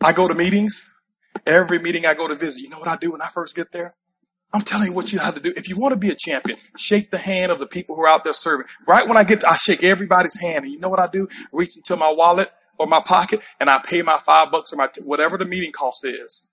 I 0.00 0.12
go 0.12 0.28
to 0.28 0.34
meetings. 0.34 0.88
Every 1.44 1.80
meeting 1.80 2.06
I 2.06 2.14
go 2.14 2.28
to 2.28 2.36
visit, 2.36 2.62
you 2.62 2.70
know 2.70 2.78
what 2.78 2.86
I 2.86 2.96
do 2.96 3.10
when 3.10 3.22
I 3.22 3.26
first 3.26 3.56
get 3.56 3.72
there? 3.72 3.96
I'm 4.52 4.62
telling 4.62 4.86
you 4.86 4.92
what 4.92 5.12
you 5.12 5.18
have 5.18 5.34
to 5.34 5.40
do. 5.40 5.52
If 5.56 5.68
you 5.68 5.76
want 5.76 5.94
to 5.94 5.98
be 5.98 6.10
a 6.10 6.16
champion, 6.16 6.58
shake 6.76 7.10
the 7.10 7.18
hand 7.18 7.50
of 7.50 7.58
the 7.58 7.66
people 7.66 7.96
who 7.96 8.02
are 8.02 8.08
out 8.08 8.22
there 8.22 8.32
serving. 8.34 8.66
Right 8.86 9.08
when 9.08 9.16
I 9.16 9.24
get, 9.24 9.40
to, 9.40 9.48
I 9.48 9.56
shake 9.56 9.82
everybody's 9.82 10.40
hand. 10.40 10.62
And 10.62 10.72
you 10.72 10.78
know 10.78 10.88
what 10.88 11.00
I 11.00 11.08
do? 11.08 11.26
Reach 11.50 11.76
into 11.76 11.96
my 11.96 12.12
wallet 12.12 12.52
or 12.78 12.86
my 12.86 13.00
pocket 13.00 13.40
and 13.60 13.68
I 13.68 13.78
pay 13.78 14.02
my 14.02 14.16
five 14.18 14.50
bucks 14.50 14.72
or 14.72 14.76
my, 14.76 14.86
t- 14.86 15.02
whatever 15.02 15.36
the 15.36 15.44
meeting 15.44 15.72
cost 15.72 16.04
is. 16.04 16.52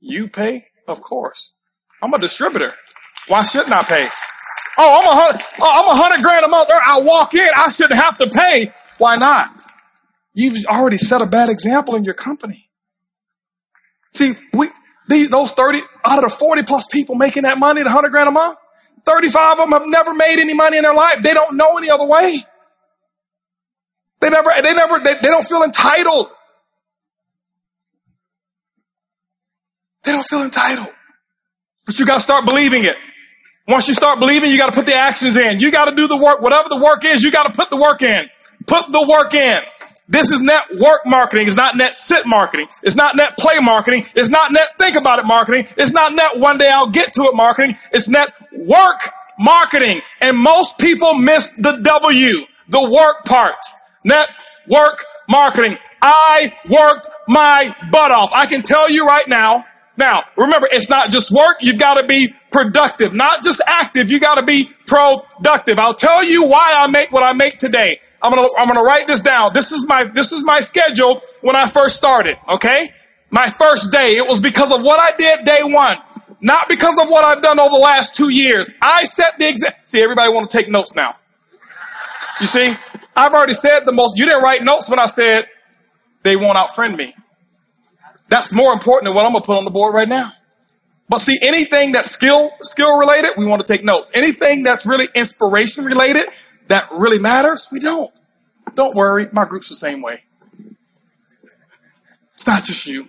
You 0.00 0.28
pay? 0.28 0.66
Of 0.86 1.00
course. 1.00 1.56
I'm 2.02 2.12
a 2.12 2.18
distributor. 2.18 2.72
Why 3.28 3.44
shouldn't 3.44 3.72
I 3.72 3.82
pay? 3.84 4.08
Oh, 4.78 5.00
I'm 5.00 5.08
a 5.08 5.20
hundred, 5.20 5.46
oh, 5.60 5.82
I'm 5.84 5.96
a 5.96 6.02
hundred 6.02 6.22
grand 6.22 6.44
a 6.44 6.48
month. 6.48 6.68
I 6.70 7.00
walk 7.02 7.34
in. 7.34 7.48
I 7.56 7.70
shouldn't 7.70 8.00
have 8.00 8.18
to 8.18 8.28
pay. 8.28 8.72
Why 8.98 9.16
not? 9.16 9.62
You've 10.34 10.64
already 10.66 10.96
set 10.96 11.20
a 11.20 11.26
bad 11.26 11.48
example 11.50 11.94
in 11.94 12.04
your 12.04 12.14
company. 12.14 12.68
See, 14.12 14.32
we, 14.52 14.68
these, 15.08 15.28
those 15.30 15.52
30, 15.52 15.80
out 16.04 16.24
of 16.24 16.30
the 16.30 16.36
40 16.36 16.62
plus 16.64 16.86
people 16.90 17.14
making 17.14 17.44
that 17.44 17.58
money, 17.58 17.80
the 17.82 17.86
100 17.86 18.10
grand 18.10 18.28
a 18.28 18.32
month, 18.32 18.56
35 19.04 19.52
of 19.52 19.70
them 19.70 19.80
have 19.80 19.88
never 19.88 20.14
made 20.14 20.38
any 20.38 20.54
money 20.54 20.76
in 20.78 20.82
their 20.82 20.94
life. 20.94 21.22
They 21.22 21.34
don't 21.34 21.56
know 21.56 21.76
any 21.76 21.90
other 21.90 22.06
way. 22.06 22.38
They 24.22 24.30
never, 24.30 24.50
they 24.62 24.72
never, 24.72 24.98
they, 25.00 25.14
they 25.14 25.28
don't 25.28 25.44
feel 25.44 25.64
entitled. 25.64 26.30
They 30.04 30.12
don't 30.12 30.24
feel 30.24 30.44
entitled. 30.44 30.94
But 31.84 31.98
you 31.98 32.06
gotta 32.06 32.20
start 32.20 32.44
believing 32.44 32.84
it. 32.84 32.96
Once 33.66 33.88
you 33.88 33.94
start 33.94 34.20
believing, 34.20 34.52
you 34.52 34.58
gotta 34.58 34.72
put 34.72 34.86
the 34.86 34.94
actions 34.94 35.36
in. 35.36 35.58
You 35.58 35.72
gotta 35.72 35.94
do 35.96 36.06
the 36.06 36.16
work. 36.16 36.40
Whatever 36.40 36.68
the 36.68 36.78
work 36.78 37.04
is, 37.04 37.24
you 37.24 37.32
gotta 37.32 37.52
put 37.52 37.70
the 37.70 37.76
work 37.76 38.00
in. 38.02 38.28
Put 38.66 38.92
the 38.92 39.04
work 39.08 39.34
in. 39.34 39.60
This 40.08 40.30
is 40.30 40.40
net 40.40 40.62
work 40.78 41.00
marketing. 41.04 41.48
It's 41.48 41.56
not 41.56 41.76
net 41.76 41.96
sit 41.96 42.24
marketing. 42.24 42.68
It's 42.84 42.96
not 42.96 43.16
net 43.16 43.36
play 43.36 43.58
marketing. 43.60 44.04
It's 44.14 44.30
not 44.30 44.52
net 44.52 44.68
think 44.78 44.96
about 44.96 45.18
it 45.18 45.26
marketing. 45.26 45.64
It's 45.76 45.92
not 45.92 46.12
net 46.14 46.38
one 46.38 46.58
day 46.58 46.70
I'll 46.70 46.90
get 46.90 47.12
to 47.14 47.22
it 47.22 47.34
marketing. 47.34 47.74
It's 47.92 48.08
net 48.08 48.28
work 48.52 49.00
marketing. 49.36 50.02
And 50.20 50.36
most 50.36 50.78
people 50.78 51.14
miss 51.14 51.56
the 51.56 51.80
W, 51.82 52.46
the 52.68 52.88
work 52.88 53.24
part. 53.24 53.56
Net 54.04 54.28
work 54.68 55.04
marketing. 55.28 55.78
I 56.00 56.52
worked 56.68 57.08
my 57.28 57.74
butt 57.90 58.10
off. 58.10 58.32
I 58.34 58.46
can 58.46 58.62
tell 58.62 58.90
you 58.90 59.06
right 59.06 59.26
now. 59.28 59.64
Now, 59.96 60.24
remember, 60.36 60.68
it's 60.70 60.88
not 60.88 61.10
just 61.10 61.30
work. 61.30 61.58
You've 61.60 61.78
got 61.78 62.00
to 62.00 62.06
be 62.06 62.28
productive, 62.50 63.14
not 63.14 63.44
just 63.44 63.62
active. 63.66 64.10
You 64.10 64.20
got 64.20 64.36
to 64.36 64.42
be 64.42 64.68
productive. 64.86 65.78
I'll 65.78 65.94
tell 65.94 66.24
you 66.24 66.46
why 66.46 66.74
I 66.76 66.86
make 66.86 67.12
what 67.12 67.22
I 67.22 67.34
make 67.34 67.58
today. 67.58 68.00
I'm 68.22 68.32
gonna, 68.32 68.48
I'm 68.56 68.66
gonna 68.68 68.82
write 68.82 69.06
this 69.06 69.20
down. 69.20 69.50
This 69.52 69.72
is 69.72 69.86
my, 69.88 70.04
this 70.04 70.32
is 70.32 70.46
my 70.46 70.60
schedule 70.60 71.20
when 71.42 71.56
I 71.56 71.66
first 71.66 71.96
started. 71.96 72.38
Okay. 72.48 72.88
My 73.30 73.46
first 73.46 73.92
day. 73.92 74.12
It 74.12 74.26
was 74.26 74.40
because 74.40 74.72
of 74.72 74.82
what 74.82 74.98
I 75.00 75.16
did 75.16 75.44
day 75.44 75.60
one. 75.62 75.98
Not 76.40 76.68
because 76.68 76.98
of 76.98 77.08
what 77.08 77.24
I've 77.24 77.42
done 77.42 77.60
over 77.60 77.70
the 77.70 77.80
last 77.80 78.16
two 78.16 78.30
years. 78.30 78.70
I 78.80 79.04
set 79.04 79.38
the 79.38 79.48
exact, 79.48 79.88
See, 79.88 80.02
everybody 80.02 80.32
want 80.32 80.50
to 80.50 80.56
take 80.56 80.68
notes 80.68 80.94
now. 80.94 81.14
You 82.40 82.46
see, 82.46 82.74
I've 83.14 83.32
already 83.32 83.54
said 83.54 83.80
the 83.80 83.92
most, 83.92 84.16
you 84.16 84.24
didn't 84.24 84.42
write 84.42 84.62
notes 84.62 84.88
when 84.88 84.98
I 84.98 85.06
said 85.06 85.46
they 86.22 86.36
won't 86.36 86.56
outfriend 86.56 86.96
me. 86.96 87.14
That's 88.28 88.52
more 88.52 88.72
important 88.72 89.04
than 89.04 89.14
what 89.14 89.26
I'm 89.26 89.34
to 89.34 89.40
put 89.40 89.58
on 89.58 89.64
the 89.64 89.70
board 89.70 89.94
right 89.94 90.08
now. 90.08 90.30
But 91.08 91.20
see, 91.20 91.38
anything 91.42 91.92
that's 91.92 92.10
skill, 92.10 92.50
skill 92.62 92.96
related, 92.96 93.32
we 93.36 93.44
want 93.44 93.64
to 93.64 93.70
take 93.70 93.84
notes. 93.84 94.10
Anything 94.14 94.62
that's 94.62 94.86
really 94.86 95.06
inspiration 95.14 95.84
related, 95.84 96.24
that 96.68 96.90
really 96.90 97.18
matters, 97.18 97.68
we 97.70 97.80
don't. 97.80 98.10
Don't 98.74 98.94
worry, 98.94 99.28
my 99.32 99.44
group's 99.44 99.68
the 99.68 99.74
same 99.74 100.00
way. 100.00 100.22
It's 102.34 102.46
not 102.46 102.64
just 102.64 102.86
you. 102.86 103.08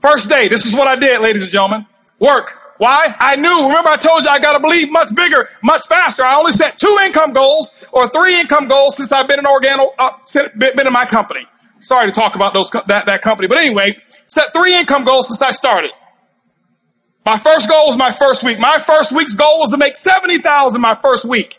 First 0.00 0.30
day, 0.30 0.48
this 0.48 0.64
is 0.64 0.74
what 0.74 0.88
I 0.88 0.96
did, 0.96 1.20
ladies 1.20 1.42
and 1.42 1.52
gentlemen. 1.52 1.86
Work. 2.18 2.50
Why? 2.78 3.14
I 3.20 3.36
knew. 3.36 3.68
Remember 3.68 3.90
I 3.90 3.96
told 3.96 4.24
you 4.24 4.30
I 4.30 4.40
gotta 4.40 4.58
believe 4.58 4.90
much 4.90 5.14
bigger, 5.14 5.48
much 5.62 5.86
faster. 5.86 6.24
I 6.24 6.34
only 6.34 6.52
set 6.52 6.78
two 6.78 6.98
income 7.04 7.32
goals 7.32 7.81
or 7.92 8.08
three 8.08 8.40
income 8.40 8.66
goals 8.66 8.96
since 8.96 9.12
I've 9.12 9.28
been 9.28 9.38
in 9.38 9.44
Organo, 9.44 9.92
uh, 9.98 10.10
been 10.58 10.86
in 10.86 10.92
my 10.92 11.04
company. 11.04 11.46
Sorry 11.82 12.06
to 12.06 12.12
talk 12.12 12.34
about 12.34 12.54
those, 12.54 12.70
that, 12.70 13.06
that 13.06 13.22
company. 13.22 13.48
But 13.48 13.58
anyway, 13.58 13.96
set 13.98 14.52
three 14.52 14.74
income 14.76 15.04
goals 15.04 15.28
since 15.28 15.42
I 15.42 15.50
started. 15.50 15.90
My 17.24 17.36
first 17.36 17.68
goal 17.68 17.86
was 17.86 17.96
my 17.96 18.10
first 18.10 18.42
week. 18.42 18.58
My 18.58 18.78
first 18.78 19.12
week's 19.12 19.34
goal 19.34 19.58
was 19.58 19.70
to 19.70 19.76
make 19.76 19.96
70,000 19.96 20.80
my 20.80 20.94
first 20.94 21.24
week. 21.24 21.56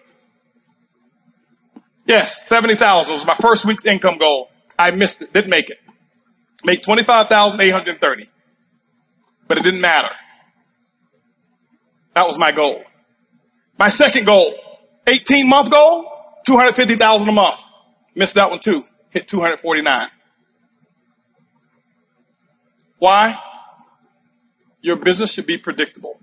Yes, 2.06 2.48
70,000 2.48 3.13
was 3.13 3.26
my 3.26 3.36
first 3.36 3.65
week's 3.65 3.86
income 3.86 4.17
goal. 4.17 4.50
I 4.78 4.91
missed 4.91 5.22
it. 5.22 5.32
Didn't 5.32 5.50
make 5.50 5.69
it. 5.69 5.80
Make 6.65 6.84
25,830. 6.84 8.26
But 9.48 9.58
it 9.58 9.63
didn't 9.63 9.82
matter. 9.82 10.13
That 12.13 12.28
was 12.28 12.38
my 12.38 12.52
goal. 12.52 12.84
My 13.78 13.88
second 13.88 14.26
goal, 14.26 14.54
18 15.08 15.50
month 15.50 15.72
goal, 15.72 16.12
250,000 16.46 17.28
a 17.28 17.32
month. 17.32 17.60
Missed 18.16 18.36
that 18.36 18.50
one 18.50 18.60
too. 18.60 18.84
Hit 19.10 19.28
249. 19.28 20.08
Why? 23.00 23.38
Your 24.82 24.96
business 24.98 25.34
should 25.34 25.48
be 25.48 25.58
predictable. 25.58 26.20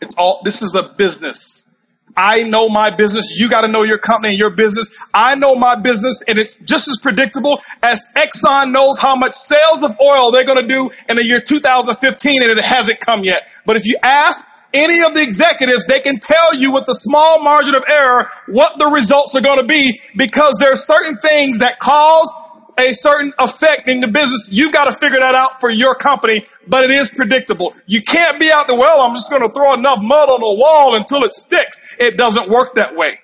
It's 0.00 0.14
all, 0.16 0.40
this 0.44 0.62
is 0.62 0.74
a 0.74 0.94
business. 0.96 1.68
I 2.16 2.42
know 2.42 2.68
my 2.68 2.90
business. 2.90 3.38
You 3.38 3.48
got 3.48 3.60
to 3.60 3.68
know 3.68 3.84
your 3.84 3.98
company 3.98 4.30
and 4.30 4.38
your 4.38 4.50
business. 4.50 4.96
I 5.14 5.36
know 5.36 5.54
my 5.54 5.76
business 5.76 6.24
and 6.26 6.36
it's 6.36 6.60
just 6.60 6.88
as 6.88 6.98
predictable 6.98 7.60
as 7.80 8.06
Exxon 8.16 8.72
knows 8.72 8.98
how 8.98 9.14
much 9.14 9.34
sales 9.34 9.84
of 9.84 9.92
oil 10.00 10.32
they're 10.32 10.44
going 10.44 10.60
to 10.60 10.66
do 10.66 10.90
in 11.08 11.16
the 11.16 11.24
year 11.24 11.40
2015 11.40 12.42
and 12.42 12.58
it 12.58 12.64
hasn't 12.64 12.98
come 12.98 13.22
yet. 13.22 13.42
But 13.64 13.76
if 13.76 13.86
you 13.86 13.96
ask 14.02 14.46
any 14.72 15.02
of 15.04 15.14
the 15.14 15.22
executives, 15.22 15.86
they 15.86 16.00
can 16.00 16.18
tell 16.20 16.54
you 16.54 16.72
with 16.72 16.88
a 16.88 16.94
small 16.94 17.42
margin 17.42 17.74
of 17.74 17.84
error 17.88 18.30
what 18.46 18.78
the 18.78 18.86
results 18.86 19.34
are 19.34 19.40
going 19.40 19.60
to 19.60 19.66
be 19.66 19.98
because 20.16 20.58
there 20.60 20.72
are 20.72 20.76
certain 20.76 21.16
things 21.16 21.60
that 21.60 21.78
cause 21.78 22.32
a 22.78 22.92
certain 22.92 23.32
effect 23.38 23.88
in 23.88 24.00
the 24.00 24.06
business. 24.06 24.50
You've 24.52 24.72
got 24.72 24.84
to 24.84 24.92
figure 24.92 25.18
that 25.18 25.34
out 25.34 25.60
for 25.60 25.68
your 25.68 25.94
company, 25.94 26.42
but 26.66 26.84
it 26.84 26.90
is 26.90 27.10
predictable. 27.14 27.74
You 27.86 28.00
can't 28.00 28.38
be 28.38 28.50
out 28.52 28.68
there, 28.68 28.78
well. 28.78 29.00
I'm 29.00 29.14
just 29.14 29.30
going 29.30 29.42
to 29.42 29.48
throw 29.48 29.74
enough 29.74 30.00
mud 30.02 30.28
on 30.28 30.40
the 30.40 30.60
wall 30.60 30.94
until 30.94 31.24
it 31.24 31.34
sticks. 31.34 31.96
It 31.98 32.16
doesn't 32.16 32.48
work 32.48 32.74
that 32.74 32.94
way. 32.94 33.20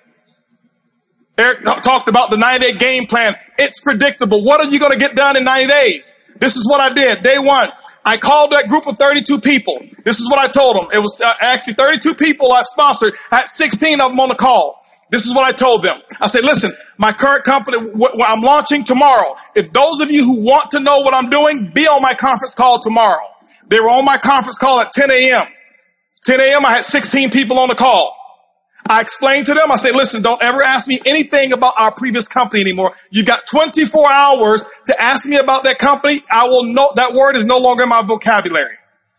Eric 1.37 1.63
talked 1.83 2.07
about 2.07 2.29
the 2.29 2.37
90 2.37 2.65
day 2.65 2.77
game 2.77 3.05
plan. 3.07 3.35
It's 3.57 3.81
predictable. 3.81 4.43
What 4.43 4.65
are 4.65 4.69
you 4.69 4.79
going 4.79 4.93
to 4.93 4.99
get 4.99 5.15
done 5.15 5.35
in 5.37 5.43
90 5.43 5.67
days? 5.67 6.24
This 6.37 6.55
is 6.55 6.67
what 6.67 6.81
I 6.81 6.93
did. 6.93 7.23
Day 7.23 7.37
one, 7.39 7.69
I 8.03 8.17
called 8.17 8.51
that 8.51 8.67
group 8.67 8.87
of 8.87 8.97
32 8.97 9.39
people. 9.39 9.79
This 10.03 10.19
is 10.19 10.29
what 10.29 10.37
I 10.37 10.47
told 10.47 10.75
them. 10.75 10.85
It 10.93 10.99
was 10.99 11.21
uh, 11.21 11.33
actually 11.39 11.75
32 11.75 12.15
people 12.15 12.51
I've 12.51 12.65
sponsored. 12.65 13.13
I 13.31 13.37
had 13.37 13.45
16 13.45 14.01
of 14.01 14.11
them 14.11 14.19
on 14.19 14.29
the 14.29 14.35
call. 14.35 14.81
This 15.11 15.25
is 15.25 15.33
what 15.33 15.45
I 15.45 15.51
told 15.51 15.83
them. 15.83 16.01
I 16.19 16.27
said, 16.27 16.43
listen, 16.43 16.71
my 16.97 17.13
current 17.13 17.45
company, 17.45 17.77
what 17.77 18.13
I'm 18.27 18.41
launching 18.41 18.83
tomorrow. 18.83 19.35
If 19.55 19.71
those 19.71 20.01
of 20.01 20.11
you 20.11 20.23
who 20.23 20.43
want 20.43 20.71
to 20.71 20.79
know 20.79 20.99
what 20.99 21.13
I'm 21.13 21.29
doing, 21.29 21.71
be 21.73 21.87
on 21.87 22.01
my 22.01 22.13
conference 22.13 22.53
call 22.53 22.79
tomorrow. 22.79 23.25
They 23.67 23.79
were 23.79 23.89
on 23.89 24.03
my 24.03 24.17
conference 24.17 24.57
call 24.57 24.79
at 24.79 24.91
10 24.91 25.11
a.m. 25.11 25.47
10 26.25 26.39
a.m. 26.39 26.65
I 26.65 26.71
had 26.71 26.85
16 26.85 27.29
people 27.29 27.59
on 27.59 27.69
the 27.69 27.75
call. 27.75 28.15
I 28.87 29.01
explained 29.01 29.47
to 29.47 29.53
them, 29.53 29.71
I 29.71 29.77
said, 29.77 29.95
listen, 29.95 30.21
don't 30.21 30.41
ever 30.43 30.61
ask 30.61 30.87
me 30.87 30.99
anything 31.05 31.53
about 31.53 31.73
our 31.77 31.91
previous 31.91 32.27
company 32.27 32.61
anymore. 32.61 32.91
You've 33.09 33.25
got 33.25 33.47
24 33.47 34.11
hours 34.11 34.63
to 34.87 35.01
ask 35.01 35.27
me 35.27 35.37
about 35.37 35.63
that 35.63 35.79
company. 35.79 36.19
I 36.29 36.47
will 36.47 36.71
know 36.73 36.89
that 36.95 37.13
word 37.13 37.35
is 37.35 37.45
no 37.45 37.57
longer 37.57 37.83
in 37.83 37.89
my 37.89 38.03
vocabulary. 38.03 38.75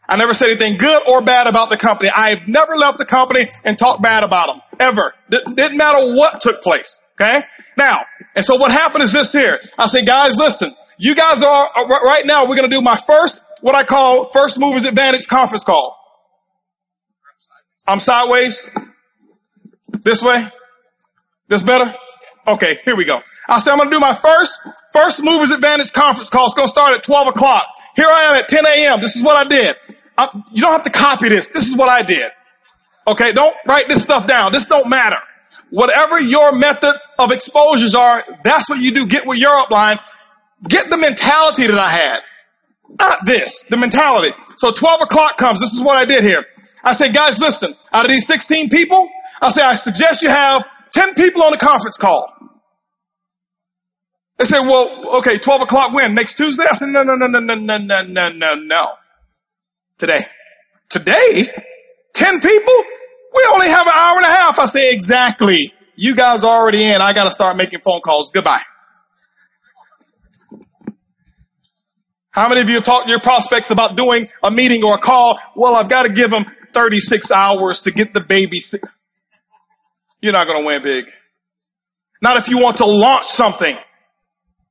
I 0.09 0.17
never 0.17 0.35
said 0.35 0.51
anything 0.51 0.79
good 0.79 1.03
or 1.09 1.21
bad 1.21 1.49
about 1.49 1.69
the 1.69 1.77
company. 1.77 2.11
I've 2.15 2.47
never 2.47 2.77
left 2.77 2.99
the 2.99 3.05
company 3.05 3.47
and 3.65 3.77
talked 3.77 4.03
bad 4.03 4.23
about 4.23 4.47
them. 4.47 4.63
Ever. 4.79 5.15
Didn't, 5.31 5.57
didn't 5.57 5.79
matter 5.79 6.15
what 6.15 6.41
took 6.41 6.63
place. 6.63 7.11
Okay? 7.21 7.41
Now, 7.77 8.03
and 8.37 8.45
so 8.45 8.55
what 8.55 8.71
happened 8.71 9.03
is 9.03 9.13
this 9.13 9.33
here. 9.33 9.59
I 9.77 9.87
said, 9.87 10.07
guys, 10.07 10.37
listen, 10.37 10.71
you 10.99 11.17
guys 11.17 11.43
are, 11.43 11.71
uh, 11.77 11.87
right 11.87 12.25
now, 12.25 12.43
we're 12.45 12.57
going 12.57 12.71
to 12.71 12.77
do 12.77 12.83
my 12.83 12.97
first, 12.97 13.43
what 13.63 13.75
I 13.75 13.83
call 13.83 14.31
first 14.33 14.61
movers 14.61 14.85
advantage 14.85 15.27
conference 15.27 15.65
call. 15.65 15.99
I'm 17.89 17.99
sideways. 17.99 18.77
This 19.89 20.23
way. 20.23 20.47
This 21.49 21.63
better? 21.63 21.93
Okay, 22.47 22.79
here 22.85 22.97
we 22.97 23.05
go. 23.05 23.21
I 23.49 23.59
said, 23.59 23.73
I'm 23.73 23.79
going 23.79 23.91
to 23.91 23.97
do 23.97 24.01
my 24.01 24.15
first, 24.15 24.61
first 24.93 25.25
movers 25.25 25.51
advantage 25.51 25.93
conference 25.93 26.31
call. 26.31 26.47
It's 26.47 26.55
going 26.55 26.67
to 26.67 26.71
start 26.71 26.97
at 26.97 27.03
12 27.03 27.29
o'clock. 27.29 27.67
Here 27.95 28.07
I 28.07 28.25
am 28.25 28.35
at 28.37 28.49
10 28.49 28.65
a.m. 28.67 29.01
This 29.01 29.17
is 29.17 29.25
what 29.25 29.37
I 29.37 29.49
did. 29.49 29.77
I, 30.19 30.29
you 30.53 30.63
don't 30.63 30.73
have 30.73 30.85
to 30.85 30.91
copy 30.91 31.29
this. 31.29 31.51
This 31.51 31.69
is 31.69 31.77
what 31.77 31.89
I 31.89 32.03
did. 32.03 32.31
Okay, 33.07 33.33
don't 33.33 33.55
write 33.67 33.89
this 33.89 34.03
stuff 34.03 34.27
down. 34.27 34.53
This 34.53 34.67
don't 34.67 34.89
matter. 34.89 35.19
Whatever 35.71 36.21
your 36.21 36.57
method 36.57 36.95
of 37.19 37.33
exposures 37.33 37.95
are, 37.95 38.23
that's 38.43 38.69
what 38.69 38.81
you 38.81 38.93
do. 38.93 39.07
Get 39.07 39.27
with 39.27 39.39
your 39.39 39.57
upline. 39.59 40.01
Get 40.69 40.91
the 40.91 40.97
mentality 40.97 41.67
that 41.67 41.79
I 41.79 41.89
had. 41.89 42.21
Not 42.99 43.27
this, 43.27 43.65
the 43.65 43.77
mentality. 43.77 44.35
So 44.57 44.71
12 44.71 45.03
o'clock 45.03 45.37
comes. 45.37 45.61
This 45.61 45.73
is 45.73 45.85
what 45.85 45.97
I 45.97 46.05
did 46.05 46.23
here. 46.23 46.45
I 46.85 46.93
said, 46.93 47.15
guys, 47.15 47.41
listen, 47.41 47.73
out 47.93 48.05
of 48.05 48.11
these 48.11 48.27
16 48.27 48.71
people, 48.71 49.11
I 49.41 49.51
say, 49.51 49.63
I 49.63 49.75
suggest 49.75 50.23
you 50.23 50.31
have 50.31 50.69
10 50.93 51.15
people 51.15 51.43
on 51.43 51.53
the 51.53 51.59
conference 51.59 51.97
call. 51.97 52.33
They 54.39 54.45
said, 54.45 54.61
well, 54.61 55.17
okay, 55.19 55.39
12 55.39 55.63
o'clock 55.63 55.93
when? 55.93 56.15
Next 56.15 56.37
Tuesday? 56.37 56.65
I 56.71 56.75
said, 56.75 56.89
no, 56.89 57.03
no, 57.03 57.15
no, 57.15 57.27
no, 57.27 57.39
no, 57.39 57.55
no, 57.55 57.79
no, 57.79 58.03
no, 58.03 58.29
no, 58.29 58.55
no. 58.55 58.93
Today. 59.99 60.21
Today? 60.91 61.51
10 62.15 62.41
people? 62.41 62.75
We 63.35 63.49
only 63.53 63.69
have 63.69 63.87
an 63.87 63.93
hour 63.95 64.17
and 64.17 64.25
a 64.27 64.29
half. 64.29 64.59
I 64.59 64.67
say, 64.67 64.93
exactly. 64.93 65.73
You 65.97 66.15
guys 66.15 66.45
are 66.45 66.61
already 66.61 66.85
in. 66.85 67.01
I 67.01 67.15
got 67.15 67.25
to 67.25 67.35
start 67.35 67.57
making 67.57 67.81
phone 67.81 68.01
calls. 68.01 68.31
Goodbye. 68.31 68.61
How 72.31 72.51
many 72.51 72.61
of 72.61 72.69
you 72.69 72.81
talked 72.83 73.07
to 73.07 73.11
your 73.11 73.21
prospects 73.21 73.71
about 73.71 73.97
doing 73.97 74.29
a 74.43 74.51
meeting 74.51 74.85
or 74.85 74.97
a 74.97 74.99
call? 74.99 75.39
Well, 75.55 75.75
I've 75.75 75.89
got 75.89 76.03
to 76.03 76.13
give 76.13 76.31
them 76.31 76.45
36 76.75 77.31
hours 77.31 77.83
to 77.85 77.91
get 77.91 78.13
the 78.13 78.21
baby. 78.21 78.61
You're 80.27 80.33
not 80.33 80.49
going 80.49 80.61
to 80.61 80.67
win 80.67 80.83
big. 80.83 81.09
Not 82.21 82.37
if 82.37 82.49
you 82.49 82.61
want 82.61 82.79
to 82.79 82.85
launch 82.85 83.27
something. 83.27 83.79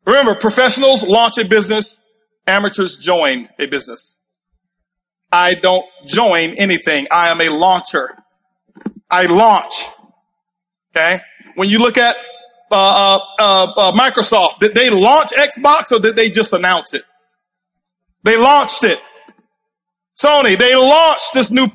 Remember, 0.06 0.36
professionals 0.36 1.02
launch 1.08 1.38
a 1.38 1.46
business. 1.46 2.10
Amateurs 2.46 2.98
join 2.98 3.48
a 3.58 3.66
business. 3.66 4.26
I 5.32 5.54
don't 5.54 5.86
join 6.06 6.56
anything. 6.58 7.08
I 7.10 7.30
am 7.30 7.40
a 7.40 7.48
launcher. 7.48 8.18
I 9.10 9.28
launch. 9.28 9.86
Okay. 10.94 11.20
When 11.56 11.70
you 11.70 11.80
look 11.80 11.98
at 11.98 12.18
uh, 12.70 12.76
uh, 12.76 13.20
uh, 13.40 13.74
uh 13.78 13.92
Microsoft, 13.94 14.60
did 14.60 14.74
they 14.74 14.90
launch 14.90 15.30
Xbox 15.30 15.94
or 15.94 16.02
did 16.02 16.18
they 16.18 16.30
just 16.30 16.52
announce 16.52 16.94
it? 16.94 17.06
They 18.24 18.36
launched 18.36 18.84
it. 18.84 19.00
Sony, 20.22 20.58
they 20.58 20.76
launched 20.76 21.34
this 21.34 21.50
new 21.50 21.70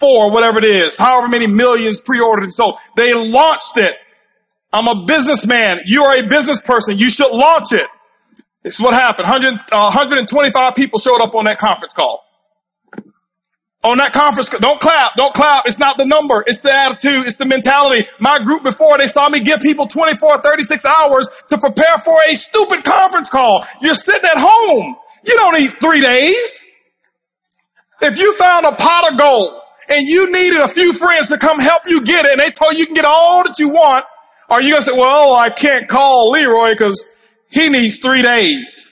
PS4, 0.00 0.32
whatever 0.32 0.58
it 0.58 0.64
is, 0.64 0.96
however 0.96 1.28
many 1.28 1.46
millions 1.46 2.00
pre-ordered 2.00 2.44
and 2.44 2.54
sold. 2.54 2.76
They 2.96 3.12
launched 3.14 3.76
it. 3.76 3.96
I'm 4.72 4.88
a 4.88 5.06
businessman. 5.06 5.80
You 5.86 6.02
are 6.02 6.16
a 6.16 6.26
business 6.26 6.60
person. 6.60 6.98
You 6.98 7.10
should 7.10 7.30
launch 7.30 7.72
it. 7.72 7.86
Is 8.64 8.80
what 8.80 8.94
happened. 8.94 9.28
100, 9.28 9.60
uh, 9.72 9.90
125 9.92 10.74
people 10.74 10.98
showed 10.98 11.20
up 11.20 11.34
on 11.34 11.44
that 11.44 11.58
conference 11.58 11.92
call. 11.92 12.24
On 13.84 13.98
that 13.98 14.14
conference, 14.14 14.48
call. 14.48 14.60
don't 14.60 14.80
clap, 14.80 15.14
don't 15.16 15.34
clap. 15.34 15.66
It's 15.66 15.78
not 15.78 15.98
the 15.98 16.06
number. 16.06 16.42
It's 16.46 16.62
the 16.62 16.72
attitude. 16.72 17.26
It's 17.26 17.36
the 17.36 17.44
mentality. 17.44 18.08
My 18.18 18.42
group 18.42 18.62
before, 18.62 18.96
they 18.96 19.06
saw 19.06 19.28
me 19.28 19.40
give 19.40 19.60
people 19.60 19.86
24, 19.86 20.38
36 20.38 20.86
hours 20.86 21.44
to 21.50 21.58
prepare 21.58 21.98
for 21.98 22.16
a 22.26 22.34
stupid 22.34 22.84
conference 22.84 23.28
call. 23.28 23.64
You're 23.82 23.94
sitting 23.94 24.24
at 24.24 24.38
home. 24.38 24.96
You 25.26 25.34
don't 25.36 25.60
need 25.60 25.70
three 25.70 26.00
days. 26.00 26.70
If 28.00 28.18
you 28.18 28.34
found 28.36 28.64
a 28.64 28.72
pot 28.72 29.12
of 29.12 29.18
gold 29.18 29.60
and 29.88 30.02
you 30.02 30.32
needed 30.32 30.60
a 30.60 30.68
few 30.68 30.92
friends 30.92 31.28
to 31.28 31.38
come 31.38 31.58
help 31.58 31.82
you 31.86 32.04
get 32.04 32.24
it 32.24 32.32
and 32.32 32.40
they 32.40 32.50
told 32.50 32.72
you 32.72 32.80
you 32.80 32.86
can 32.86 32.94
get 32.94 33.04
all 33.04 33.44
that 33.44 33.58
you 33.58 33.70
want, 33.70 34.04
are 34.48 34.60
you 34.60 34.70
going 34.70 34.82
to 34.82 34.90
say, 34.90 34.96
well, 34.96 35.34
I 35.34 35.50
can't 35.50 35.88
call 35.88 36.30
Leroy 36.30 36.70
because 36.70 37.14
he 37.50 37.68
needs 37.68 37.98
three 37.98 38.22
days. 38.22 38.90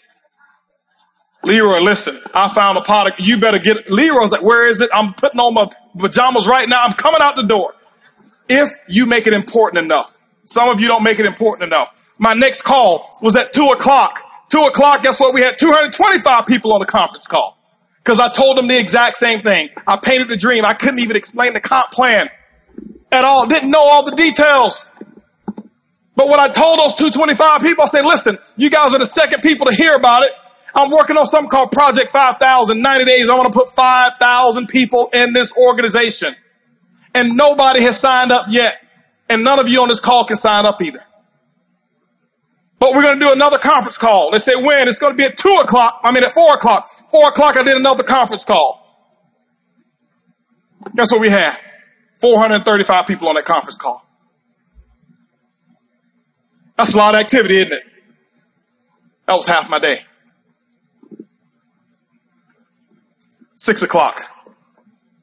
Leroy, 1.45 1.81
listen, 1.81 2.19
I 2.33 2.49
found 2.49 2.79
a 2.79 2.83
pot 2.83 3.11
of, 3.11 3.21
you 3.21 3.39
better 3.39 3.59
get, 3.59 3.91
Leroy's 3.91 4.31
like, 4.31 4.43
where 4.43 4.67
is 4.67 4.81
it? 4.81 4.91
I'm 4.95 5.13
putting 5.15 5.41
on 5.41 5.55
my 5.55 5.69
pajamas 5.99 6.47
right 6.47 6.69
now. 6.69 6.85
I'm 6.85 6.93
coming 6.93 7.21
out 7.21 7.35
the 7.37 7.43
door. 7.43 7.75
If 8.49 8.71
you 8.89 9.07
make 9.07 9.27
it 9.27 9.33
important 9.33 9.85
enough. 9.85 10.19
Some 10.45 10.69
of 10.69 10.81
you 10.81 10.89
don't 10.89 11.03
make 11.03 11.19
it 11.19 11.27
important 11.27 11.67
enough. 11.67 12.15
My 12.19 12.35
next 12.35 12.63
call 12.63 13.07
was 13.21 13.37
at 13.37 13.53
two 13.53 13.67
o'clock. 13.69 14.19
Two 14.51 14.63
o'clock, 14.65 15.03
guess 15.03 15.19
what? 15.19 15.35
We 15.35 15.41
had 15.41 15.59
225 15.59 16.47
people 16.47 16.75
on 16.75 16.81
the 16.81 16.87
conference 16.87 17.27
call. 17.27 17.59
Cause 18.05 18.19
I 18.19 18.33
told 18.33 18.59
them 18.59 18.67
the 18.67 18.79
exact 18.79 19.17
same 19.17 19.39
thing. 19.39 19.71
I 19.87 19.97
painted 19.97 20.29
the 20.29 20.37
dream. 20.37 20.65
I 20.65 20.75
couldn't 20.75 20.99
even 20.99 21.17
explain 21.17 21.53
the 21.53 21.61
comp 21.61 21.93
plan 21.93 22.29
at 23.13 23.25
all. 23.25 23.47
Didn't 23.47 23.71
know 23.71 23.81
all 23.81 24.05
the 24.05 24.17
details. 24.17 24.97
But 26.17 26.29
when 26.29 26.41
I 26.41 26.49
told 26.49 26.79
those 26.79 26.95
225 26.95 27.61
people, 27.63 27.85
I 27.85 27.87
said, 27.87 28.03
listen, 28.03 28.37
you 28.57 28.71
guys 28.71 28.95
are 28.95 28.99
the 28.99 29.07
second 29.07 29.41
people 29.41 29.67
to 29.67 29.75
hear 29.75 29.95
about 29.95 30.25
it. 30.25 30.33
I'm 30.75 30.91
working 30.91 31.17
on 31.17 31.27
something 31.27 31.51
called 31.51 31.71
Project 31.71 32.11
5000. 32.11 32.81
90 32.81 33.05
days, 33.05 33.29
I 33.29 33.35
want 33.35 33.53
to 33.53 33.59
put 33.59 33.71
5,000 33.71 34.67
people 34.69 35.11
in 35.13 35.33
this 35.33 35.57
organization. 35.57 36.35
And 37.15 37.37
nobody 37.37 37.83
has 37.83 37.99
signed 38.01 38.33
up 38.33 38.47
yet. 38.49 38.77
And 39.29 39.45
none 39.45 39.59
of 39.59 39.69
you 39.69 39.81
on 39.83 39.89
this 39.89 40.01
call 40.01 40.25
can 40.25 40.37
sign 40.37 40.67
up 40.67 40.81
either. 40.83 41.05
But 42.83 42.95
we're 42.95 43.03
going 43.03 43.17
to 43.21 43.25
do 43.25 43.33
another 43.33 43.59
conference 43.59 43.97
call. 43.97 44.33
They 44.33 44.41
say 44.41 44.57
when? 44.57 44.89
It's 44.89 44.99
going 44.99 45.13
to 45.13 45.17
be 45.17 45.23
at 45.23 45.39
two 45.39 45.57
o'clock. 45.63 46.01
I 46.03 46.11
mean 46.11 46.25
at 46.25 46.33
four 46.33 46.55
o'clock. 46.55 46.89
Four 47.13 47.29
o'clock 47.29 47.57
I 47.57 47.63
did 47.63 47.77
another 47.77 48.03
conference 48.03 48.45
call. 48.45 48.85
Guess 50.93 51.13
what 51.13 51.21
we 51.21 51.31
had? 51.31 51.57
435 52.17 53.07
people 53.07 53.29
on 53.29 53.37
that 53.37 53.45
conference 53.45 53.79
call. 53.79 54.05
That's 56.77 56.95
a 56.95 56.97
lot 56.97 57.15
of 57.15 57.21
activity, 57.21 57.59
isn't 57.59 57.73
it? 57.73 57.85
That 59.29 59.35
was 59.35 59.47
half 59.47 59.71
my 59.71 59.79
day. 59.79 60.01
Six 63.55 63.83
o'clock. 63.83 64.23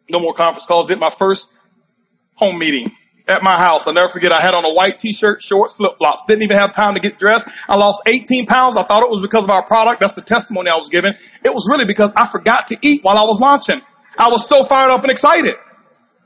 No 0.09 0.21
more 0.21 0.33
conference 0.33 0.65
calls. 0.65 0.87
Did 0.87 0.97
my 0.97 1.09
first 1.09 1.59
home 2.35 2.57
meeting 2.57 2.95
at 3.31 3.43
my 3.43 3.57
house. 3.57 3.87
I'll 3.87 3.93
never 3.93 4.09
forget. 4.09 4.31
I 4.31 4.41
had 4.41 4.53
on 4.53 4.65
a 4.65 4.73
white 4.73 4.99
t-shirt, 4.99 5.41
shorts, 5.41 5.75
flip 5.75 5.97
flops. 5.97 6.23
Didn't 6.27 6.43
even 6.43 6.57
have 6.57 6.73
time 6.73 6.93
to 6.95 6.99
get 6.99 7.19
dressed. 7.19 7.49
I 7.67 7.75
lost 7.77 8.03
18 8.07 8.45
pounds. 8.45 8.77
I 8.77 8.83
thought 8.83 9.03
it 9.03 9.09
was 9.09 9.21
because 9.21 9.43
of 9.43 9.49
our 9.49 9.63
product. 9.63 9.99
That's 9.99 10.13
the 10.13 10.21
testimony 10.21 10.69
I 10.69 10.75
was 10.75 10.89
given. 10.89 11.13
It 11.13 11.53
was 11.53 11.67
really 11.69 11.85
because 11.85 12.13
I 12.15 12.25
forgot 12.27 12.67
to 12.67 12.77
eat 12.81 13.03
while 13.03 13.17
I 13.17 13.23
was 13.23 13.39
launching. 13.39 13.81
I 14.17 14.29
was 14.29 14.47
so 14.47 14.63
fired 14.63 14.91
up 14.91 15.03
and 15.03 15.11
excited. 15.11 15.53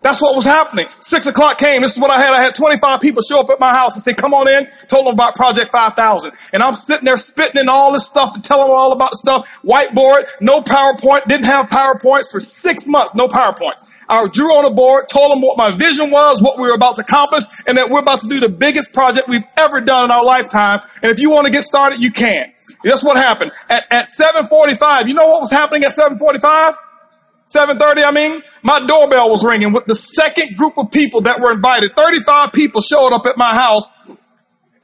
That's 0.03 0.21
what 0.21 0.35
was 0.35 0.43
happening. 0.43 0.85
Six 0.99 1.27
o'clock 1.27 1.57
came. 1.57 1.81
This 1.81 1.95
is 1.95 2.01
what 2.01 2.11
I 2.11 2.19
had. 2.19 2.33
I 2.33 2.41
had 2.41 2.55
25 2.55 2.99
people 2.99 3.21
show 3.23 3.39
up 3.39 3.49
at 3.49 3.59
my 3.59 3.71
house 3.71 3.95
and 3.95 4.03
say, 4.03 4.13
come 4.13 4.33
on 4.33 4.49
in. 4.49 4.67
Told 4.87 5.07
them 5.07 5.13
about 5.13 5.35
Project 5.35 5.71
5000. 5.71 6.31
And 6.51 6.61
I'm 6.61 6.73
sitting 6.73 7.05
there 7.05 7.15
spitting 7.15 7.61
in 7.61 7.69
all 7.69 7.93
this 7.93 8.05
stuff 8.05 8.35
and 8.35 8.43
telling 8.43 8.67
them 8.67 8.75
all 8.75 8.91
about 8.91 9.11
the 9.11 9.17
stuff. 9.17 9.47
Whiteboard, 9.63 10.25
no 10.41 10.61
PowerPoint, 10.61 11.25
didn't 11.25 11.45
have 11.45 11.69
PowerPoints 11.69 12.31
for 12.31 12.41
six 12.41 12.85
months, 12.85 13.15
no 13.15 13.27
PowerPoints. 13.27 14.03
I 14.09 14.27
drew 14.27 14.51
on 14.51 14.69
a 14.69 14.75
board, 14.75 15.07
told 15.07 15.31
them 15.31 15.41
what 15.41 15.57
my 15.57 15.71
vision 15.71 16.11
was, 16.11 16.43
what 16.43 16.57
we 16.59 16.67
were 16.67 16.75
about 16.75 16.97
to 16.97 17.01
accomplish, 17.03 17.45
and 17.65 17.77
that 17.77 17.89
we're 17.89 18.01
about 18.01 18.19
to 18.21 18.27
do 18.27 18.41
the 18.41 18.49
biggest 18.49 18.93
project 18.93 19.29
we've 19.29 19.47
ever 19.55 19.79
done 19.79 20.05
in 20.05 20.11
our 20.11 20.25
lifetime. 20.25 20.81
And 21.01 21.11
if 21.11 21.19
you 21.19 21.31
want 21.31 21.47
to 21.47 21.51
get 21.53 21.63
started, 21.63 22.03
you 22.03 22.11
can. 22.11 22.51
That's 22.83 23.05
what 23.05 23.15
happened? 23.15 23.51
At, 23.69 23.83
at 23.89 24.07
745, 24.07 25.07
you 25.07 25.13
know 25.13 25.29
what 25.29 25.39
was 25.41 25.51
happening 25.51 25.83
at 25.83 25.91
745? 25.91 26.75
7.30, 27.53 28.03
I 28.03 28.11
mean, 28.11 28.41
my 28.63 28.85
doorbell 28.85 29.29
was 29.29 29.45
ringing 29.45 29.73
with 29.73 29.85
the 29.85 29.95
second 29.95 30.57
group 30.57 30.77
of 30.77 30.91
people 30.91 31.21
that 31.21 31.39
were 31.39 31.51
invited. 31.51 31.91
35 31.91 32.51
people 32.51 32.81
showed 32.81 33.13
up 33.13 33.25
at 33.25 33.37
my 33.37 33.53
house. 33.53 33.91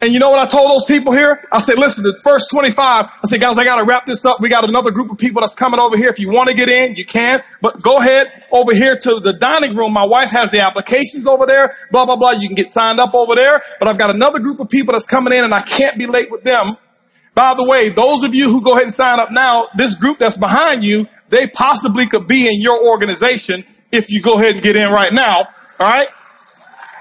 And 0.01 0.13
you 0.13 0.19
know 0.19 0.29
what 0.29 0.39
I 0.39 0.49
told 0.49 0.71
those 0.71 0.85
people 0.85 1.11
here? 1.11 1.45
I 1.51 1.59
said, 1.59 1.77
listen, 1.77 2.05
the 2.05 2.17
first 2.23 2.49
25, 2.51 2.77
I 2.77 3.09
said, 3.25 3.41
guys, 3.41 3.57
I 3.59 3.65
got 3.65 3.79
to 3.79 3.83
wrap 3.83 4.05
this 4.05 4.25
up. 4.25 4.39
We 4.39 4.47
got 4.47 4.67
another 4.67 4.91
group 4.91 5.11
of 5.11 5.17
people 5.17 5.41
that's 5.41 5.55
coming 5.55 5.77
over 5.79 5.97
here. 5.97 6.09
If 6.09 6.19
you 6.19 6.31
want 6.31 6.49
to 6.49 6.55
get 6.55 6.69
in, 6.69 6.95
you 6.95 7.03
can, 7.03 7.41
but 7.61 7.81
go 7.81 7.97
ahead 7.97 8.27
over 8.51 8.73
here 8.73 8.95
to 8.95 9.19
the 9.19 9.33
dining 9.33 9.75
room. 9.75 9.91
My 9.91 10.05
wife 10.05 10.29
has 10.29 10.51
the 10.51 10.61
applications 10.61 11.27
over 11.27 11.45
there, 11.45 11.75
blah, 11.91 12.05
blah, 12.05 12.15
blah. 12.15 12.31
You 12.31 12.47
can 12.47 12.55
get 12.55 12.69
signed 12.69 12.99
up 13.01 13.13
over 13.13 13.35
there, 13.35 13.61
but 13.79 13.89
I've 13.89 13.97
got 13.97 14.09
another 14.09 14.39
group 14.39 14.61
of 14.61 14.69
people 14.69 14.93
that's 14.93 15.05
coming 15.05 15.33
in 15.33 15.43
and 15.43 15.53
I 15.53 15.61
can't 15.61 15.97
be 15.97 16.07
late 16.07 16.27
with 16.31 16.43
them. 16.43 16.77
By 17.35 17.53
the 17.53 17.63
way, 17.63 17.89
those 17.89 18.23
of 18.23 18.33
you 18.33 18.49
who 18.49 18.63
go 18.63 18.73
ahead 18.73 18.83
and 18.83 18.93
sign 18.93 19.19
up 19.19 19.31
now, 19.31 19.65
this 19.75 19.95
group 19.95 20.17
that's 20.17 20.37
behind 20.37 20.83
you, 20.83 21.07
they 21.29 21.47
possibly 21.47 22.07
could 22.07 22.27
be 22.27 22.47
in 22.47 22.61
your 22.61 22.87
organization 22.87 23.63
if 23.91 24.11
you 24.11 24.21
go 24.21 24.35
ahead 24.35 24.55
and 24.55 24.63
get 24.63 24.75
in 24.75 24.91
right 24.91 25.13
now. 25.13 25.37
All 25.79 25.87
right. 25.87 26.07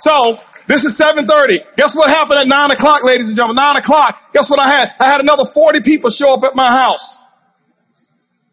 So 0.01 0.39
this 0.67 0.85
is 0.85 0.97
730. 0.97 1.61
Guess 1.77 1.97
what 1.97 2.11
happened 2.11 2.41
at 2.41 2.47
nine 2.47 2.71
o'clock, 2.71 3.03
ladies 3.03 3.29
and 3.29 3.37
gentlemen? 3.37 3.57
Nine 3.57 3.77
o'clock. 3.77 4.33
Guess 4.33 4.51
what 4.51 4.61
I 4.61 4.69
had? 4.69 4.91
I 5.01 5.07
had 5.07 5.21
another 5.21 5.45
40 5.45 5.81
people 5.81 6.11
show 6.11 6.35
up 6.35 6.45
at 6.45 6.55
my 6.55 6.69
house. 6.69 7.25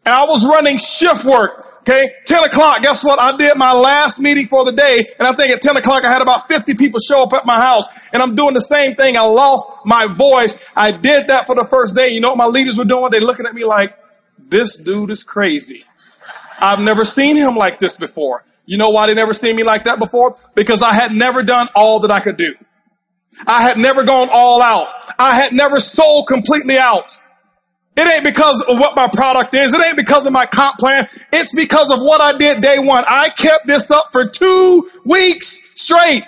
And 0.06 0.14
I 0.14 0.24
was 0.24 0.48
running 0.48 0.78
shift 0.78 1.24
work. 1.24 1.64
Okay. 1.80 2.08
10 2.26 2.44
o'clock. 2.44 2.80
Guess 2.80 3.04
what? 3.04 3.18
I 3.18 3.36
did 3.36 3.56
my 3.56 3.72
last 3.72 4.20
meeting 4.20 4.46
for 4.46 4.64
the 4.64 4.70
day. 4.70 5.04
And 5.18 5.26
I 5.26 5.32
think 5.32 5.50
at 5.50 5.60
10 5.60 5.76
o'clock 5.76 6.04
I 6.04 6.12
had 6.12 6.22
about 6.22 6.46
50 6.46 6.74
people 6.74 7.00
show 7.00 7.24
up 7.24 7.32
at 7.32 7.44
my 7.44 7.56
house. 7.56 8.08
And 8.12 8.22
I'm 8.22 8.36
doing 8.36 8.54
the 8.54 8.60
same 8.60 8.94
thing. 8.94 9.16
I 9.16 9.22
lost 9.22 9.68
my 9.84 10.06
voice. 10.06 10.64
I 10.76 10.92
did 10.92 11.26
that 11.26 11.46
for 11.46 11.56
the 11.56 11.64
first 11.64 11.96
day. 11.96 12.10
You 12.10 12.20
know 12.20 12.28
what 12.30 12.38
my 12.38 12.46
leaders 12.46 12.78
were 12.78 12.84
doing? 12.84 13.10
They're 13.10 13.20
looking 13.20 13.46
at 13.46 13.54
me 13.54 13.64
like, 13.64 13.98
this 14.48 14.76
dude 14.76 15.10
is 15.10 15.22
crazy. 15.22 15.84
I've 16.58 16.82
never 16.82 17.04
seen 17.04 17.36
him 17.36 17.54
like 17.56 17.78
this 17.78 17.96
before. 17.96 18.44
You 18.64 18.78
know 18.78 18.90
why 18.90 19.06
they 19.06 19.14
never 19.14 19.34
seen 19.34 19.56
me 19.56 19.62
like 19.62 19.84
that 19.84 19.98
before? 19.98 20.34
Because 20.54 20.82
I 20.82 20.92
had 20.92 21.12
never 21.12 21.42
done 21.42 21.68
all 21.74 22.00
that 22.00 22.10
I 22.10 22.20
could 22.20 22.36
do. 22.36 22.54
I 23.46 23.62
had 23.62 23.76
never 23.76 24.04
gone 24.04 24.28
all 24.32 24.62
out. 24.62 24.88
I 25.18 25.34
had 25.34 25.52
never 25.52 25.78
sold 25.78 26.26
completely 26.26 26.78
out. 26.78 27.16
It 27.96 28.06
ain't 28.06 28.24
because 28.24 28.62
of 28.68 28.78
what 28.78 28.96
my 28.96 29.08
product 29.08 29.54
is. 29.54 29.72
It 29.72 29.80
ain't 29.86 29.96
because 29.96 30.26
of 30.26 30.32
my 30.32 30.46
comp 30.46 30.78
plan. 30.78 31.06
It's 31.32 31.54
because 31.54 31.90
of 31.90 32.00
what 32.00 32.20
I 32.20 32.36
did 32.36 32.62
day 32.62 32.76
one. 32.78 33.04
I 33.08 33.30
kept 33.30 33.66
this 33.66 33.90
up 33.90 34.06
for 34.12 34.28
two 34.28 34.88
weeks 35.04 35.80
straight. 35.80 36.22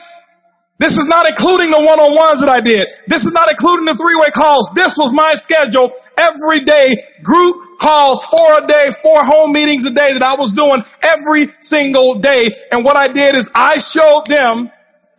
This 0.78 0.96
is 0.96 1.08
not 1.08 1.28
including 1.28 1.70
the 1.70 1.78
one-on-ones 1.78 2.40
that 2.40 2.48
I 2.48 2.60
did. 2.60 2.86
This 3.08 3.24
is 3.24 3.32
not 3.32 3.50
including 3.50 3.84
the 3.84 3.96
three-way 3.96 4.30
calls. 4.30 4.70
This 4.74 4.96
was 4.96 5.12
my 5.12 5.34
schedule 5.34 5.92
every 6.16 6.60
day, 6.60 6.96
group 7.22 7.67
calls, 7.78 8.24
four 8.24 8.58
a 8.58 8.66
day, 8.66 8.90
four 9.02 9.24
home 9.24 9.52
meetings 9.52 9.86
a 9.86 9.94
day 9.94 10.12
that 10.12 10.22
I 10.22 10.34
was 10.34 10.52
doing 10.52 10.82
every 11.02 11.46
single 11.60 12.16
day. 12.16 12.50
And 12.70 12.84
what 12.84 12.96
I 12.96 13.08
did 13.08 13.34
is 13.34 13.50
I 13.54 13.78
showed 13.78 14.24
them 14.26 14.70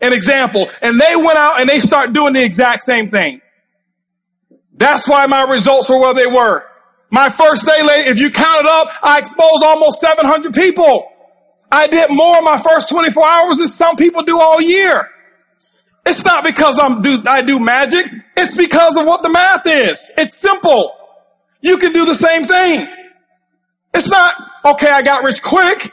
an 0.01 0.14
example 0.14 0.68
and 0.82 0.99
they 0.99 1.16
went 1.16 1.38
out 1.38 1.60
and 1.60 1.68
they 1.70 1.80
start 1.80 2.14
doing 2.14 2.34
the 2.34 2.43
exact 2.43 2.84
same 2.84 3.07
thing. 3.07 3.41
That's 4.74 5.10
why 5.10 5.26
my 5.26 5.43
results 5.51 5.89
were 5.89 5.99
where 5.99 6.14
they 6.14 6.28
were. 6.28 6.66
My 7.12 7.30
first 7.30 7.66
day 7.66 7.82
late, 7.82 8.07
if 8.07 8.20
you 8.20 8.30
count 8.30 8.62
it 8.62 8.68
up, 8.68 8.89
I 9.03 9.20
exposed 9.20 9.64
almost 9.64 9.99
700 9.99 10.53
people. 10.53 11.12
I 11.72 11.88
did 11.88 12.10
more 12.12 12.38
in 12.38 12.45
my 12.45 12.57
first 12.57 12.89
24 12.89 13.28
hours 13.28 13.57
than 13.57 13.68
some 13.68 13.95
people 13.95 14.24
do 14.24 14.39
all 14.39 14.62
year. 14.62 15.07
It's 16.05 16.26
not 16.26 16.43
because 16.43 16.80
I'm 16.80 17.01
do, 17.01 17.20
I 17.28 17.41
do 17.41 17.60
magic. 17.60 18.05
It's 18.38 18.57
because 18.57 18.97
of 18.97 19.05
what 19.05 19.22
the 19.22 19.30
math 19.30 19.68
is. 19.68 20.12
It's 20.18 20.38
simple. 20.38 20.98
You 21.62 21.78
can 21.78 21.93
do 21.93 22.05
the 22.05 22.16
same 22.16 22.43
thing. 22.43 22.88
It's 23.93 24.10
not, 24.10 24.34
okay, 24.66 24.89
I 24.89 25.01
got 25.01 25.24
rich 25.24 25.41
quick. 25.41 25.89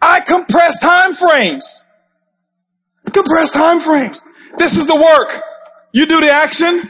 I 0.00 0.20
compress 0.20 0.80
time 0.80 1.14
frames. 1.14 1.92
Compress 3.12 3.52
time 3.52 3.80
frames. 3.80 4.22
This 4.56 4.76
is 4.76 4.86
the 4.86 4.96
work. 4.96 5.42
You 5.92 6.06
do 6.06 6.20
the 6.20 6.30
action. 6.30 6.82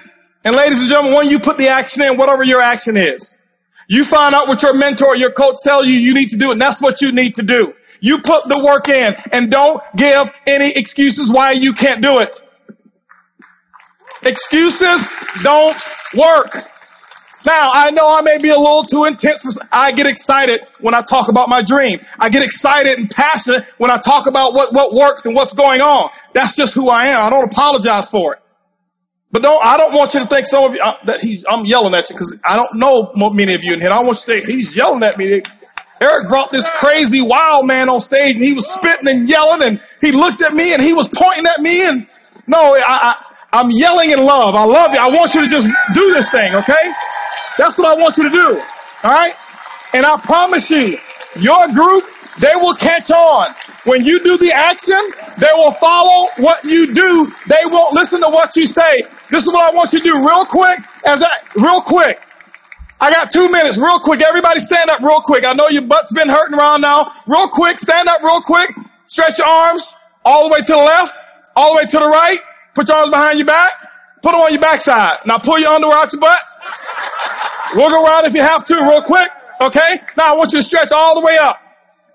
And 0.44 0.56
ladies 0.56 0.80
and 0.80 0.88
gentlemen, 0.88 1.14
when 1.14 1.28
you 1.28 1.38
put 1.38 1.58
the 1.58 1.68
action 1.68 2.02
in, 2.02 2.16
whatever 2.16 2.44
your 2.44 2.60
action 2.60 2.96
is, 2.96 3.38
you 3.88 4.04
find 4.04 4.34
out 4.34 4.46
what 4.46 4.62
your 4.62 4.78
mentor, 4.78 5.16
your 5.16 5.32
coach 5.32 5.56
tell 5.64 5.84
you 5.84 5.94
you 5.94 6.14
need 6.14 6.30
to 6.30 6.38
do, 6.38 6.52
and 6.52 6.60
that's 6.60 6.80
what 6.80 7.00
you 7.00 7.12
need 7.12 7.34
to 7.34 7.42
do. 7.42 7.74
You 8.00 8.18
put 8.18 8.44
the 8.44 8.62
work 8.64 8.88
in 8.88 9.14
and 9.32 9.50
don't 9.50 9.82
give 9.96 10.32
any 10.46 10.72
excuses 10.76 11.32
why 11.32 11.52
you 11.52 11.72
can't 11.72 12.00
do 12.00 12.20
it. 12.20 12.36
Excuses 14.22 15.06
don't 15.42 15.76
work. 16.16 16.54
Now, 17.46 17.70
I 17.72 17.90
know 17.90 18.18
I 18.18 18.22
may 18.22 18.38
be 18.38 18.50
a 18.50 18.56
little 18.56 18.82
too 18.82 19.04
intense. 19.04 19.58
I 19.72 19.92
get 19.92 20.06
excited 20.06 20.60
when 20.80 20.94
I 20.94 21.00
talk 21.02 21.28
about 21.28 21.48
my 21.48 21.62
dream. 21.62 22.00
I 22.18 22.28
get 22.28 22.44
excited 22.44 22.98
and 22.98 23.10
passionate 23.10 23.64
when 23.78 23.90
I 23.90 23.96
talk 23.98 24.26
about 24.26 24.52
what, 24.52 24.74
what 24.74 24.92
works 24.92 25.24
and 25.24 25.34
what's 25.34 25.54
going 25.54 25.80
on. 25.80 26.10
That's 26.34 26.54
just 26.54 26.74
who 26.74 26.90
I 26.90 27.06
am. 27.06 27.26
I 27.26 27.30
don't 27.30 27.50
apologize 27.50 28.10
for 28.10 28.34
it. 28.34 28.42
But 29.32 29.42
don't, 29.42 29.64
I 29.64 29.76
don't 29.76 29.94
want 29.94 30.12
you 30.14 30.20
to 30.20 30.26
think 30.26 30.46
some 30.46 30.64
of 30.64 30.74
you, 30.74 30.80
uh, 30.82 30.96
that 31.04 31.20
he's, 31.20 31.46
I'm 31.48 31.64
yelling 31.64 31.94
at 31.94 32.10
you 32.10 32.16
because 32.16 32.42
I 32.44 32.56
don't 32.56 32.74
know 32.74 33.12
many 33.30 33.54
of 33.54 33.64
you 33.64 33.72
in 33.72 33.80
here. 33.80 33.90
I 33.90 34.02
want 34.02 34.08
you 34.08 34.14
to 34.14 34.18
say, 34.18 34.40
he's 34.40 34.74
yelling 34.74 35.02
at 35.02 35.16
me. 35.16 35.42
Eric 36.00 36.28
brought 36.28 36.50
this 36.50 36.68
crazy 36.78 37.22
wild 37.22 37.66
man 37.66 37.88
on 37.88 38.00
stage 38.00 38.34
and 38.34 38.44
he 38.44 38.54
was 38.54 38.68
spitting 38.68 39.06
and 39.06 39.28
yelling 39.28 39.68
and 39.68 39.82
he 40.00 40.12
looked 40.12 40.42
at 40.42 40.52
me 40.52 40.72
and 40.72 40.82
he 40.82 40.94
was 40.94 41.08
pointing 41.14 41.44
at 41.46 41.60
me 41.60 41.86
and 41.86 42.08
no, 42.46 42.74
I, 42.74 42.84
I 42.86 43.24
I'm 43.52 43.68
yelling 43.70 44.10
in 44.10 44.18
love. 44.18 44.54
I 44.54 44.64
love 44.64 44.92
you. 44.92 45.00
I 45.00 45.08
want 45.08 45.34
you 45.34 45.42
to 45.42 45.48
just 45.48 45.68
do 45.94 46.12
this 46.12 46.30
thing, 46.30 46.54
okay? 46.54 46.92
That's 47.60 47.76
what 47.78 47.92
I 47.92 48.00
want 48.00 48.16
you 48.16 48.24
to 48.24 48.30
do. 48.30 48.48
All 49.04 49.10
right? 49.12 49.34
And 49.92 50.06
I 50.06 50.16
promise 50.24 50.70
you, 50.70 50.96
your 51.36 51.68
group, 51.76 52.04
they 52.40 52.56
will 52.56 52.72
catch 52.72 53.10
on. 53.10 53.52
When 53.84 54.02
you 54.02 54.18
do 54.24 54.38
the 54.38 54.50
action, 54.56 54.96
they 55.36 55.52
will 55.52 55.72
follow 55.72 56.28
what 56.38 56.64
you 56.64 56.88
do. 56.94 57.28
They 57.48 57.60
won't 57.66 57.92
listen 57.92 58.20
to 58.22 58.28
what 58.32 58.56
you 58.56 58.64
say. 58.64 59.02
This 59.28 59.44
is 59.44 59.52
what 59.52 59.70
I 59.70 59.76
want 59.76 59.92
you 59.92 60.00
to 60.00 60.04
do 60.08 60.16
real 60.24 60.46
quick 60.46 60.78
as 61.04 61.22
I, 61.22 61.28
real 61.54 61.82
quick. 61.82 62.18
I 62.98 63.10
got 63.10 63.30
two 63.30 63.52
minutes, 63.52 63.76
real 63.76 64.00
quick. 64.00 64.22
Everybody 64.22 64.60
stand 64.60 64.88
up 64.88 65.00
real 65.00 65.20
quick. 65.20 65.44
I 65.44 65.52
know 65.52 65.68
your 65.68 65.82
butt's 65.82 66.14
been 66.14 66.30
hurting 66.30 66.56
around 66.56 66.80
now. 66.80 67.12
Real 67.26 67.48
quick, 67.48 67.78
stand 67.78 68.08
up 68.08 68.22
real 68.22 68.40
quick. 68.40 68.70
Stretch 69.06 69.36
your 69.36 69.46
arms 69.46 69.92
all 70.24 70.48
the 70.48 70.54
way 70.54 70.60
to 70.60 70.72
the 70.72 70.78
left, 70.78 71.14
all 71.56 71.74
the 71.74 71.76
way 71.76 71.84
to 71.84 71.98
the 71.98 72.08
right. 72.08 72.38
Put 72.74 72.88
your 72.88 72.96
arms 72.96 73.10
behind 73.10 73.38
your 73.38 73.46
back. 73.46 73.70
Put 74.22 74.32
them 74.32 74.40
on 74.40 74.52
your 74.52 74.62
backside. 74.62 75.18
Now 75.26 75.36
pull 75.36 75.58
your 75.58 75.72
underwear 75.72 75.98
out 75.98 76.12
your 76.12 76.20
butt. 76.22 76.38
Wiggle 77.74 78.04
around 78.04 78.26
if 78.26 78.34
you 78.34 78.42
have 78.42 78.64
to 78.66 78.74
real 78.74 79.02
quick. 79.02 79.28
Okay? 79.60 79.96
Now 80.16 80.34
I 80.34 80.36
want 80.36 80.52
you 80.52 80.58
to 80.58 80.64
stretch 80.64 80.90
all 80.92 81.20
the 81.20 81.26
way 81.26 81.36
up. 81.38 81.56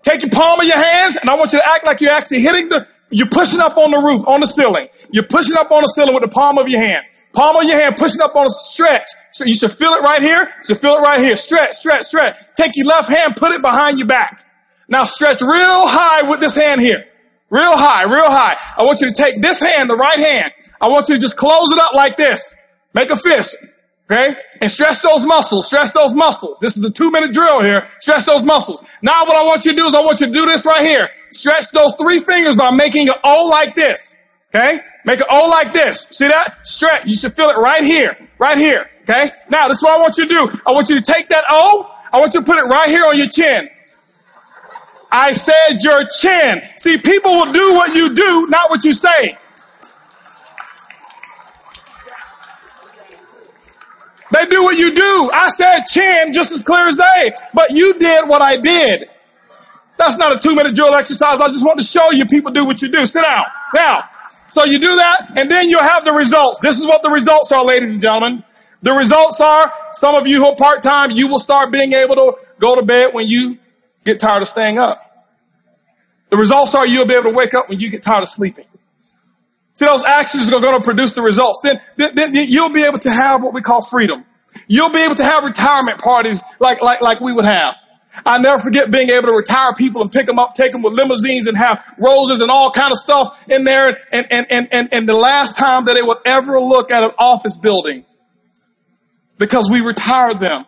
Take 0.03 0.21
your 0.21 0.31
palm 0.31 0.59
of 0.59 0.65
your 0.65 0.77
hands 0.77 1.17
and 1.17 1.29
I 1.29 1.35
want 1.35 1.53
you 1.53 1.59
to 1.59 1.67
act 1.67 1.85
like 1.85 2.01
you're 2.01 2.11
actually 2.11 2.41
hitting 2.41 2.69
the, 2.69 2.87
you're 3.09 3.29
pushing 3.29 3.59
up 3.59 3.77
on 3.77 3.91
the 3.91 3.97
roof, 3.97 4.27
on 4.27 4.41
the 4.41 4.47
ceiling. 4.47 4.89
You're 5.11 5.23
pushing 5.23 5.57
up 5.57 5.71
on 5.71 5.81
the 5.81 5.87
ceiling 5.87 6.13
with 6.13 6.23
the 6.23 6.29
palm 6.29 6.57
of 6.57 6.67
your 6.69 6.79
hand. 6.79 7.05
Palm 7.33 7.55
of 7.55 7.63
your 7.63 7.77
hand 7.77 7.97
pushing 7.97 8.21
up 8.21 8.35
on 8.35 8.47
a 8.47 8.49
stretch. 8.49 9.07
So 9.31 9.43
you 9.43 9.53
should 9.53 9.71
feel 9.71 9.91
it 9.91 10.01
right 10.01 10.21
here. 10.21 10.43
You 10.43 10.63
should 10.65 10.77
feel 10.77 10.95
it 10.95 11.01
right 11.01 11.19
here. 11.19 11.35
Stretch, 11.35 11.73
stretch, 11.73 12.03
stretch. 12.03 12.35
Take 12.55 12.71
your 12.75 12.87
left 12.87 13.09
hand, 13.09 13.35
put 13.35 13.51
it 13.51 13.61
behind 13.61 13.99
your 13.99 14.07
back. 14.07 14.45
Now 14.87 15.05
stretch 15.05 15.41
real 15.41 15.87
high 15.87 16.29
with 16.29 16.39
this 16.39 16.55
hand 16.57 16.81
here. 16.81 17.05
Real 17.49 17.75
high, 17.75 18.03
real 18.03 18.29
high. 18.29 18.55
I 18.77 18.83
want 18.83 19.01
you 19.01 19.09
to 19.09 19.13
take 19.13 19.41
this 19.41 19.61
hand, 19.61 19.89
the 19.89 19.95
right 19.95 20.17
hand. 20.17 20.53
I 20.79 20.87
want 20.89 21.09
you 21.09 21.15
to 21.15 21.21
just 21.21 21.37
close 21.37 21.71
it 21.71 21.79
up 21.79 21.93
like 21.93 22.17
this. 22.17 22.55
Make 22.93 23.09
a 23.09 23.15
fist. 23.15 23.55
Okay? 24.09 24.35
And 24.61 24.69
stress 24.69 25.01
those 25.01 25.25
muscles. 25.25 25.67
Stress 25.67 25.91
those 25.93 26.13
muscles. 26.13 26.59
This 26.59 26.77
is 26.77 26.85
a 26.85 26.91
two 26.91 27.11
minute 27.11 27.33
drill 27.33 27.61
here. 27.61 27.87
Stress 27.99 28.25
those 28.25 28.43
muscles. 28.45 28.87
Now 29.01 29.25
what 29.25 29.35
I 29.35 29.43
want 29.45 29.65
you 29.65 29.71
to 29.71 29.77
do 29.77 29.85
is 29.85 29.95
I 29.95 30.01
want 30.01 30.21
you 30.21 30.27
to 30.27 30.33
do 30.33 30.45
this 30.45 30.65
right 30.65 30.85
here. 30.85 31.09
Stretch 31.31 31.71
those 31.71 31.95
three 31.95 32.19
fingers 32.19 32.55
by 32.55 32.75
making 32.75 33.09
an 33.09 33.15
O 33.23 33.47
like 33.49 33.73
this. 33.75 34.17
Okay? 34.53 34.79
Make 35.05 35.19
an 35.21 35.27
O 35.29 35.49
like 35.49 35.73
this. 35.73 36.07
See 36.11 36.27
that? 36.27 36.65
Stretch. 36.65 37.05
You 37.05 37.15
should 37.15 37.33
feel 37.33 37.49
it 37.49 37.57
right 37.57 37.83
here. 37.83 38.15
Right 38.37 38.57
here. 38.57 38.89
Okay? 39.01 39.29
Now 39.49 39.67
this 39.67 39.77
is 39.77 39.83
what 39.83 39.99
I 39.99 40.01
want 40.01 40.17
you 40.17 40.27
to 40.27 40.29
do. 40.29 40.59
I 40.67 40.71
want 40.71 40.89
you 40.89 40.95
to 40.95 41.01
take 41.01 41.27
that 41.29 41.43
O. 41.49 41.91
I 42.13 42.19
want 42.19 42.33
you 42.33 42.41
to 42.41 42.45
put 42.45 42.57
it 42.57 42.67
right 42.67 42.87
here 42.87 43.05
on 43.05 43.17
your 43.17 43.27
chin. 43.27 43.67
I 45.11 45.31
said 45.31 45.79
your 45.81 46.03
chin. 46.05 46.61
See, 46.77 46.97
people 46.97 47.31
will 47.31 47.51
do 47.51 47.73
what 47.73 47.95
you 47.95 48.13
do, 48.13 48.47
not 48.49 48.69
what 48.69 48.83
you 48.83 48.93
say. 48.93 49.37
They 54.35 54.45
do 54.47 54.63
what 54.63 54.77
you 54.77 54.93
do. 54.93 55.29
I 55.33 55.47
said 55.47 55.85
chin 55.85 56.33
just 56.33 56.51
as 56.51 56.61
clear 56.61 56.87
as 56.89 56.97
day, 56.97 57.31
but 57.53 57.71
you 57.71 57.97
did 57.97 58.27
what 58.27 58.41
I 58.41 58.57
did. 58.57 59.07
That's 59.97 60.17
not 60.17 60.35
a 60.35 60.39
two 60.39 60.53
minute 60.53 60.75
drill 60.75 60.93
exercise. 60.93 61.39
I 61.39 61.47
just 61.47 61.65
want 61.65 61.79
to 61.79 61.85
show 61.85 62.11
you 62.11 62.25
people 62.25 62.51
do 62.51 62.65
what 62.65 62.81
you 62.81 62.89
do. 62.89 63.05
Sit 63.05 63.21
down. 63.21 63.45
Now, 63.73 64.09
so 64.49 64.65
you 64.65 64.79
do 64.79 64.93
that 64.93 65.31
and 65.37 65.49
then 65.49 65.69
you'll 65.69 65.81
have 65.81 66.03
the 66.03 66.11
results. 66.11 66.59
This 66.59 66.77
is 66.77 66.85
what 66.85 67.01
the 67.01 67.09
results 67.09 67.53
are, 67.53 67.63
ladies 67.63 67.93
and 67.93 68.01
gentlemen. 68.01 68.43
The 68.81 68.91
results 68.91 69.39
are 69.39 69.71
some 69.93 70.15
of 70.15 70.27
you 70.27 70.43
who 70.43 70.47
are 70.47 70.55
part 70.55 70.83
time, 70.83 71.11
you 71.11 71.29
will 71.29 71.39
start 71.39 71.71
being 71.71 71.93
able 71.93 72.15
to 72.15 72.35
go 72.59 72.75
to 72.75 72.81
bed 72.81 73.13
when 73.13 73.29
you 73.29 73.57
get 74.03 74.19
tired 74.19 74.41
of 74.41 74.49
staying 74.49 74.77
up. 74.77 75.01
The 76.29 76.35
results 76.35 76.75
are 76.75 76.85
you'll 76.85 77.07
be 77.07 77.13
able 77.13 77.31
to 77.31 77.35
wake 77.35 77.53
up 77.53 77.69
when 77.69 77.79
you 77.79 77.89
get 77.89 78.03
tired 78.03 78.23
of 78.23 78.29
sleeping. 78.29 78.65
See, 79.75 79.85
those 79.85 80.05
actions 80.05 80.51
are 80.51 80.61
going 80.61 80.79
to 80.79 80.83
produce 80.83 81.13
the 81.13 81.21
results. 81.21 81.59
Then, 81.61 81.79
then, 81.97 82.15
then 82.15 82.33
you'll 82.33 82.71
be 82.71 82.83
able 82.83 82.99
to 82.99 83.11
have 83.11 83.43
what 83.43 83.53
we 83.53 83.61
call 83.61 83.81
freedom. 83.81 84.25
You'll 84.67 84.89
be 84.89 85.03
able 85.03 85.15
to 85.15 85.23
have 85.23 85.43
retirement 85.43 85.99
parties 85.99 86.41
like, 86.61 86.81
like, 86.81 87.01
like 87.01 87.19
we 87.19 87.33
would 87.33 87.45
have. 87.45 87.75
I 88.25 88.37
never 88.37 88.61
forget 88.61 88.89
being 88.89 89.09
able 89.09 89.27
to 89.27 89.33
retire 89.33 89.73
people 89.73 90.01
and 90.01 90.09
pick 90.09 90.25
them 90.27 90.39
up, 90.39 90.53
take 90.53 90.71
them 90.71 90.81
with 90.81 90.93
limousines 90.93 91.47
and 91.47 91.57
have 91.57 91.83
roses 91.99 92.39
and 92.39 92.49
all 92.49 92.71
kind 92.71 92.93
of 92.93 92.97
stuff 92.97 93.45
in 93.49 93.65
there. 93.65 93.97
And, 94.13 94.27
and, 94.31 94.47
and, 94.49 94.67
and, 94.71 94.89
and 94.93 95.09
the 95.09 95.13
last 95.13 95.57
time 95.57 95.83
that 95.85 95.95
they 95.95 96.01
would 96.01 96.19
ever 96.23 96.57
look 96.59 96.89
at 96.89 97.03
an 97.03 97.11
office 97.17 97.57
building 97.57 98.05
because 99.37 99.69
we 99.69 99.81
retired 99.81 100.39
them 100.39 100.65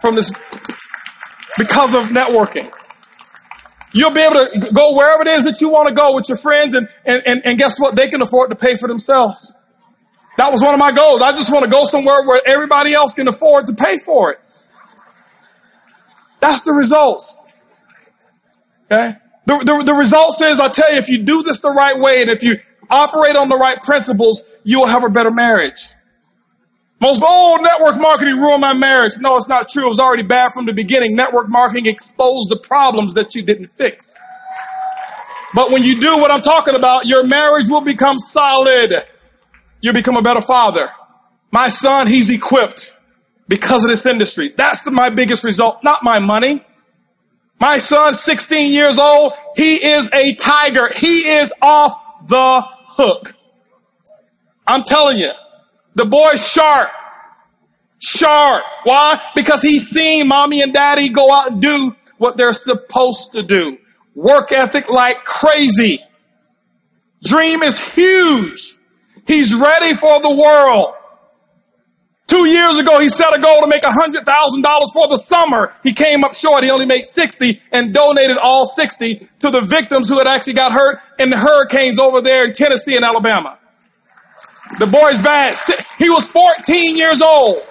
from 0.00 0.14
this 0.14 0.30
because 1.58 1.96
of 1.96 2.06
networking. 2.06 2.72
You'll 3.94 4.14
be 4.14 4.20
able 4.20 4.46
to 4.46 4.72
go 4.72 4.96
wherever 4.96 5.22
it 5.22 5.28
is 5.28 5.44
that 5.44 5.60
you 5.60 5.70
want 5.70 5.88
to 5.88 5.94
go 5.94 6.14
with 6.14 6.28
your 6.28 6.38
friends 6.38 6.74
and, 6.74 6.88
and, 7.04 7.22
and, 7.26 7.42
and 7.44 7.58
guess 7.58 7.78
what? 7.78 7.94
They 7.94 8.08
can 8.08 8.22
afford 8.22 8.50
to 8.50 8.56
pay 8.56 8.76
for 8.76 8.88
themselves. 8.88 9.54
That 10.38 10.50
was 10.50 10.62
one 10.62 10.72
of 10.72 10.80
my 10.80 10.92
goals. 10.92 11.20
I 11.20 11.32
just 11.32 11.52
want 11.52 11.64
to 11.64 11.70
go 11.70 11.84
somewhere 11.84 12.26
where 12.26 12.40
everybody 12.46 12.94
else 12.94 13.12
can 13.12 13.28
afford 13.28 13.66
to 13.66 13.74
pay 13.74 13.98
for 13.98 14.32
it. 14.32 14.40
That's 16.40 16.62
the 16.64 16.72
results. 16.72 17.38
Okay? 18.86 19.14
The, 19.46 19.58
the, 19.58 19.82
the 19.84 19.94
results 19.94 20.40
is, 20.40 20.58
I 20.58 20.68
tell 20.70 20.92
you, 20.92 20.98
if 20.98 21.08
you 21.08 21.22
do 21.22 21.42
this 21.42 21.60
the 21.60 21.70
right 21.70 21.98
way 21.98 22.22
and 22.22 22.30
if 22.30 22.42
you 22.42 22.56
operate 22.88 23.36
on 23.36 23.48
the 23.48 23.56
right 23.56 23.80
principles, 23.82 24.54
you 24.64 24.80
will 24.80 24.86
have 24.86 25.04
a 25.04 25.10
better 25.10 25.30
marriage. 25.30 25.82
Most, 27.02 27.20
oh, 27.24 27.58
network 27.60 28.00
marketing 28.00 28.36
ruined 28.36 28.60
my 28.60 28.74
marriage. 28.74 29.14
No, 29.18 29.36
it's 29.36 29.48
not 29.48 29.68
true. 29.68 29.86
It 29.86 29.88
was 29.88 29.98
already 29.98 30.22
bad 30.22 30.52
from 30.52 30.66
the 30.66 30.72
beginning. 30.72 31.16
Network 31.16 31.48
marketing 31.48 31.86
exposed 31.86 32.48
the 32.48 32.56
problems 32.56 33.14
that 33.14 33.34
you 33.34 33.42
didn't 33.42 33.72
fix. 33.72 34.22
But 35.52 35.72
when 35.72 35.82
you 35.82 36.00
do 36.00 36.16
what 36.18 36.30
I'm 36.30 36.42
talking 36.42 36.76
about, 36.76 37.06
your 37.06 37.26
marriage 37.26 37.66
will 37.68 37.82
become 37.82 38.20
solid. 38.20 39.04
You'll 39.80 39.94
become 39.94 40.16
a 40.16 40.22
better 40.22 40.40
father. 40.40 40.90
My 41.50 41.70
son, 41.70 42.06
he's 42.06 42.32
equipped 42.32 42.96
because 43.48 43.82
of 43.82 43.90
this 43.90 44.06
industry. 44.06 44.54
That's 44.56 44.88
my 44.88 45.10
biggest 45.10 45.42
result, 45.42 45.82
not 45.82 46.04
my 46.04 46.20
money. 46.20 46.64
My 47.58 47.78
son, 47.78 48.14
16 48.14 48.72
years 48.72 49.00
old, 49.00 49.32
he 49.56 49.74
is 49.74 50.08
a 50.14 50.36
tiger. 50.36 50.88
He 50.94 51.32
is 51.32 51.52
off 51.60 52.28
the 52.28 52.60
hook. 52.90 53.32
I'm 54.68 54.84
telling 54.84 55.18
you. 55.18 55.32
The 55.94 56.04
boy's 56.04 56.46
sharp. 56.46 56.90
Sharp. 57.98 58.64
Why? 58.84 59.20
Because 59.34 59.62
he's 59.62 59.88
seen 59.88 60.28
mommy 60.28 60.62
and 60.62 60.72
daddy 60.72 61.10
go 61.10 61.32
out 61.32 61.52
and 61.52 61.62
do 61.62 61.92
what 62.18 62.36
they're 62.36 62.52
supposed 62.52 63.32
to 63.32 63.42
do. 63.42 63.78
Work 64.14 64.52
ethic 64.52 64.90
like 64.90 65.24
crazy. 65.24 66.00
Dream 67.24 67.62
is 67.62 67.94
huge. 67.94 68.74
He's 69.26 69.54
ready 69.54 69.94
for 69.94 70.20
the 70.20 70.34
world. 70.34 70.94
Two 72.26 72.46
years 72.46 72.78
ago, 72.78 72.98
he 72.98 73.08
set 73.10 73.36
a 73.36 73.40
goal 73.40 73.60
to 73.60 73.66
make 73.66 73.82
$100,000 73.82 74.24
for 74.92 75.06
the 75.08 75.18
summer. 75.18 75.74
He 75.82 75.92
came 75.92 76.24
up 76.24 76.34
short. 76.34 76.64
He 76.64 76.70
only 76.70 76.86
made 76.86 77.04
60 77.04 77.60
and 77.70 77.92
donated 77.92 78.38
all 78.38 78.64
60 78.64 79.20
to 79.40 79.50
the 79.50 79.60
victims 79.60 80.08
who 80.08 80.16
had 80.16 80.26
actually 80.26 80.54
got 80.54 80.72
hurt 80.72 80.98
in 81.18 81.28
the 81.28 81.36
hurricanes 81.36 81.98
over 81.98 82.22
there 82.22 82.46
in 82.46 82.54
Tennessee 82.54 82.96
and 82.96 83.04
Alabama. 83.04 83.60
The 84.78 84.86
boy's 84.86 85.22
bad. 85.22 85.56
He 85.98 86.08
was 86.08 86.30
14 86.30 86.96
years 86.96 87.22
old. 87.22 87.62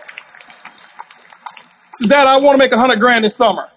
Says, 1.94 2.10
Dad, 2.10 2.28
I 2.28 2.38
want 2.38 2.56
to 2.56 2.58
make 2.60 2.72
a 2.72 2.78
hundred 2.78 3.00
grand 3.00 3.26
this 3.26 3.36
summer. 3.36 3.70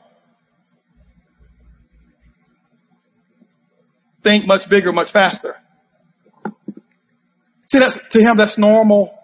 Think 4.22 4.46
much 4.46 4.68
bigger, 4.68 4.92
much 4.92 5.10
faster. 5.10 5.60
See, 7.66 7.78
that's, 7.78 8.08
to 8.10 8.20
him, 8.20 8.36
that's 8.36 8.56
normal. 8.56 9.18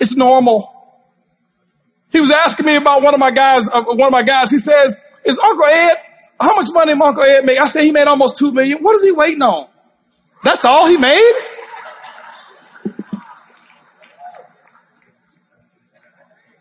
It's 0.00 0.16
normal. 0.16 0.74
He 2.10 2.20
was 2.20 2.30
asking 2.30 2.66
me 2.66 2.76
about 2.76 3.02
one 3.02 3.14
of 3.14 3.20
my 3.20 3.30
guys, 3.30 3.68
uh, 3.72 3.82
one 3.84 4.06
of 4.06 4.12
my 4.12 4.22
guys. 4.22 4.50
He 4.50 4.58
says, 4.58 5.04
is 5.24 5.38
Uncle 5.38 5.66
Ed, 5.66 5.96
how 6.40 6.56
much 6.56 6.68
money 6.72 6.94
did 6.94 7.02
Uncle 7.02 7.22
Ed 7.22 7.44
make? 7.44 7.58
I 7.58 7.66
said 7.66 7.82
he 7.82 7.92
made 7.92 8.06
almost 8.06 8.38
two 8.38 8.52
million. 8.52 8.78
What 8.78 8.94
is 8.94 9.04
he 9.04 9.12
waiting 9.12 9.42
on? 9.42 9.68
That's 10.44 10.64
all 10.64 10.86
he 10.86 10.96
made? 10.96 11.32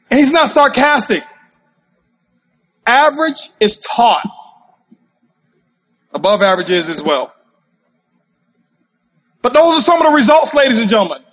And 0.10 0.20
he's 0.20 0.32
not 0.32 0.50
sarcastic. 0.50 1.24
Average 2.86 3.50
is 3.60 3.78
taught. 3.78 4.26
Above 6.14 6.42
average 6.42 6.72
is 6.72 6.90
as 6.90 7.04
well. 7.04 7.34
But 9.42 9.54
those 9.54 9.78
are 9.78 9.82
some 9.82 10.02
of 10.02 10.08
the 10.08 10.16
results, 10.16 10.56
ladies 10.56 10.80
and 10.80 10.90
gentlemen. 10.90 11.24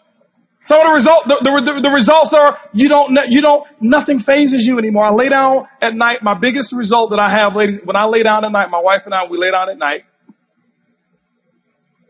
Some 0.67 0.81
of 0.81 0.87
the 0.87 0.95
result, 0.95 1.25
the, 1.25 1.73
the, 1.75 1.81
the, 1.81 1.91
results 1.91 2.33
are 2.33 2.59
you 2.73 2.89
don't, 2.89 3.13
you 3.29 3.43
don't, 3.43 3.67
nothing 3.83 4.19
phases 4.19 4.67
you 4.67 4.79
anymore. 4.79 5.05
I 5.05 5.11
lay 5.11 5.29
down 5.29 5.67
at 5.83 5.95
night. 5.95 6.23
My 6.23 6.33
biggest 6.33 6.73
result 6.73 7.11
that 7.11 7.19
I 7.19 7.29
have, 7.29 7.55
ladies, 7.55 7.85
when 7.85 7.97
I 7.97 8.07
lay 8.07 8.23
down 8.23 8.45
at 8.47 8.53
night, 8.53 8.71
my 8.71 8.81
wife 8.81 9.05
and 9.05 9.15
I, 9.15 9.27
we 9.27 9.37
lay 9.37 9.51
down 9.51 9.69
at 9.69 9.77
night. 9.77 10.05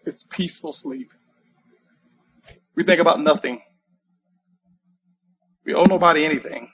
It's 0.07 0.23
peaceful 0.25 0.73
sleep. 0.73 1.13
We 2.77 2.85
think 2.85 3.01
about 3.01 3.21
nothing. 3.21 3.61
We 5.65 5.75
owe 5.75 5.85
nobody 5.85 6.25
anything. 6.25 6.69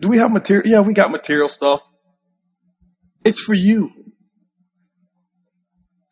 Do 0.00 0.08
we 0.08 0.18
have 0.18 0.32
material? 0.32 0.66
Yeah, 0.66 0.80
we 0.80 0.94
got 0.94 1.10
material 1.10 1.48
stuff. 1.48 1.82
It's 3.24 3.40
for 3.40 3.54
you. 3.54 3.90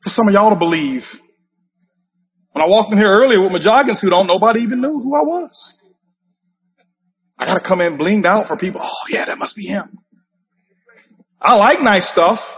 For 0.02 0.10
some 0.10 0.28
of 0.28 0.34
y'all 0.34 0.50
to 0.50 0.56
believe. 0.56 1.20
When 2.52 2.64
I 2.64 2.68
walked 2.68 2.92
in 2.92 2.98
here 2.98 3.08
earlier 3.08 3.40
with 3.40 3.52
my 3.52 3.58
jogging 3.58 3.96
suit 3.96 4.12
on, 4.12 4.26
nobody 4.26 4.60
even 4.60 4.80
knew 4.80 5.00
who 5.00 5.14
I 5.14 5.20
was. 5.20 5.80
I 7.38 7.46
gotta 7.46 7.60
come 7.60 7.80
in 7.80 7.96
blinged 7.96 8.26
out 8.26 8.46
for 8.46 8.56
people. 8.56 8.80
Oh 8.82 9.04
yeah, 9.08 9.24
that 9.24 9.38
must 9.38 9.56
be 9.56 9.66
him. 9.66 9.84
I 11.40 11.56
like 11.58 11.82
nice 11.82 12.08
stuff. 12.08 12.56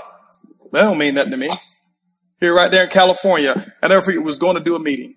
That 0.72 0.82
don't 0.82 0.98
mean 0.98 1.14
nothing 1.14 1.32
to 1.32 1.36
me. 1.36 1.50
Here, 2.40 2.54
right 2.54 2.70
there 2.70 2.84
in 2.84 2.90
California, 2.90 3.72
I 3.80 3.88
never 3.88 4.02
forget 4.02 4.22
was 4.22 4.38
going 4.38 4.56
to 4.56 4.64
do 4.64 4.74
a 4.74 4.80
meeting. 4.82 5.14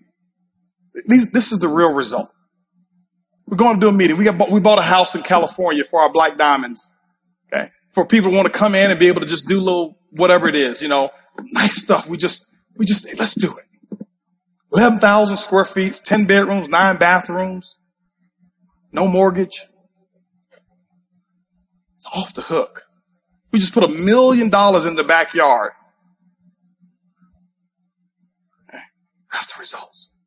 These, 1.07 1.31
this 1.31 1.51
is 1.51 1.59
the 1.59 1.67
real 1.67 1.91
result. 1.91 2.29
We're 3.47 3.57
going 3.57 3.79
to 3.79 3.79
do 3.79 3.89
a 3.89 3.93
meeting. 3.93 4.17
We 4.17 4.23
got, 4.23 4.49
we 4.49 4.59
bought 4.59 4.79
a 4.79 4.83
house 4.83 5.15
in 5.15 5.21
California 5.21 5.83
for 5.83 6.01
our 6.01 6.11
black 6.11 6.37
diamonds. 6.37 6.99
Okay. 7.53 7.69
For 7.93 8.05
people 8.05 8.31
who 8.31 8.37
want 8.37 8.51
to 8.51 8.57
come 8.57 8.73
in 8.75 8.89
and 8.89 8.99
be 8.99 9.07
able 9.07 9.21
to 9.21 9.27
just 9.27 9.47
do 9.47 9.59
little, 9.59 9.99
whatever 10.11 10.47
it 10.47 10.55
is, 10.55 10.81
you 10.81 10.87
know, 10.87 11.11
nice 11.53 11.81
stuff. 11.81 12.09
We 12.09 12.17
just, 12.17 12.55
we 12.75 12.85
just 12.85 13.03
say, 13.03 13.15
let's 13.19 13.35
do 13.35 13.47
it. 13.47 14.07
11,000 14.73 15.37
square 15.37 15.65
feet, 15.65 16.01
10 16.03 16.25
bedrooms, 16.25 16.67
nine 16.67 16.97
bathrooms, 16.97 17.79
no 18.91 19.07
mortgage. 19.07 19.61
It's 21.95 22.07
off 22.13 22.33
the 22.33 22.41
hook. 22.41 22.81
We 23.51 23.59
just 23.59 23.73
put 23.73 23.83
a 23.83 23.87
million 23.87 24.49
dollars 24.49 24.85
in 24.85 24.95
the 24.95 25.03
backyard. 25.03 25.71
That's 29.31 29.53
the 29.53 29.59
results. 29.59 30.17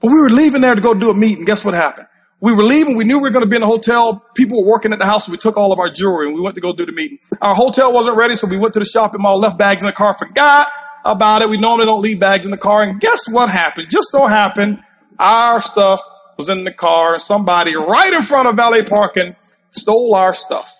But 0.00 0.08
we 0.08 0.14
were 0.14 0.28
leaving 0.28 0.62
there 0.62 0.74
to 0.74 0.80
go 0.80 0.94
do 0.94 1.10
a 1.10 1.14
meeting. 1.14 1.44
Guess 1.44 1.64
what 1.64 1.74
happened? 1.74 2.06
We 2.40 2.54
were 2.54 2.62
leaving. 2.62 2.96
We 2.96 3.04
knew 3.04 3.18
we 3.18 3.24
were 3.24 3.30
going 3.30 3.44
to 3.44 3.50
be 3.50 3.56
in 3.56 3.62
a 3.62 3.66
hotel. 3.66 4.24
People 4.34 4.62
were 4.62 4.68
working 4.68 4.92
at 4.92 4.98
the 4.98 5.04
house. 5.04 5.26
So 5.26 5.32
we 5.32 5.38
took 5.38 5.56
all 5.56 5.72
of 5.72 5.78
our 5.78 5.90
jewelry 5.90 6.26
and 6.26 6.34
we 6.34 6.40
went 6.40 6.54
to 6.54 6.60
go 6.60 6.72
do 6.72 6.86
the 6.86 6.92
meeting. 6.92 7.18
Our 7.42 7.54
hotel 7.54 7.92
wasn't 7.92 8.16
ready. 8.16 8.34
So 8.34 8.46
we 8.46 8.56
went 8.56 8.72
to 8.74 8.80
the 8.80 8.86
shopping 8.86 9.20
mall, 9.20 9.38
left 9.38 9.58
bags 9.58 9.82
in 9.82 9.86
the 9.86 9.92
car, 9.92 10.16
forgot 10.18 10.68
about 11.04 11.42
it. 11.42 11.50
We 11.50 11.58
normally 11.58 11.84
don't 11.84 12.00
leave 12.00 12.18
bags 12.18 12.46
in 12.46 12.50
the 12.50 12.56
car. 12.56 12.82
And 12.82 12.98
guess 13.00 13.30
what 13.30 13.50
happened? 13.50 13.90
Just 13.90 14.08
so 14.08 14.26
happened, 14.26 14.82
our 15.18 15.60
stuff 15.60 16.00
was 16.38 16.48
in 16.48 16.64
the 16.64 16.72
car. 16.72 17.18
Somebody 17.18 17.76
right 17.76 18.12
in 18.12 18.22
front 18.22 18.48
of 18.48 18.56
valet 18.56 18.84
parking 18.84 19.36
stole 19.70 20.14
our 20.14 20.32
stuff. 20.32 20.74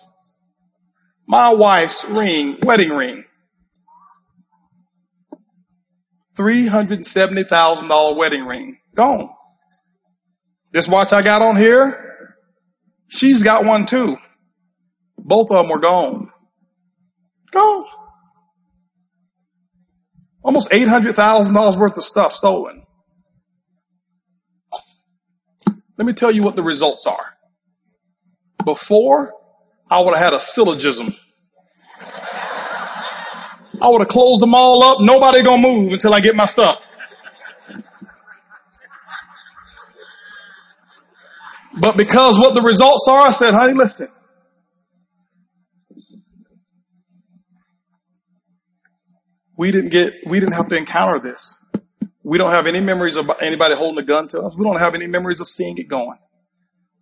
My 1.27 1.53
wife's 1.53 2.03
ring, 2.05 2.57
wedding 2.63 2.89
ring. 2.89 3.25
$370,000 6.35 8.17
wedding 8.17 8.45
ring. 8.45 8.79
Gone. 8.95 9.29
This 10.71 10.87
watch 10.87 11.11
I 11.11 11.21
got 11.21 11.41
on 11.41 11.57
here, 11.57 12.35
she's 13.09 13.43
got 13.43 13.65
one 13.65 13.85
too. 13.85 14.17
Both 15.17 15.51
of 15.51 15.57
them 15.57 15.69
were 15.69 15.81
gone. 15.81 16.29
Gone. 17.51 17.85
Almost 20.43 20.71
$800,000 20.71 21.77
worth 21.77 21.97
of 21.97 22.03
stuff 22.03 22.33
stolen. 22.33 22.83
Let 25.97 26.07
me 26.07 26.13
tell 26.13 26.31
you 26.31 26.41
what 26.41 26.55
the 26.55 26.63
results 26.63 27.05
are. 27.05 27.37
Before, 28.65 29.31
I 29.89 29.99
would 30.01 30.15
have 30.15 30.23
had 30.23 30.33
a 30.33 30.39
syllogism. 30.39 31.13
I 33.81 33.89
would 33.89 33.99
have 33.99 34.07
closed 34.07 34.41
them 34.41 34.55
all 34.55 34.83
up. 34.83 35.01
Nobody 35.01 35.43
gonna 35.43 35.61
move 35.61 35.91
until 35.93 36.13
I 36.13 36.21
get 36.21 36.35
my 36.35 36.45
stuff. 36.45 36.87
But 41.81 41.97
because 41.97 42.37
what 42.37 42.53
the 42.53 42.61
results 42.61 43.07
are, 43.09 43.21
I 43.21 43.31
said, 43.31 43.55
honey, 43.55 43.73
listen, 43.73 44.07
we 49.57 49.71
didn't 49.71 49.89
get, 49.89 50.13
we 50.27 50.39
didn't 50.39 50.53
have 50.53 50.69
to 50.69 50.77
encounter 50.77 51.19
this. 51.19 51.65
We 52.23 52.37
don't 52.37 52.51
have 52.51 52.67
any 52.67 52.81
memories 52.81 53.15
of 53.15 53.31
anybody 53.41 53.73
holding 53.73 53.97
a 53.97 54.05
gun 54.05 54.27
to 54.27 54.41
us. 54.41 54.55
We 54.55 54.63
don't 54.63 54.77
have 54.77 54.93
any 54.93 55.07
memories 55.07 55.39
of 55.39 55.47
seeing 55.47 55.75
it 55.79 55.87
going. 55.87 56.19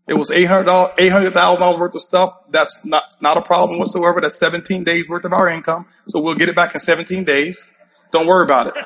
It 0.08 0.14
was 0.14 0.30
$800,000 0.30 0.96
$800, 0.96 1.80
worth 1.80 1.94
of 1.94 2.02
stuff. 2.02 2.34
That's 2.50 2.86
not, 2.86 3.04
not 3.22 3.36
a 3.36 3.42
problem 3.42 3.80
whatsoever. 3.80 4.22
That's 4.22 4.40
17 4.40 4.86
days 4.86 5.10
worth 5.10 5.26
of 5.26 5.34
our 5.34 5.50
income. 5.50 5.88
So 6.08 6.22
we'll 6.22 6.36
get 6.36 6.48
it 6.48 6.56
back 6.56 6.74
in 6.74 6.80
17 6.80 7.26
days. 7.26 7.78
Don't 8.12 8.28
worry 8.28 8.46
about 8.46 8.68
it. 8.68 8.86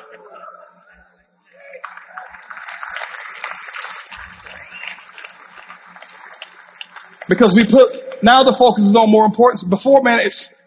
Because 7.29 7.55
we 7.55 7.65
put, 7.65 8.23
now 8.23 8.43
the 8.43 8.53
focus 8.53 8.83
is 8.83 8.95
on 8.95 9.09
more 9.09 9.25
importance. 9.25 9.63
Before, 9.63 10.01
man, 10.01 10.19
it's 10.21 10.61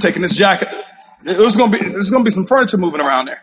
taking 0.00 0.22
this 0.22 0.34
jacket 0.34 0.68
there's 1.22 1.56
gonna 1.56 1.76
be 1.76 1.88
there's 1.90 2.10
gonna 2.10 2.24
be 2.24 2.30
some 2.30 2.44
furniture 2.44 2.76
moving 2.76 3.00
around 3.00 3.26
there. 3.26 3.42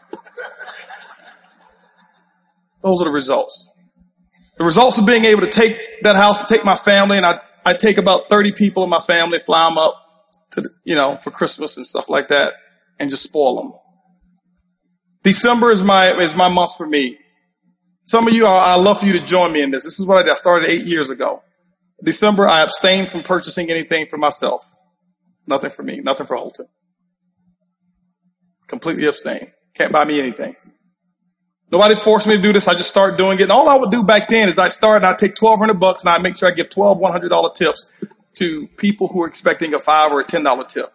Those 2.81 3.01
are 3.01 3.05
the 3.05 3.11
results. 3.11 3.71
The 4.57 4.63
results 4.63 4.97
of 4.97 5.05
being 5.05 5.25
able 5.25 5.41
to 5.41 5.49
take 5.49 5.75
that 6.03 6.15
house, 6.15 6.39
and 6.39 6.47
take 6.47 6.65
my 6.65 6.75
family, 6.75 7.17
and 7.17 7.25
I 7.25 7.39
I 7.65 7.73
take 7.73 7.97
about 7.97 8.25
30 8.25 8.51
people 8.53 8.83
in 8.83 8.89
my 8.89 8.99
family, 8.99 9.39
fly 9.39 9.67
them 9.67 9.77
up 9.77 9.93
to 10.51 10.69
you 10.83 10.95
know 10.95 11.15
for 11.17 11.31
Christmas 11.31 11.77
and 11.77 11.85
stuff 11.85 12.09
like 12.09 12.29
that, 12.29 12.53
and 12.99 13.09
just 13.09 13.23
spoil 13.23 13.61
them. 13.61 13.73
December 15.23 15.71
is 15.71 15.83
my 15.83 16.11
is 16.11 16.35
my 16.35 16.53
month 16.53 16.75
for 16.77 16.87
me. 16.87 17.17
Some 18.07 18.27
of 18.27 18.33
you, 18.35 18.45
I, 18.45 18.73
I 18.73 18.75
love 18.75 18.99
for 18.99 19.07
you 19.07 19.13
to 19.13 19.25
join 19.25 19.51
me 19.51 19.63
in 19.63 19.71
this. 19.71 19.83
This 19.83 19.99
is 19.99 20.05
what 20.05 20.17
I 20.17 20.21
did. 20.21 20.31
I 20.31 20.35
started 20.35 20.69
eight 20.69 20.85
years 20.85 21.09
ago. 21.09 21.41
December, 22.05 22.47
I 22.47 22.61
abstained 22.61 23.07
from 23.09 23.23
purchasing 23.23 23.69
anything 23.71 24.05
for 24.05 24.17
myself. 24.17 24.63
Nothing 25.47 25.71
for 25.71 25.81
me. 25.81 25.99
Nothing 26.01 26.27
for 26.27 26.37
Holton. 26.37 26.67
Completely 28.67 29.05
abstain. 29.05 29.51
Can't 29.73 29.91
buy 29.91 30.05
me 30.05 30.19
anything. 30.19 30.55
Nobody 31.71 31.95
forced 31.95 32.27
me 32.27 32.35
to 32.35 32.41
do 32.41 32.53
this. 32.53 32.67
I 32.67 32.75
just 32.75 32.91
started 32.91 33.17
doing 33.17 33.39
it. 33.39 33.43
And 33.43 33.51
all 33.51 33.67
I 33.67 33.75
would 33.75 33.91
do 33.91 34.03
back 34.03 34.27
then 34.27 34.47
is 34.47 34.59
I 34.59 34.69
started, 34.69 35.05
I'd 35.05 35.17
take 35.17 35.31
1200 35.39 35.79
bucks 35.79 36.03
and 36.03 36.09
I'd 36.09 36.21
make 36.21 36.37
sure 36.37 36.47
I 36.47 36.51
give 36.51 36.69
12 36.69 36.99
$100 36.99 37.55
tips 37.55 37.99
to 38.35 38.67
people 38.77 39.07
who 39.07 39.23
are 39.23 39.27
expecting 39.27 39.73
a 39.73 39.79
five 39.79 40.11
or 40.11 40.21
a 40.21 40.23
$10 40.23 40.69
tip. 40.69 40.93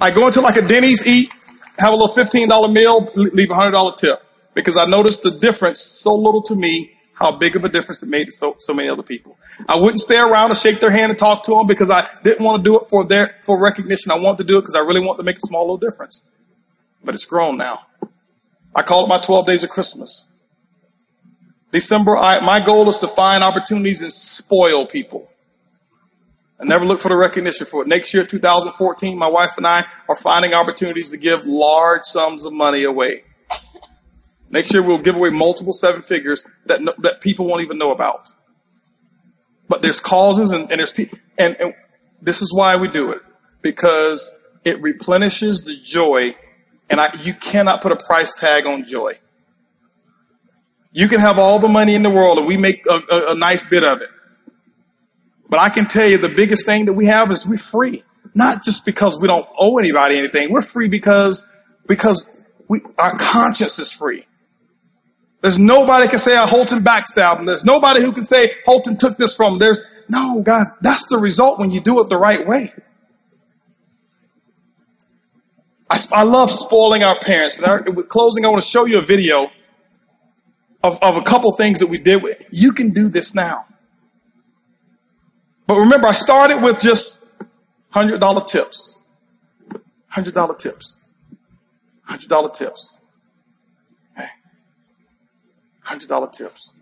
I 0.00 0.10
go 0.10 0.26
into 0.26 0.42
like 0.42 0.56
a 0.56 0.66
Denny's, 0.66 1.06
eat, 1.06 1.30
have 1.78 1.94
a 1.94 1.96
little 1.96 2.14
$15 2.14 2.74
meal, 2.74 3.10
leave 3.14 3.50
a 3.50 3.54
$100 3.54 3.96
tip 3.96 4.20
because 4.52 4.76
I 4.76 4.84
noticed 4.84 5.22
the 5.22 5.30
difference 5.30 5.80
so 5.80 6.14
little 6.14 6.42
to 6.42 6.54
me 6.54 6.92
how 7.20 7.30
big 7.30 7.54
of 7.54 7.64
a 7.64 7.68
difference 7.68 8.02
it 8.02 8.08
made 8.08 8.24
to 8.24 8.32
so, 8.32 8.56
so 8.58 8.72
many 8.72 8.88
other 8.88 9.02
people. 9.02 9.36
I 9.68 9.76
wouldn't 9.76 10.00
stay 10.00 10.18
around 10.18 10.50
and 10.50 10.58
shake 10.58 10.80
their 10.80 10.90
hand 10.90 11.10
and 11.10 11.18
talk 11.18 11.44
to 11.44 11.50
them 11.50 11.66
because 11.66 11.90
I 11.90 12.02
didn't 12.24 12.44
want 12.44 12.64
to 12.64 12.70
do 12.70 12.76
it 12.76 12.88
for 12.88 13.04
their, 13.04 13.36
for 13.42 13.60
recognition. 13.60 14.10
I 14.10 14.18
want 14.18 14.38
to 14.38 14.44
do 14.44 14.56
it 14.56 14.62
because 14.62 14.74
I 14.74 14.80
really 14.80 15.00
want 15.00 15.18
to 15.18 15.22
make 15.22 15.36
a 15.36 15.40
small 15.40 15.62
little 15.62 15.76
difference. 15.76 16.30
But 17.04 17.14
it's 17.14 17.26
grown 17.26 17.58
now. 17.58 17.86
I 18.74 18.82
call 18.82 19.04
it 19.04 19.08
my 19.08 19.18
12 19.18 19.46
days 19.46 19.62
of 19.62 19.68
Christmas. 19.68 20.32
December, 21.72 22.16
I, 22.16 22.44
my 22.44 22.64
goal 22.64 22.88
is 22.88 22.98
to 23.00 23.08
find 23.08 23.44
opportunities 23.44 24.00
and 24.00 24.12
spoil 24.12 24.86
people. 24.86 25.30
I 26.58 26.64
never 26.64 26.84
look 26.84 27.00
for 27.00 27.08
the 27.08 27.16
recognition 27.16 27.66
for 27.66 27.82
it. 27.82 27.88
Next 27.88 28.14
year, 28.14 28.24
2014, 28.24 29.18
my 29.18 29.28
wife 29.28 29.56
and 29.56 29.66
I 29.66 29.84
are 30.08 30.16
finding 30.16 30.54
opportunities 30.54 31.10
to 31.10 31.18
give 31.18 31.46
large 31.46 32.04
sums 32.04 32.44
of 32.44 32.52
money 32.52 32.84
away. 32.84 33.24
Next 34.50 34.72
year 34.74 34.82
we'll 34.82 34.98
give 34.98 35.14
away 35.14 35.30
multiple 35.30 35.72
seven 35.72 36.02
figures 36.02 36.44
that 36.66 36.80
no, 36.80 36.92
that 36.98 37.20
people 37.20 37.46
won't 37.46 37.62
even 37.62 37.78
know 37.78 37.92
about. 37.92 38.28
But 39.68 39.82
there's 39.82 40.00
causes 40.00 40.50
and, 40.50 40.68
and 40.70 40.80
there's 40.80 40.92
people, 40.92 41.18
and, 41.38 41.56
and 41.60 41.74
this 42.20 42.42
is 42.42 42.52
why 42.52 42.76
we 42.76 42.88
do 42.88 43.12
it 43.12 43.22
because 43.62 44.48
it 44.64 44.80
replenishes 44.82 45.60
the 45.60 45.76
joy, 45.82 46.34
and 46.88 47.00
I, 47.00 47.08
you 47.22 47.32
cannot 47.34 47.80
put 47.80 47.92
a 47.92 47.96
price 47.96 48.38
tag 48.38 48.66
on 48.66 48.84
joy. 48.84 49.18
You 50.92 51.06
can 51.06 51.20
have 51.20 51.38
all 51.38 51.60
the 51.60 51.68
money 51.68 51.94
in 51.94 52.02
the 52.02 52.10
world 52.10 52.38
and 52.38 52.48
we 52.48 52.56
make 52.56 52.84
a, 52.90 53.00
a, 53.10 53.32
a 53.32 53.38
nice 53.38 53.68
bit 53.70 53.84
of 53.84 54.02
it. 54.02 54.08
But 55.48 55.60
I 55.60 55.68
can 55.68 55.84
tell 55.86 56.08
you 56.08 56.18
the 56.18 56.28
biggest 56.28 56.66
thing 56.66 56.86
that 56.86 56.94
we 56.94 57.06
have 57.06 57.30
is 57.30 57.46
we're 57.48 57.58
free. 57.58 58.02
Not 58.34 58.64
just 58.64 58.84
because 58.84 59.20
we 59.20 59.28
don't 59.28 59.46
owe 59.56 59.78
anybody 59.78 60.18
anything. 60.18 60.52
We're 60.52 60.62
free 60.62 60.88
because, 60.88 61.56
because 61.86 62.48
we, 62.68 62.80
our 62.98 63.16
conscience 63.18 63.78
is 63.78 63.92
free. 63.92 64.26
There's 65.40 65.58
nobody 65.58 66.06
can 66.08 66.18
say, 66.18 66.34
oh, 66.36 66.46
Holton 66.46 66.80
backstabbed 66.80 67.40
him. 67.40 67.46
There's 67.46 67.64
nobody 67.64 68.02
who 68.02 68.12
can 68.12 68.24
say, 68.24 68.48
Holton 68.66 68.96
took 68.96 69.16
this 69.16 69.34
from. 69.34 69.58
There's, 69.58 69.82
no, 70.08 70.42
guys, 70.42 70.66
that's 70.82 71.08
the 71.08 71.18
result 71.18 71.58
when 71.58 71.70
you 71.70 71.80
do 71.80 72.00
it 72.00 72.08
the 72.08 72.18
right 72.18 72.46
way. 72.46 72.68
I, 75.88 75.98
I 76.12 76.22
love 76.24 76.50
spoiling 76.50 77.02
our 77.02 77.18
parents. 77.18 77.58
And 77.58 77.66
our, 77.66 77.82
with 77.90 78.08
closing, 78.08 78.44
I 78.44 78.48
want 78.48 78.62
to 78.62 78.68
show 78.68 78.84
you 78.84 78.98
a 78.98 79.02
video 79.02 79.50
of, 80.84 81.02
of 81.02 81.16
a 81.16 81.22
couple 81.22 81.52
things 81.52 81.80
that 81.80 81.88
we 81.88 81.98
did. 81.98 82.22
With, 82.22 82.46
you 82.52 82.72
can 82.72 82.90
do 82.90 83.08
this 83.08 83.34
now. 83.34 83.64
But 85.66 85.78
remember, 85.78 86.08
I 86.08 86.12
started 86.12 86.62
with 86.62 86.80
just 86.80 87.32
$100 87.94 88.48
tips. 88.48 89.06
$100 90.14 90.58
tips. 90.58 91.04
$100 92.08 92.54
tips. 92.54 92.99
Okay. 95.90 96.06
$100 96.06 96.32
tips. 96.32 96.78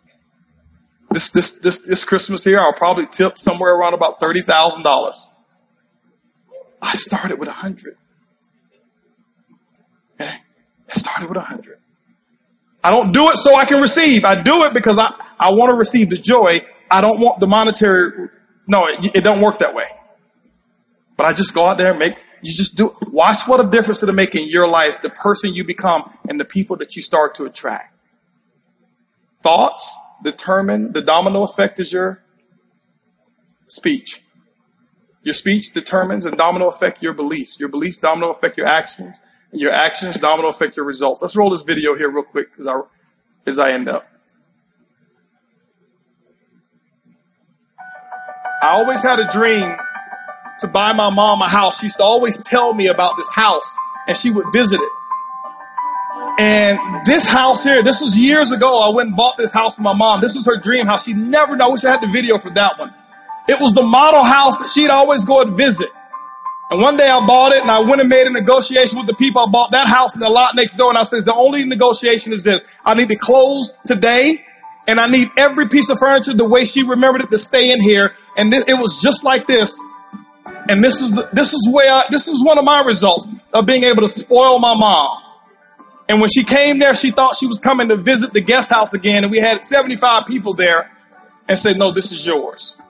This, 1.11 1.31
this, 1.31 1.61
this, 1.61 1.87
this 1.87 2.05
Christmas 2.05 2.45
here, 2.45 2.61
I'll 2.61 2.73
probably 2.73 3.07
tip 3.07 3.39
somewhere 3.39 3.75
around 3.75 3.95
about 3.95 4.21
$30,000. 4.21 5.17
I 6.83 6.95
started 6.95 7.39
with 7.39 7.49
a 7.49 7.53
hundred. 7.53 7.97
Okay. 10.21 10.31
I 10.31 10.93
started 10.93 11.29
with 11.29 11.39
a 11.39 11.43
hundred. 11.43 11.79
I 12.85 12.91
don't 12.91 13.13
do 13.13 13.29
it 13.31 13.37
so 13.37 13.55
I 13.55 13.65
can 13.65 13.81
receive. 13.83 14.25
I 14.25 14.41
do 14.41 14.65
it 14.65 14.75
because 14.75 14.99
I, 14.99 15.09
I 15.39 15.51
want 15.51 15.71
to 15.71 15.77
receive 15.77 16.11
the 16.11 16.19
joy. 16.19 16.61
I 16.91 17.01
don't 17.01 17.21
want 17.21 17.41
the 17.41 17.47
monetary. 17.47 18.29
No, 18.67 18.87
it, 18.87 19.17
it 19.17 19.25
don't 19.25 19.41
work 19.41 19.59
that 19.59 19.75
way. 19.75 19.87
But 21.17 21.27
I 21.27 21.33
just 21.33 21.53
go 21.53 21.67
out 21.67 21.79
there 21.79 21.91
and 21.91 21.99
make, 21.99 22.15
you 22.43 22.55
just 22.55 22.77
do, 22.77 22.91
watch 23.11 23.43
what 23.47 23.65
a 23.65 23.69
difference 23.69 24.03
it'll 24.03 24.15
make 24.15 24.37
in 24.37 24.49
your 24.49 24.69
life, 24.69 25.03
the 25.03 25.11
person 25.11 25.53
you 25.53 25.65
become 25.65 26.09
and 26.29 26.39
the 26.39 26.45
people 26.45 26.77
that 26.77 26.95
you 26.95 27.03
start 27.03 27.35
to 27.37 27.45
attract. 27.45 27.98
Thoughts 29.43 29.97
determine, 30.23 30.93
the 30.93 31.03
domino 31.03 31.43
effect 31.45 31.79
is 31.81 31.93
your 31.93 32.23
speech. 33.67 34.21
Your 35.23 35.35
speech 35.35 35.73
determines 35.73 36.27
and 36.27 36.37
domino 36.37 36.69
effect 36.69 37.03
your 37.03 37.15
beliefs. 37.15 37.59
Your 37.61 37.69
beliefs 37.69 37.99
domino 37.99 38.31
affect 38.31 38.57
your 38.57 38.67
actions. 38.67 39.23
And 39.53 39.61
your 39.61 39.73
actions 39.73 40.19
domino 40.19 40.49
affect 40.49 40.77
your 40.77 40.87
results. 40.87 41.23
Let's 41.23 41.37
roll 41.37 41.51
this 41.51 41.63
video 41.63 41.95
here 41.95 42.11
real 42.11 42.25
quick 42.25 42.49
as 42.59 42.67
I, 42.67 42.81
as 43.47 43.59
I 43.59 43.73
end 43.73 43.89
up. 43.89 44.03
I 48.61 48.71
always 48.71 49.03
had 49.03 49.21
a 49.21 49.31
dream 49.31 49.73
to 50.61 50.67
buy 50.67 50.93
my 50.93 51.11
mom 51.11 51.41
a 51.43 51.49
house. 51.49 51.81
She 51.81 51.87
used 51.87 51.99
to 51.99 52.03
always 52.03 52.45
tell 52.47 52.75
me 52.75 52.89
about 52.89 53.17
this 53.17 53.33
house 53.33 53.75
and 54.09 54.17
she 54.17 54.31
would 54.31 54.47
visit 54.53 54.81
it. 54.81 54.98
And 56.39 57.05
this 57.05 57.29
house 57.29 57.65
here, 57.65 57.83
this 57.83 58.01
was 58.01 58.17
years 58.17 58.53
ago. 58.53 58.81
I 58.81 58.95
went 58.95 59.09
and 59.09 59.17
bought 59.17 59.37
this 59.37 59.53
house 59.53 59.77
for 59.77 59.83
my 59.83 59.97
mom. 59.97 60.21
This 60.21 60.37
is 60.37 60.47
her 60.47 60.57
dream 60.57 60.87
house. 60.87 61.05
She 61.05 61.15
never, 61.15 61.61
I 61.61 61.67
wish 61.67 61.85
I 61.85 61.91
had 61.91 62.01
the 62.01 62.07
video 62.07 62.39
for 62.39 62.51
that 62.51 62.79
one. 62.79 62.95
It 63.49 63.61
was 63.61 63.75
the 63.75 63.83
model 63.83 64.23
house 64.23 64.61
that 64.61 64.69
she'd 64.69 64.91
always 64.91 65.25
go 65.25 65.43
and 65.43 65.57
visit. 65.57 65.89
And 66.71 66.81
one 66.81 66.97
day 66.97 67.09
I 67.09 67.27
bought 67.27 67.53
it 67.53 67.63
and 67.63 67.71
I 67.71 67.81
went 67.81 68.01
and 68.01 68.09
made 68.09 68.27
a 68.27 68.31
negotiation 68.31 68.99
with 68.99 69.09
the 69.09 69.17
people. 69.17 69.43
I 69.43 69.51
bought 69.51 69.73
that 69.73 69.89
house 69.89 70.15
and 70.15 70.23
the 70.23 70.29
lot 70.29 70.55
next 70.55 70.77
door. 70.77 70.91
And 70.91 70.99
I 70.99 71.03
says, 71.03 71.25
the 71.25 71.35
only 71.35 71.65
negotiation 71.65 72.33
is 72.33 72.45
this. 72.45 72.73
I 72.85 72.95
need 72.95 73.09
to 73.09 73.17
close 73.17 73.81
today 73.87 74.35
and 74.87 75.01
I 75.01 75.11
need 75.11 75.29
every 75.37 75.67
piece 75.69 75.91
of 75.91 75.99
furniture 75.99 76.35
the 76.35 76.49
way 76.49 76.67
she 76.67 76.85
remembered 76.85 77.23
it 77.23 77.31
to 77.33 77.39
stay 77.39 77.73
in 77.73 77.81
here. 77.81 78.15
And 78.37 78.53
th- 78.53 78.69
it 78.69 78.75
was 78.75 79.03
just 79.03 79.25
like 79.25 79.47
this. 79.47 79.77
And 80.69 80.85
this 80.85 81.01
is, 81.01 81.17
the, 81.17 81.29
this 81.33 81.53
is 81.53 81.69
where, 81.73 81.91
I, 81.91 82.05
this 82.11 82.29
is 82.29 82.45
one 82.47 82.59
of 82.59 82.65
my 82.65 82.83
results 82.83 83.49
of 83.53 83.67
being 83.67 83.85
able 83.85 84.03
to 84.03 84.09
spoil 84.09 84.59
my 84.61 84.77
mom. 84.77 85.23
And 86.09 86.21
when 86.21 86.31
she 86.31 86.43
came 86.43 86.79
there, 86.79 86.95
she 86.95 87.11
thought 87.11 87.37
she 87.37 87.47
was 87.47 87.61
coming 87.61 87.89
to 87.89 87.97
visit 87.97 88.33
the 88.33 88.41
guest 88.41 88.73
house 88.73 88.95
again. 88.95 89.25
And 89.25 89.31
we 89.31 89.39
had 89.39 89.65
75 89.65 90.27
people 90.27 90.55
there 90.55 90.91
and 91.49 91.59
said, 91.59 91.77
no, 91.77 91.91
this 91.91 92.13
is 92.13 92.27
yours. 92.27 92.81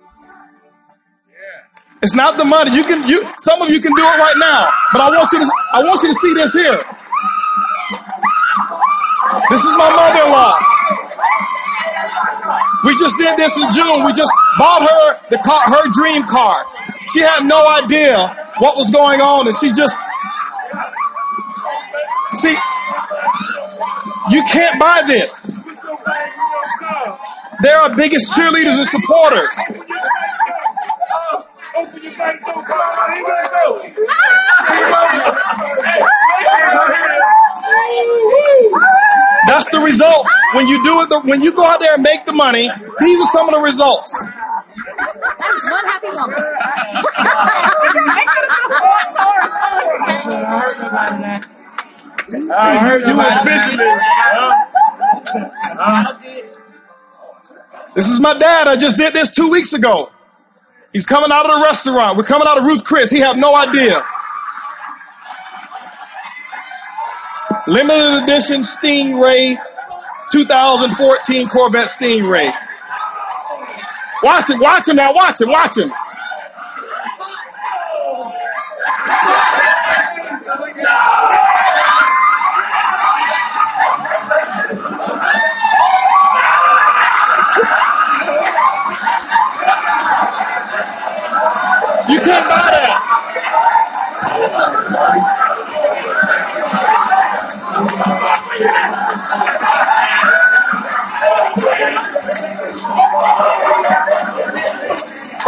It's 2.01 2.15
not 2.15 2.39
the 2.39 2.45
money. 2.45 2.71
You 2.75 2.85
can, 2.85 3.09
you, 3.09 3.27
some 3.39 3.61
of 3.61 3.71
you 3.71 3.81
can 3.81 3.91
do 3.91 4.03
it 4.03 4.19
right 4.19 4.39
now, 4.39 4.71
but 4.93 5.01
I 5.03 5.11
want 5.11 5.33
you 5.33 5.41
to, 5.41 5.51
I 5.73 5.83
want 5.83 6.03
you 6.03 6.09
to 6.11 6.15
see 6.15 6.33
this 6.35 6.55
here. 6.55 6.79
This 9.51 9.65
is 9.67 9.75
my 9.75 9.91
mother-in-law. 9.91 10.55
We 12.85 12.95
just 13.03 13.19
did 13.19 13.37
this 13.37 13.59
in 13.59 13.67
June. 13.75 14.07
We 14.07 14.15
just 14.15 14.31
bought 14.59 14.87
her 14.87 15.19
the 15.31 15.39
car, 15.43 15.67
her 15.67 15.91
dream 15.91 16.23
car. 16.31 16.65
She 17.13 17.21
had 17.21 17.45
no 17.47 17.67
idea 17.67 18.15
what 18.59 18.77
was 18.77 18.91
going 18.91 19.21
on, 19.21 19.49
and 19.49 19.57
she 19.57 19.75
just 19.75 19.99
see. 22.37 22.55
You 24.31 24.43
can't 24.45 24.79
buy 24.79 25.03
this. 25.07 25.59
They're 27.63 27.79
our 27.79 27.97
biggest 27.97 28.37
cheerleaders 28.37 28.77
and 28.77 28.87
supporters. 28.87 29.57
That's 39.47 39.71
the 39.71 39.81
results. 39.85 40.35
When 40.55 40.67
you 40.67 40.83
do 40.85 41.03
it, 41.03 41.25
when 41.25 41.43
you 41.43 41.55
go 41.55 41.65
out 41.67 41.81
there 41.81 41.95
and 41.95 42.03
make 42.03 42.25
the 42.27 42.33
money, 42.33 42.69
these 43.01 43.21
are 43.21 43.27
some 43.27 43.49
of 43.49 43.55
the 43.55 43.61
results. 43.61 44.13
That 44.99 45.55
is 45.57 45.71
one 45.71 45.85
happy 45.87 46.09
woman. 51.41 51.55
I 52.31 52.79
heard 52.79 53.07
you 53.07 53.17
was 53.17 53.45
bishop. 53.45 53.79
This 57.95 58.09
is 58.09 58.21
my 58.21 58.39
dad. 58.39 58.69
I 58.69 58.77
just 58.77 58.97
did 58.97 59.15
this 59.15 59.35
two 59.35 59.51
weeks 59.51 59.73
ago. 59.73 60.11
He's 60.93 61.07
coming 61.07 61.31
out 61.33 61.49
of 61.49 61.59
the 61.59 61.65
restaurant. 61.65 62.17
We're 62.17 62.25
coming 62.25 62.47
out 62.47 62.59
of 62.59 62.65
Ruth 62.65 62.85
Chris. 62.85 63.11
He 63.11 63.21
have 63.21 63.39
no 63.39 63.55
idea. 63.55 64.03
Limited 67.67 68.23
edition 68.25 68.63
Stingray 68.63 69.57
2014 70.33 71.49
Corvette 71.49 71.89
Stingray. 71.89 72.51
Watch 74.23 74.51
him, 74.51 74.59
watch 74.61 74.89
him 74.89 74.97
now, 74.97 75.13
watch 75.13 75.41
him, 75.41 75.49
watch 75.49 75.79
him. 75.79 75.93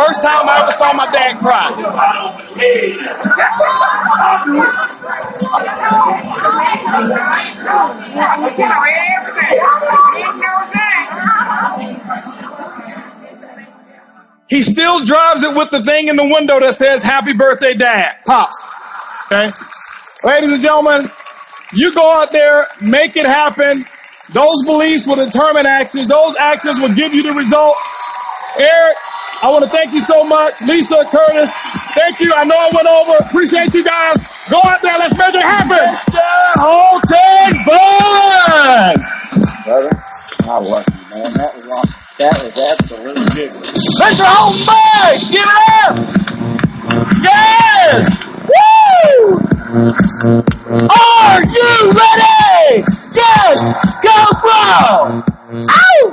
First 0.06 0.22
time 0.24 0.48
I 0.48 0.62
ever 0.62 0.72
saw 0.72 0.94
my 0.94 1.04
dad 1.12 1.36
cry. 1.40 1.68
He 14.48 14.62
still 14.62 15.04
drives 15.04 15.42
it 15.42 15.54
with 15.54 15.70
the 15.70 15.82
thing 15.84 16.08
in 16.08 16.16
the 16.16 16.24
window 16.24 16.58
that 16.60 16.74
says 16.76 17.04
"Happy 17.04 17.34
Birthday, 17.34 17.74
Dad." 17.74 18.14
Pops. 18.24 18.56
Okay, 19.26 19.50
ladies 20.24 20.52
and 20.52 20.62
gentlemen, 20.62 21.10
you 21.74 21.94
go 21.94 22.22
out 22.22 22.32
there, 22.32 22.68
make 22.80 23.16
it 23.16 23.26
happen. 23.26 23.84
Those 24.30 24.64
beliefs 24.64 25.06
will 25.06 25.22
determine 25.22 25.66
actions. 25.66 26.08
Those 26.08 26.36
actions 26.38 26.80
will 26.80 26.94
give 26.94 27.12
you 27.12 27.22
the 27.22 27.32
results. 27.32 27.86
Eric, 28.56 28.96
I 29.42 29.48
want 29.48 29.64
to 29.64 29.70
thank 29.70 29.94
you 29.94 30.00
so 30.00 30.22
much. 30.24 30.60
Lisa, 30.68 31.02
Curtis, 31.10 31.50
thank 31.96 32.20
you. 32.20 32.34
I 32.34 32.44
know 32.44 32.54
I 32.56 32.68
went 32.74 32.86
over. 32.86 33.16
Appreciate 33.24 33.72
you 33.72 33.82
guys. 33.82 34.20
Go 34.50 34.60
out 34.64 34.82
there. 34.82 34.92
Let's 34.98 35.16
make 35.16 35.32
it 35.34 35.40
happen. 35.40 35.96
Holton 36.60 37.56
Buggs. 37.64 39.08
brother. 39.64 39.96
I 40.44 40.58
love 40.60 40.84
you, 40.92 41.00
man. 41.08 41.32
That 41.40 41.56
was 41.56 41.72
awesome. 41.72 41.96
That 42.20 42.36
was 42.44 42.52
absolutely 42.52 43.16
ridiculous. 43.16 43.80
Mr. 43.96 44.28
Holton 44.28 44.60
Buggs, 44.68 45.32
get 45.32 45.48
up. 45.48 45.96
Yes. 47.24 48.28
Woo. 48.44 49.40
Are 50.84 51.40
you 51.48 51.72
ready? 51.96 52.84
Yes. 53.16 53.72
Go, 54.04 54.20
bro. 54.42 55.24
Oh! 55.72 56.12